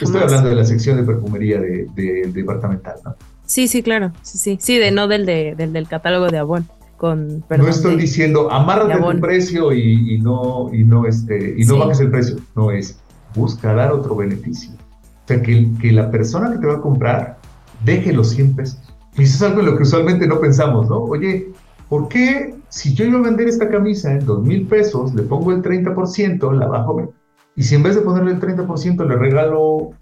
estoy 0.00 0.22
hablando 0.22 0.48
de 0.48 0.56
la 0.56 0.64
sección 0.64 0.96
de 0.96 1.04
perfumería 1.04 1.60
de, 1.60 2.30
departamental, 2.34 2.96
¿no? 3.04 3.14
Sí, 3.44 3.68
sí, 3.68 3.84
claro. 3.84 4.10
Sí, 4.22 4.38
sí. 4.38 4.58
Sí, 4.60 4.78
de 4.78 4.90
no 4.90 5.06
del, 5.06 5.24
de, 5.24 5.54
del, 5.56 5.72
del 5.72 5.86
catálogo 5.86 6.26
de 6.28 6.38
Avon 6.38 6.66
no 7.00 7.68
estoy 7.68 7.96
diciendo 7.96 8.50
amárrate 8.50 8.94
el 9.10 9.20
precio 9.20 9.72
y, 9.72 10.18
no 10.20 10.70
y 10.72 10.84
no 10.84 11.06
este 11.06 11.54
y 11.56 11.64
no 11.64 11.78
bajes 11.78 12.00
el 12.00 12.10
precio. 12.10 12.36
No 12.54 12.70
es 12.70 12.98
busca 13.34 13.74
dar 13.74 13.92
otro 13.92 14.16
beneficio. 14.16 14.72
O 14.72 15.28
sea 15.28 15.42
que, 15.42 15.68
que 15.80 15.92
la 15.92 16.10
persona 16.10 16.52
que 16.52 16.58
te 16.58 16.66
va 16.66 16.74
a 16.74 16.80
comprar 16.80 17.38
deje 17.84 18.12
los 18.12 18.30
100 18.30 18.56
pesos. 18.56 18.80
Y 19.16 19.22
eso 19.24 19.36
es 19.36 19.42
algo 19.42 19.60
en 19.60 19.66
lo 19.66 19.76
que 19.76 19.82
usualmente 19.82 20.26
no 20.26 20.40
pensamos 20.40 20.88
no 20.88 20.98
oye 20.98 21.48
¿por 21.88 22.08
qué 22.08 22.54
si 22.68 22.94
yo 22.94 23.04
iba 23.04 23.18
a 23.18 23.22
vender 23.22 23.48
esta 23.48 23.68
camisa 23.68 24.12
en 24.12 24.26
dos 24.26 24.42
mil 24.42 24.66
pesos 24.66 25.14
le 25.14 25.22
pongo 25.22 25.52
el 25.52 25.62
30% 25.62 26.52
la 26.52 26.66
bajo 26.66 27.12
y 27.54 27.62
si 27.62 27.74
en 27.74 27.82
vez 27.82 27.94
de 27.94 28.02
ponerle 28.02 28.32
el 28.32 28.40
30% 28.40 29.06
le 29.06 29.16
regalo 29.16 29.92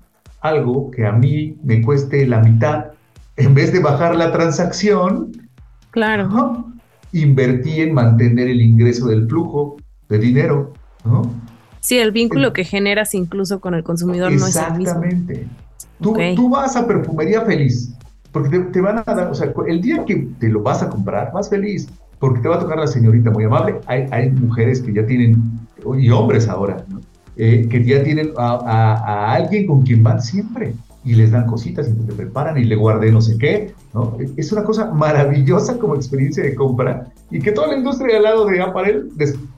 algo 0.41 0.91
que 0.91 1.07
a 1.07 1.13
mí 1.13 1.57
me 1.63 1.83
cueste 1.83 2.27
la 2.27 2.41
mitad 2.41 2.87
en 3.37 3.55
vez 3.55 3.73
de 3.73 3.81
bajar 3.81 4.17
la 4.17 4.33
transacción 4.33 5.33
Claro 5.91 6.74
invertí 7.15 7.81
en 7.81 7.95
mantener 7.95 8.49
el 8.49 8.61
ingreso 8.61 9.07
del 9.09 9.29
flujo 9.29 9.77
de 10.09 10.19
dinero, 10.19 10.73
¿no? 11.05 11.23
Sí, 11.81 11.99
el 11.99 12.13
vínculo 12.13 12.53
que 12.53 12.65
generas 12.65 13.15
incluso 13.15 13.61
con 13.61 13.75
el 13.75 13.83
consumidor 13.83 14.33
no 14.33 14.47
es 14.47 14.57
el 14.57 14.79
mismo. 14.79 14.83
Exactamente. 14.83 15.47
Tú, 16.01 16.49
vas 16.49 16.77
a 16.77 16.87
perfumería 16.87 17.43
feliz, 17.43 17.95
porque 18.33 18.59
te, 18.59 18.81
van 18.81 18.99
a 18.99 19.03
dar, 19.03 19.31
o 19.31 19.35
sea, 19.35 19.53
el 19.67 19.81
día 19.81 20.05
que 20.05 20.29
te 20.39 20.49
lo 20.49 20.63
vas 20.63 20.83
a 20.83 20.89
comprar, 20.89 21.33
vas 21.33 21.49
feliz, 21.49 21.89
porque 22.19 22.41
te 22.41 22.49
va 22.49 22.57
a 22.57 22.59
tocar 22.59 22.79
la 22.79 22.87
señorita 22.87 23.31
muy 23.31 23.45
amable. 23.45 23.77
Hay, 23.87 24.07
hay 24.11 24.31
mujeres 24.31 24.81
que 24.81 24.93
ya 24.93 25.07
tienen, 25.07 25.43
y 25.99 26.11
hombres 26.11 26.49
ahora, 26.49 26.85
¿no? 26.89 27.01
Eh, 27.37 27.67
que 27.69 27.85
ya 27.85 28.05
tienen 28.05 28.31
a, 28.37 29.33
alguien 29.35 29.67
con 29.67 29.83
quien 29.83 30.05
van 30.05 30.23
siempre 30.23 30.73
y 31.05 31.15
les 31.15 31.31
dan 31.31 31.47
cositas 31.47 31.89
y 31.89 31.93
te 31.93 32.13
preparan 32.13 32.57
y 32.57 32.65
le 32.65 32.77
guardé 32.77 33.13
no 33.13 33.21
sé 33.21 33.37
qué, 33.39 33.75
¿no? 33.93 34.17
Es 34.37 34.51
una 34.53 34.65
cosa 34.65 34.91
maravillosa 34.93 35.79
como 35.79 35.95
experiencia 35.95 36.43
de 36.43 36.55
compra 36.55 37.09
y 37.31 37.41
que 37.41 37.53
toda 37.53 37.69
la 37.69 37.77
industria 37.77 38.17
al 38.17 38.23
lado 38.23 38.47
de 38.47 38.61
Apparel 38.61 39.11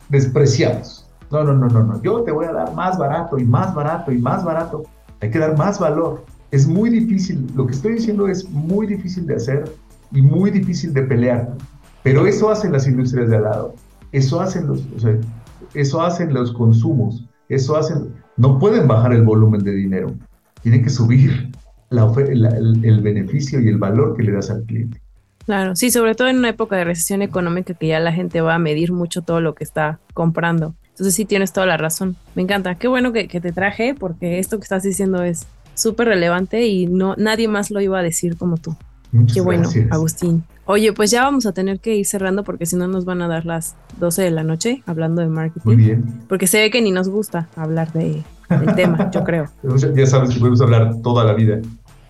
despreciamos. 0.08 1.08
No, 1.30 1.44
no, 1.44 1.54
no, 1.54 1.68
no, 1.68 1.82
no, 1.82 2.02
yo 2.02 2.22
te 2.22 2.32
voy 2.32 2.46
a 2.46 2.52
dar 2.52 2.74
más 2.74 2.98
barato 2.98 3.38
y 3.38 3.44
más 3.44 3.74
barato 3.74 4.12
y 4.12 4.18
más 4.18 4.44
barato. 4.44 4.84
Hay 5.20 5.30
que 5.30 5.38
dar 5.38 5.56
más 5.56 5.78
valor. 5.78 6.24
Es 6.50 6.66
muy 6.66 6.90
difícil, 6.90 7.46
lo 7.54 7.66
que 7.66 7.72
estoy 7.72 7.94
diciendo 7.94 8.28
es 8.28 8.48
muy 8.50 8.86
difícil 8.86 9.26
de 9.26 9.36
hacer 9.36 9.72
y 10.12 10.22
muy 10.22 10.50
difícil 10.50 10.92
de 10.92 11.02
pelear. 11.02 11.54
Pero 12.02 12.26
eso 12.26 12.50
hacen 12.50 12.72
las 12.72 12.86
industrias 12.86 13.28
de 13.30 13.36
al 13.36 13.42
lado. 13.42 13.74
Eso 14.12 14.40
hacen 14.40 14.68
los, 14.68 14.86
o 14.96 15.00
sea, 15.00 15.18
eso 15.74 16.00
hacen 16.00 16.32
los 16.32 16.52
consumos. 16.52 17.24
eso 17.48 17.76
hacen, 17.76 18.12
no 18.36 18.58
pueden 18.58 18.86
bajar 18.88 19.12
el 19.12 19.22
volumen 19.22 19.62
de 19.62 19.72
dinero, 19.72 20.14
tienen 20.66 20.82
que 20.82 20.90
subir 20.90 21.52
la, 21.90 22.12
el, 22.18 22.84
el 22.84 23.00
beneficio 23.00 23.60
y 23.60 23.68
el 23.68 23.78
valor 23.78 24.16
que 24.16 24.24
le 24.24 24.32
das 24.32 24.50
al 24.50 24.64
cliente. 24.64 25.00
Claro, 25.44 25.76
sí, 25.76 25.92
sobre 25.92 26.16
todo 26.16 26.26
en 26.26 26.38
una 26.38 26.48
época 26.48 26.74
de 26.74 26.82
recesión 26.82 27.22
económica 27.22 27.74
que 27.74 27.86
ya 27.86 28.00
la 28.00 28.12
gente 28.12 28.40
va 28.40 28.56
a 28.56 28.58
medir 28.58 28.90
mucho 28.90 29.22
todo 29.22 29.40
lo 29.40 29.54
que 29.54 29.62
está 29.62 30.00
comprando. 30.12 30.74
Entonces 30.88 31.14
sí 31.14 31.24
tienes 31.24 31.52
toda 31.52 31.66
la 31.66 31.76
razón. 31.76 32.16
Me 32.34 32.42
encanta. 32.42 32.74
Qué 32.74 32.88
bueno 32.88 33.12
que, 33.12 33.28
te 33.28 33.52
traje 33.52 33.94
porque 33.94 34.40
esto 34.40 34.58
que 34.58 34.64
estás 34.64 34.82
diciendo 34.82 35.22
es 35.22 35.46
súper 35.74 36.08
relevante 36.08 36.66
y 36.66 36.86
no 36.86 37.14
nadie 37.14 37.46
más 37.46 37.70
lo 37.70 37.80
iba 37.80 38.00
a 38.00 38.02
decir 38.02 38.36
como 38.36 38.56
tú. 38.56 38.74
Qué 39.32 39.40
bueno, 39.40 39.68
Agustín. 39.92 40.42
Oye, 40.64 40.92
pues 40.92 41.12
ya 41.12 41.22
vamos 41.22 41.46
a 41.46 41.52
tener 41.52 41.78
que 41.78 41.94
ir 41.94 42.06
cerrando 42.06 42.42
porque 42.42 42.66
si 42.66 42.74
no 42.74 42.88
nos 42.88 43.04
van 43.04 43.22
a 43.22 43.28
dar 43.28 43.46
las 43.46 43.76
12 44.00 44.20
de 44.20 44.30
la 44.32 44.42
noche 44.42 44.82
hablando 44.84 45.22
de 45.22 45.28
marketing. 45.28 45.64
Muy 45.64 45.76
bien. 45.76 46.04
Porque 46.28 46.48
se 46.48 46.58
ve 46.58 46.72
que 46.72 46.82
ni 46.82 46.90
nos 46.90 47.08
gusta 47.08 47.48
hablar 47.54 47.92
de, 47.92 48.24
del 48.48 48.74
tema, 48.74 49.10
yo 49.10 49.24
creo. 49.24 49.46
Ya 49.94 50.06
sabes 50.06 50.30
que 50.30 50.38
podemos 50.38 50.60
hablar 50.60 50.94
toda 51.02 51.24
la 51.24 51.34
vida. 51.34 51.58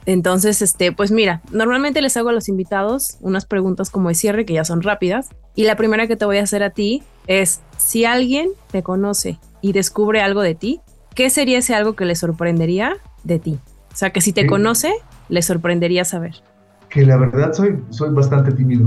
Entonces, 0.07 0.63
este, 0.63 0.93
pues 0.93 1.11
mira, 1.11 1.43
normalmente 1.51 2.01
les 2.01 2.17
hago 2.17 2.29
a 2.29 2.33
los 2.33 2.49
invitados 2.49 3.19
unas 3.21 3.45
preguntas 3.45 3.91
como 3.91 4.09
de 4.09 4.15
cierre 4.15 4.47
que 4.47 4.55
ya 4.55 4.65
son 4.65 4.83
rápidas. 4.83 5.31
Y 5.57 5.65
la 5.65 5.77
primera 5.77 6.07
que 6.07 6.17
te 6.17 6.25
voy 6.25 6.39
a 6.39 6.45
hacer 6.45 6.63
a 6.63 6.71
ti 6.71 7.03
es, 7.27 7.61
si 7.77 8.05
alguien 8.05 8.51
te 8.71 8.85
conoce 8.85 9.39
y 9.61 9.73
descubre 9.73 10.21
algo 10.21 10.43
de 10.43 10.55
ti, 10.55 10.81
¿qué 11.15 11.29
sería 11.29 11.59
ese 11.59 11.75
algo 11.75 11.97
que 11.97 12.05
le 12.05 12.15
sorprendería 12.15 12.93
de 13.25 13.41
ti? 13.41 13.59
O 13.93 13.97
sea, 13.97 14.11
que 14.11 14.21
si 14.21 14.33
te 14.33 14.47
conoce, 14.47 14.93
le 15.29 15.43
sorprendería 15.43 16.05
saber. 16.05 16.37
Que 16.89 17.05
la 17.05 17.17
verdad 17.17 17.53
soy, 17.53 17.83
soy 17.91 18.11
bastante 18.11 18.53
tímido. 18.53 18.87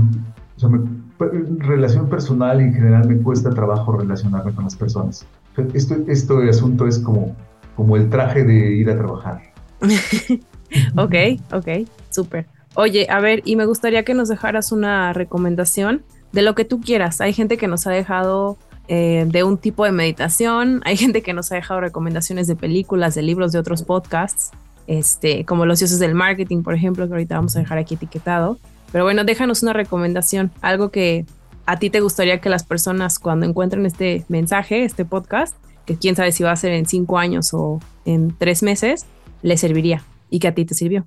O 0.56 0.60
sea, 0.60 0.70
en 0.70 1.60
relación 1.60 2.08
personal 2.08 2.60
y 2.60 2.64
en 2.64 2.74
general 2.74 3.06
me 3.06 3.18
cuesta 3.18 3.50
trabajo 3.50 3.92
relacionarme 3.92 4.54
con 4.54 4.64
las 4.64 4.76
personas. 4.76 5.26
Esto, 5.74 5.96
esto 6.06 6.38
asunto 6.38 6.86
es 6.86 6.98
como, 6.98 7.36
como 7.76 7.96
el 7.96 8.08
traje 8.08 8.44
de 8.44 8.72
ir 8.72 8.90
a 8.90 8.96
trabajar. 8.96 9.42
ok, 10.96 11.14
ok, 11.52 11.68
súper. 12.10 12.46
Oye, 12.74 13.06
a 13.10 13.20
ver, 13.20 13.42
y 13.44 13.56
me 13.56 13.66
gustaría 13.66 14.04
que 14.04 14.14
nos 14.14 14.28
dejaras 14.28 14.72
una 14.72 15.12
recomendación 15.12 16.02
de 16.32 16.42
lo 16.42 16.54
que 16.54 16.64
tú 16.64 16.80
quieras. 16.80 17.20
Hay 17.20 17.32
gente 17.32 17.56
que 17.56 17.66
nos 17.66 17.86
ha 17.86 17.90
dejado 17.90 18.58
eh, 18.88 19.24
de 19.28 19.44
un 19.44 19.58
tipo 19.58 19.84
de 19.84 19.92
meditación, 19.92 20.80
hay 20.84 20.96
gente 20.96 21.22
que 21.22 21.32
nos 21.32 21.50
ha 21.52 21.56
dejado 21.56 21.80
recomendaciones 21.80 22.46
de 22.46 22.56
películas, 22.56 23.14
de 23.14 23.22
libros, 23.22 23.52
de 23.52 23.58
otros 23.58 23.82
podcasts, 23.82 24.50
este, 24.86 25.44
como 25.44 25.66
los 25.66 25.78
dioses 25.78 25.98
del 25.98 26.14
marketing, 26.14 26.62
por 26.62 26.74
ejemplo, 26.74 27.06
que 27.06 27.12
ahorita 27.12 27.36
vamos 27.36 27.56
a 27.56 27.60
dejar 27.60 27.78
aquí 27.78 27.94
etiquetado. 27.94 28.58
Pero 28.92 29.04
bueno, 29.04 29.24
déjanos 29.24 29.62
una 29.62 29.72
recomendación, 29.72 30.50
algo 30.62 30.90
que 30.90 31.24
a 31.70 31.78
ti 31.78 31.88
te 31.88 32.00
gustaría 32.00 32.40
que 32.40 32.48
las 32.48 32.64
personas 32.64 33.20
cuando 33.20 33.46
encuentren 33.46 33.86
este 33.86 34.24
mensaje, 34.28 34.82
este 34.82 35.04
podcast, 35.04 35.56
que 35.86 35.94
quién 35.96 36.16
sabe 36.16 36.32
si 36.32 36.42
va 36.42 36.50
a 36.50 36.56
ser 36.56 36.72
en 36.72 36.84
cinco 36.84 37.16
años 37.16 37.54
o 37.54 37.78
en 38.04 38.34
tres 38.36 38.64
meses, 38.64 39.06
les 39.42 39.60
serviría 39.60 40.02
y 40.30 40.40
que 40.40 40.48
a 40.48 40.54
ti 40.54 40.64
te 40.64 40.74
sirvió? 40.74 41.06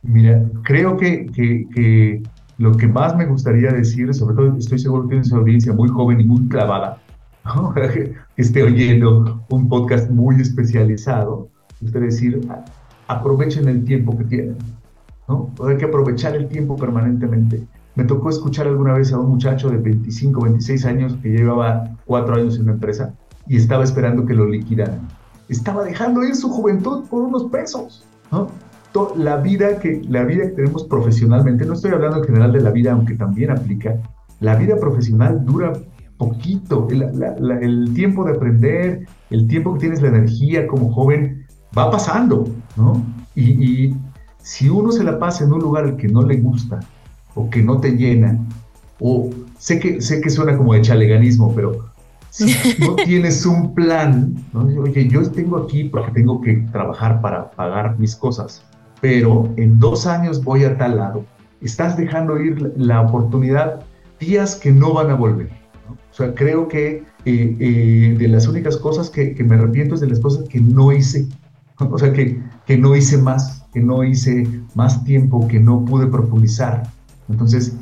Mira, 0.00 0.42
creo 0.64 0.96
que, 0.96 1.26
que, 1.26 2.22
lo 2.56 2.72
que 2.72 2.86
más 2.86 3.16
me 3.16 3.26
gustaría 3.26 3.70
decir, 3.70 4.14
sobre 4.14 4.34
todo 4.34 4.56
estoy 4.56 4.78
seguro 4.78 5.02
que 5.02 5.08
tienes 5.10 5.30
una 5.30 5.42
audiencia 5.42 5.74
muy 5.74 5.90
joven 5.90 6.22
y 6.22 6.24
muy 6.24 6.48
clavada, 6.48 7.02
que 7.74 8.14
esté 8.38 8.62
oyendo 8.62 9.44
un 9.50 9.68
podcast 9.68 10.10
muy 10.10 10.40
especializado, 10.40 11.50
usted 11.82 12.00
decir, 12.00 12.40
aprovechen 13.08 13.68
el 13.68 13.84
tiempo 13.84 14.16
que 14.16 14.24
tienen, 14.24 14.56
¿no? 15.28 15.52
Hay 15.68 15.76
que 15.76 15.84
aprovechar 15.84 16.34
el 16.34 16.48
tiempo 16.48 16.76
permanentemente. 16.76 17.66
Me 17.98 18.04
tocó 18.04 18.30
escuchar 18.30 18.68
alguna 18.68 18.94
vez 18.94 19.12
a 19.12 19.18
un 19.18 19.28
muchacho 19.28 19.70
de 19.70 19.78
25, 19.78 20.40
26 20.40 20.84
años 20.84 21.18
que 21.20 21.30
llevaba 21.30 21.96
cuatro 22.04 22.36
años 22.36 22.54
en 22.54 22.62
una 22.62 22.74
empresa 22.74 23.12
y 23.48 23.56
estaba 23.56 23.82
esperando 23.82 24.24
que 24.24 24.34
lo 24.34 24.46
liquidaran. 24.46 25.00
Estaba 25.48 25.82
dejando 25.82 26.22
ir 26.22 26.36
su 26.36 26.48
juventud 26.48 27.06
por 27.10 27.24
unos 27.24 27.46
pesos. 27.46 28.04
¿no? 28.30 28.52
La 29.16 29.38
vida, 29.38 29.80
que, 29.80 30.00
la 30.08 30.22
vida 30.22 30.44
que 30.44 30.52
tenemos 30.52 30.84
profesionalmente, 30.84 31.66
no 31.66 31.72
estoy 31.72 31.90
hablando 31.90 32.18
en 32.18 32.24
general 32.24 32.52
de 32.52 32.60
la 32.60 32.70
vida, 32.70 32.92
aunque 32.92 33.16
también 33.16 33.50
aplica, 33.50 33.96
la 34.38 34.54
vida 34.54 34.76
profesional 34.76 35.44
dura 35.44 35.72
poquito, 36.18 36.86
el, 36.90 37.94
tiempo 37.94 38.24
de 38.24 38.30
aprender, 38.30 39.08
el 39.30 39.48
tiempo 39.48 39.74
que 39.74 39.80
tienes 39.80 40.02
la 40.02 40.08
energía 40.10 40.68
como 40.68 40.92
joven, 40.92 41.48
va 41.76 41.90
pasando, 41.90 42.44
¿no? 42.76 43.02
Y, 43.34 43.92
si 44.40 44.68
uno 44.70 44.92
se 44.92 45.02
la 45.04 45.18
pasa 45.18 45.44
en 45.44 45.52
un 45.52 45.58
lugar 45.58 45.84
al 45.84 45.96
que 45.96 46.08
no 46.08 46.22
le 46.22 46.36
gusta, 46.36 46.80
o 47.38 47.48
que 47.48 47.62
no 47.62 47.78
te 47.78 47.92
llena, 47.92 48.38
o 49.00 49.30
sé 49.58 49.78
que, 49.78 50.00
sé 50.00 50.20
que 50.20 50.28
suena 50.28 50.56
como 50.56 50.74
de 50.74 50.82
chaleganismo, 50.82 51.54
pero 51.54 51.88
si 52.30 52.54
no 52.80 52.96
tienes 52.96 53.46
un 53.46 53.74
plan, 53.74 54.34
oye, 54.54 55.08
yo 55.08 55.28
tengo 55.30 55.58
aquí 55.58 55.84
porque 55.84 56.12
tengo 56.12 56.40
que 56.40 56.54
trabajar 56.72 57.20
para 57.20 57.50
pagar 57.52 57.98
mis 57.98 58.16
cosas, 58.16 58.64
pero 59.00 59.52
en 59.56 59.78
dos 59.78 60.06
años 60.06 60.42
voy 60.42 60.64
a 60.64 60.76
tal 60.76 60.96
lado. 60.96 61.24
Estás 61.60 61.96
dejando 61.96 62.40
ir 62.40 62.72
la 62.76 63.00
oportunidad 63.00 63.80
días 64.20 64.56
que 64.56 64.72
no 64.72 64.92
van 64.94 65.10
a 65.10 65.14
volver. 65.14 65.50
O 65.88 66.14
sea, 66.14 66.34
creo 66.34 66.68
que 66.68 67.04
eh, 67.24 67.56
eh, 67.60 68.16
de 68.18 68.28
las 68.28 68.48
únicas 68.48 68.76
cosas 68.76 69.10
que, 69.10 69.34
me 69.44 69.54
arrepiento 69.54 69.94
es 69.94 70.00
de 70.00 70.08
las 70.08 70.20
cosas 70.20 70.48
que 70.48 70.60
no 70.60 70.92
hice. 70.92 71.26
O 71.80 71.96
sea, 71.96 72.12
que, 72.12 72.42
que 72.66 72.76
no 72.76 72.96
hice 72.96 73.18
más, 73.18 73.64
que 73.72 73.78
no 73.78 74.02
hice 74.02 74.48
más 74.74 75.04
tiempo, 75.04 75.46
que 75.46 75.60
no 75.60 75.84
pude 75.84 76.08
profundizar. 76.08 76.82
Entonces, 77.28 77.74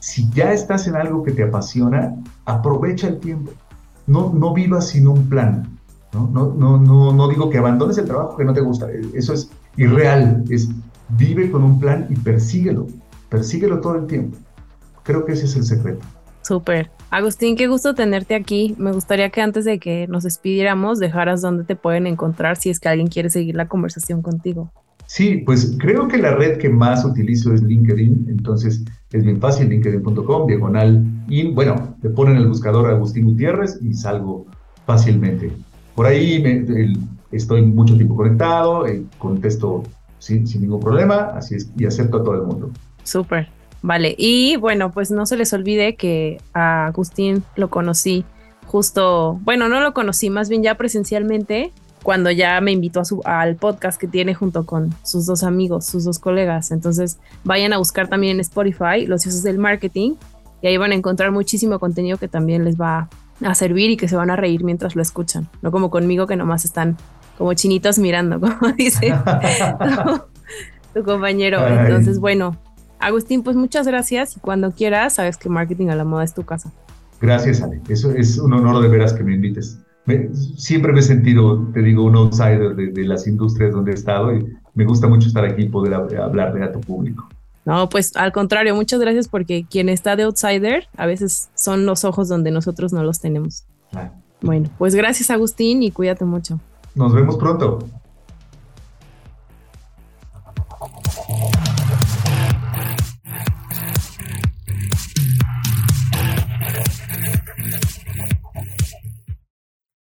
si 0.00 0.28
ya 0.30 0.52
estás 0.52 0.86
en 0.86 0.96
algo 0.96 1.22
que 1.22 1.32
te 1.32 1.44
apasiona, 1.44 2.14
aprovecha 2.44 3.08
el 3.08 3.18
tiempo 3.18 3.52
no, 4.06 4.32
no 4.32 4.52
vivas 4.52 4.88
sin 4.88 5.08
un 5.08 5.28
plan. 5.28 5.78
¿no? 6.12 6.28
No, 6.28 6.54
no, 6.54 6.78
no, 6.78 7.12
no 7.12 7.28
digo 7.28 7.50
que 7.50 7.58
abandones 7.58 7.98
el 7.98 8.06
trabajo 8.06 8.36
que 8.36 8.44
no 8.44 8.52
te 8.52 8.60
gusta, 8.60 8.88
eso 9.14 9.32
es 9.32 9.50
irreal, 9.76 10.44
es 10.50 10.68
vive 11.10 11.50
con 11.50 11.62
un 11.62 11.80
plan 11.80 12.06
y 12.10 12.16
persíguelo, 12.16 12.86
persíguelo 13.28 13.80
todo 13.80 13.96
el 13.96 14.06
tiempo. 14.06 14.36
Creo 15.02 15.24
que 15.24 15.32
ese 15.32 15.46
es 15.46 15.56
el 15.56 15.64
secreto. 15.64 16.04
Súper. 16.42 16.90
Agustín, 17.10 17.56
qué 17.56 17.68
gusto 17.68 17.94
tenerte 17.94 18.34
aquí. 18.34 18.74
Me 18.78 18.92
gustaría 18.92 19.30
que 19.30 19.40
antes 19.40 19.64
de 19.64 19.78
que 19.78 20.06
nos 20.08 20.24
despidiéramos 20.24 20.98
dejaras 20.98 21.40
dónde 21.40 21.64
te 21.64 21.76
pueden 21.76 22.06
encontrar 22.06 22.56
si 22.56 22.70
es 22.70 22.80
que 22.80 22.88
alguien 22.88 23.08
quiere 23.08 23.30
seguir 23.30 23.54
la 23.54 23.68
conversación 23.68 24.22
contigo. 24.22 24.72
Sí, 25.12 25.42
pues 25.44 25.76
creo 25.78 26.08
que 26.08 26.16
la 26.16 26.34
red 26.36 26.56
que 26.56 26.70
más 26.70 27.04
utilizo 27.04 27.52
es 27.52 27.62
LinkedIn, 27.62 28.28
entonces 28.30 28.82
es 29.12 29.22
bien 29.22 29.38
fácil, 29.42 29.68
linkedin.com, 29.68 30.46
diagonal, 30.46 31.04
y 31.28 31.52
bueno, 31.52 31.94
le 32.00 32.08
ponen 32.08 32.38
el 32.38 32.48
buscador 32.48 32.88
Agustín 32.88 33.26
Gutiérrez 33.26 33.78
y 33.82 33.92
salgo 33.92 34.46
fácilmente. 34.86 35.52
Por 35.94 36.06
ahí 36.06 36.42
estoy 37.30 37.60
mucho 37.60 37.94
tiempo 37.94 38.16
conectado, 38.16 38.86
eh, 38.86 39.04
contesto 39.18 39.82
sin, 40.18 40.46
sin, 40.46 40.62
ningún 40.62 40.80
problema, 40.80 41.32
así 41.36 41.56
es, 41.56 41.70
y 41.76 41.84
acepto 41.84 42.16
a 42.16 42.24
todo 42.24 42.36
el 42.36 42.44
mundo. 42.44 42.70
Súper, 43.02 43.50
vale. 43.82 44.14
Y 44.16 44.56
bueno, 44.56 44.92
pues 44.92 45.10
no 45.10 45.26
se 45.26 45.36
les 45.36 45.52
olvide 45.52 45.94
que 45.94 46.38
a 46.54 46.86
Agustín 46.86 47.42
lo 47.56 47.68
conocí 47.68 48.24
justo, 48.64 49.38
bueno, 49.42 49.68
no 49.68 49.80
lo 49.80 49.92
conocí, 49.92 50.30
más 50.30 50.48
bien 50.48 50.62
ya 50.62 50.76
presencialmente 50.76 51.74
cuando 52.02 52.30
ya 52.30 52.60
me 52.60 52.72
invitó 52.72 53.00
a 53.00 53.04
su, 53.04 53.20
al 53.24 53.56
podcast 53.56 54.00
que 54.00 54.08
tiene 54.08 54.34
junto 54.34 54.66
con 54.66 54.94
sus 55.02 55.26
dos 55.26 55.44
amigos, 55.44 55.86
sus 55.86 56.04
dos 56.04 56.18
colegas. 56.18 56.70
Entonces 56.70 57.18
vayan 57.44 57.72
a 57.72 57.78
buscar 57.78 58.08
también 58.08 58.36
en 58.36 58.40
Spotify 58.40 59.06
los 59.06 59.24
usos 59.26 59.42
del 59.42 59.58
marketing 59.58 60.14
y 60.60 60.66
ahí 60.66 60.76
van 60.76 60.92
a 60.92 60.94
encontrar 60.94 61.30
muchísimo 61.30 61.78
contenido 61.78 62.18
que 62.18 62.28
también 62.28 62.64
les 62.64 62.80
va 62.80 63.08
a 63.44 63.54
servir 63.54 63.90
y 63.90 63.96
que 63.96 64.08
se 64.08 64.16
van 64.16 64.30
a 64.30 64.36
reír 64.36 64.64
mientras 64.64 64.96
lo 64.96 65.02
escuchan. 65.02 65.48
No 65.62 65.70
como 65.70 65.90
conmigo 65.90 66.26
que 66.26 66.36
nomás 66.36 66.64
están 66.64 66.96
como 67.38 67.54
chinitos 67.54 67.98
mirando, 67.98 68.40
como 68.58 68.72
dice 68.72 69.14
tu, 70.94 71.04
compañero. 71.04 71.66
Entonces, 71.66 72.18
bueno, 72.18 72.56
Agustín, 72.98 73.42
pues 73.42 73.56
muchas 73.56 73.86
gracias 73.86 74.36
y 74.36 74.40
cuando 74.40 74.72
quieras, 74.72 75.14
sabes 75.14 75.36
que 75.36 75.48
Marketing 75.48 75.88
a 75.88 75.96
la 75.96 76.04
Moda 76.04 76.24
es 76.24 76.34
tu 76.34 76.44
casa. 76.44 76.70
Gracias, 77.20 77.62
Ale. 77.62 77.80
Eso 77.88 78.10
es 78.12 78.38
un 78.38 78.52
honor 78.52 78.82
de 78.82 78.88
veras 78.88 79.12
que 79.12 79.22
me 79.22 79.34
invites 79.34 79.78
siempre 80.56 80.92
me 80.92 81.00
he 81.00 81.02
sentido, 81.02 81.66
te 81.72 81.80
digo, 81.80 82.04
un 82.04 82.16
outsider 82.16 82.74
de, 82.74 83.04
las 83.04 83.26
industrias 83.26 83.72
donde 83.72 83.92
he 83.92 83.94
estado 83.94 84.34
y 84.34 84.46
me 84.74 84.84
gusta 84.84 85.06
mucho 85.06 85.28
estar 85.28 85.44
aquí 85.44 85.62
y 85.62 85.68
poder 85.68 85.94
hablarle 85.94 86.64
a 86.64 86.72
tu 86.72 86.80
público. 86.80 87.28
No, 87.64 87.88
pues 87.88 88.16
al 88.16 88.32
contrario, 88.32 88.74
muchas 88.74 88.98
gracias 89.00 89.28
porque 89.28 89.64
quien 89.68 89.88
está 89.88 90.16
de 90.16 90.24
outsider 90.24 90.88
a 90.96 91.06
veces 91.06 91.50
son 91.54 91.86
los 91.86 92.04
ojos 92.04 92.28
donde 92.28 92.50
nosotros 92.50 92.92
no 92.92 93.04
los 93.04 93.20
tenemos. 93.20 93.64
Bueno, 94.40 94.68
pues 94.78 94.96
gracias 94.96 95.30
Agustín 95.30 95.82
y 95.84 95.92
cuídate 95.92 96.24
mucho. 96.24 96.58
Nos 96.94 97.14
vemos 97.14 97.36
pronto. 97.36 97.78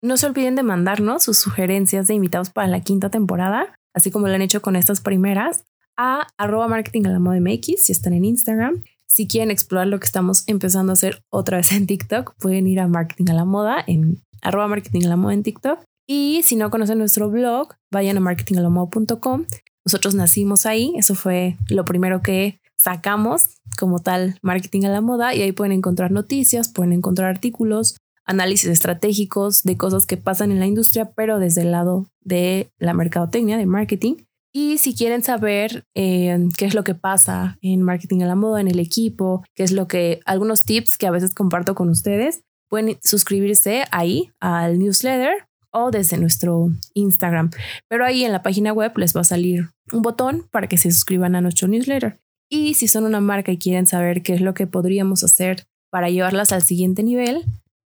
No 0.04 0.18
se 0.18 0.26
olviden 0.26 0.56
de 0.56 0.64
mandarnos 0.64 1.24
sus 1.24 1.38
sugerencias 1.38 2.08
de 2.08 2.14
invitados 2.14 2.50
para 2.50 2.68
la 2.68 2.82
quinta 2.82 3.10
temporada, 3.10 3.74
así 3.94 4.12
como 4.12 4.28
lo 4.28 4.34
han 4.34 4.42
hecho 4.42 4.62
con 4.62 4.76
estas 4.76 5.00
primeras, 5.00 5.64
a 5.96 6.28
arroba 6.38 6.68
marketing 6.68 7.06
a 7.06 7.12
la 7.12 7.20
moda 7.20 7.40
MX 7.40 7.86
si 7.86 7.94
están 7.94 8.12
en 8.12 8.26
Instagram. 8.26 8.84
Si 9.08 9.28
quieren 9.28 9.50
explorar 9.50 9.88
lo 9.88 10.02
que 10.02 10.06
estamos 10.06 10.44
empezando 10.48 10.92
a 10.92 10.94
hacer 10.94 11.24
otra 11.30 11.56
vez 11.56 11.72
en 11.72 11.88
TikTok, 11.88 12.36
pueden 12.38 12.68
ir 12.68 12.82
a 12.82 12.90
marketing 12.90 13.30
a 13.30 13.34
la 13.34 13.46
moda 13.46 13.82
en 13.88 14.22
arroba 14.42 14.68
marketing 14.68 15.06
a 15.06 15.08
la 15.08 15.16
moda 15.16 15.36
en 15.36 15.44
TikTok. 15.44 15.80
Y 16.06 16.42
si 16.44 16.58
no 16.58 16.70
conocen 16.70 16.98
nuestro 16.98 17.30
blog, 17.30 17.74
vayan 17.90 18.18
a 18.18 18.20
marketingalamoda.com. 18.20 19.46
Nosotros 19.86 20.16
nacimos 20.16 20.66
ahí, 20.66 20.92
eso 20.98 21.16
fue 21.16 21.56
lo 21.70 21.86
primero 21.86 22.22
que 22.22 22.60
sacamos 22.76 23.56
como 23.80 24.00
tal 24.00 24.38
marketing 24.42 24.84
a 24.84 24.90
la 24.90 25.00
moda 25.00 25.34
y 25.34 25.44
ahí 25.44 25.54
pueden 25.54 25.72
encontrar 25.72 26.12
noticias, 26.12 26.68
pueden 26.68 26.92
encontrar 26.92 27.30
artículos, 27.30 27.96
análisis 28.26 28.70
estratégicos 28.70 29.64
de 29.64 29.78
cosas 29.78 30.06
que 30.06 30.18
pasan 30.18 30.52
en 30.52 30.60
la 30.60 30.68
industria, 30.68 31.12
pero 31.16 31.40
desde 31.40 31.62
el 31.62 31.72
lado 31.72 32.08
de 32.22 32.72
la 32.78 32.94
mercadotecnia, 32.94 33.58
de 33.58 33.66
marketing. 33.66 34.16
Y 34.56 34.78
si 34.78 34.96
quieren 34.96 35.24
saber 35.24 35.84
eh, 35.96 36.38
qué 36.58 36.66
es 36.66 36.76
lo 36.76 36.84
que 36.84 36.94
pasa 36.94 37.58
en 37.62 37.82
marketing 37.82 38.22
a 38.22 38.28
la 38.28 38.36
moda, 38.36 38.62
en 38.62 38.68
el 38.68 38.80
equipo, 38.80 39.44
qué 39.56 39.64
es 39.64 39.72
lo 39.72 39.88
que, 39.88 40.20
algunos 40.26 40.64
tips 40.64 40.98
que 40.98 41.08
a 41.08 41.12
veces 41.12 41.34
comparto 41.34 41.74
con 41.74 41.90
ustedes, 41.90 42.42
pueden 42.70 42.98
suscribirse 43.02 43.84
ahí 43.92 44.32
al 44.40 44.78
newsletter 44.78 45.48
o 45.72 45.90
desde 45.90 46.18
nuestro 46.18 46.70
Instagram. 46.94 47.50
Pero 47.90 48.06
ahí 48.06 48.24
en 48.24 48.32
la 48.32 48.44
página 48.44 48.74
web 48.74 48.96
les 48.98 49.16
va 49.16 49.22
a 49.22 49.26
salir 49.26 49.72
un 49.92 50.04
botón 50.04 50.48
para 50.52 50.68
que 50.68 50.78
se 50.78 50.92
suscriban 50.92 51.36
a 51.36 51.42
nuestro 51.42 51.68
newsletter. 51.68 52.20
Y 52.48 52.76
si 52.76 52.88
son 52.88 53.06
una 53.06 53.20
marca 53.20 53.52
y 53.52 53.58
quieren 53.58 53.88
saber 53.88 54.22
qué 54.22 54.34
es 54.34 54.42
lo 54.42 54.54
que 54.54 54.68
podríamos 54.68 55.24
hacer 55.24 55.66
para 55.90 56.10
llevarlas 56.10 56.52
al 56.52 56.62
siguiente 56.62 57.02
nivel, 57.02 57.44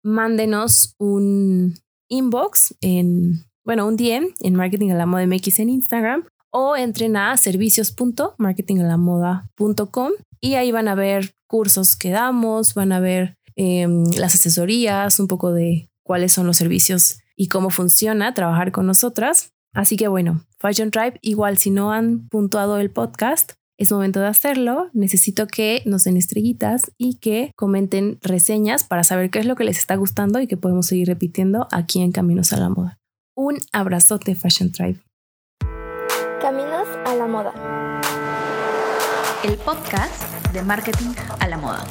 mándenos 0.03 0.95
un 0.99 1.75
inbox 2.09 2.75
en, 2.81 3.45
bueno, 3.65 3.87
un 3.87 3.97
DM 3.97 4.35
en 4.41 4.55
Marketing 4.55 4.91
a 4.91 4.95
la 4.95 5.07
Moda 5.07 5.27
MX 5.27 5.61
en 5.61 5.71
Instagram 5.71 6.25
o 6.51 6.77
entren 6.77 7.17
a 7.17 7.35
servicios.marketingalamoda.com 7.37 10.13
y 10.41 10.55
ahí 10.55 10.71
van 10.73 10.89
a 10.89 10.95
ver 10.95 11.35
cursos 11.47 11.97
que 11.97 12.09
damos, 12.11 12.75
van 12.75 12.93
a 12.93 13.01
ver 13.01 13.37
em, 13.57 14.05
las 14.17 14.35
asesorías, 14.35 15.21
un 15.21 15.27
poco 15.27 15.53
de 15.53 15.91
cuáles 16.03 16.33
son 16.33 16.47
los 16.47 16.57
servicios 16.57 17.21
y 17.37 17.49
cómo 17.49 17.69
funciona 17.71 18.35
trabajar 18.35 18.73
con 18.73 18.87
nosotras. 18.87 19.53
Así 19.75 19.97
que 19.97 20.09
bueno, 20.09 20.45
Fashion 20.59 20.91
Tribe, 20.91 21.19
igual 21.23 21.59
si 21.59 21.71
no 21.71 21.93
han 21.93 22.29
puntuado 22.29 22.79
el 22.79 22.91
podcast, 22.91 23.53
es 23.79 23.93
momento 23.93 24.21
de 24.21 24.27
hacerlo. 24.27 24.91
Necesito 24.93 25.47
que 25.47 25.83
nos 25.87 26.05
den 26.05 26.17
estrellitas 26.17 26.91
y 26.99 27.15
que 27.15 27.53
comenten 27.57 28.19
reseñas 28.21 28.85
para 28.85 29.05
saber 29.05 29.31
qué 29.31 29.39
es 29.39 29.47
lo 29.47 29.57
que 29.57 29.65
les 29.65 29.79
está 29.79 29.97
gustando 29.97 30.41
y 30.41 30.47
que 30.47 30.57
podemos 30.57 30.87
seguir 30.87 31.07
repitiendo 31.07 31.69
aquí 31.71 32.03
en 32.03 32.13
Caminos 32.13 32.53
a 32.53 32.59
la 32.59 32.69
Moda. 32.69 32.99
Un 33.37 33.59
abrazote, 33.73 34.35
Fashion 34.35 34.73
Tribe. 34.73 35.01
Caminos 36.43 36.89
a 37.07 37.15
la 37.15 37.27
Moda. 37.27 38.01
El 39.45 39.57
podcast 39.59 40.53
de 40.53 40.63
marketing 40.63 41.15
a 41.39 41.47
la 41.47 41.57
moda. 41.59 41.87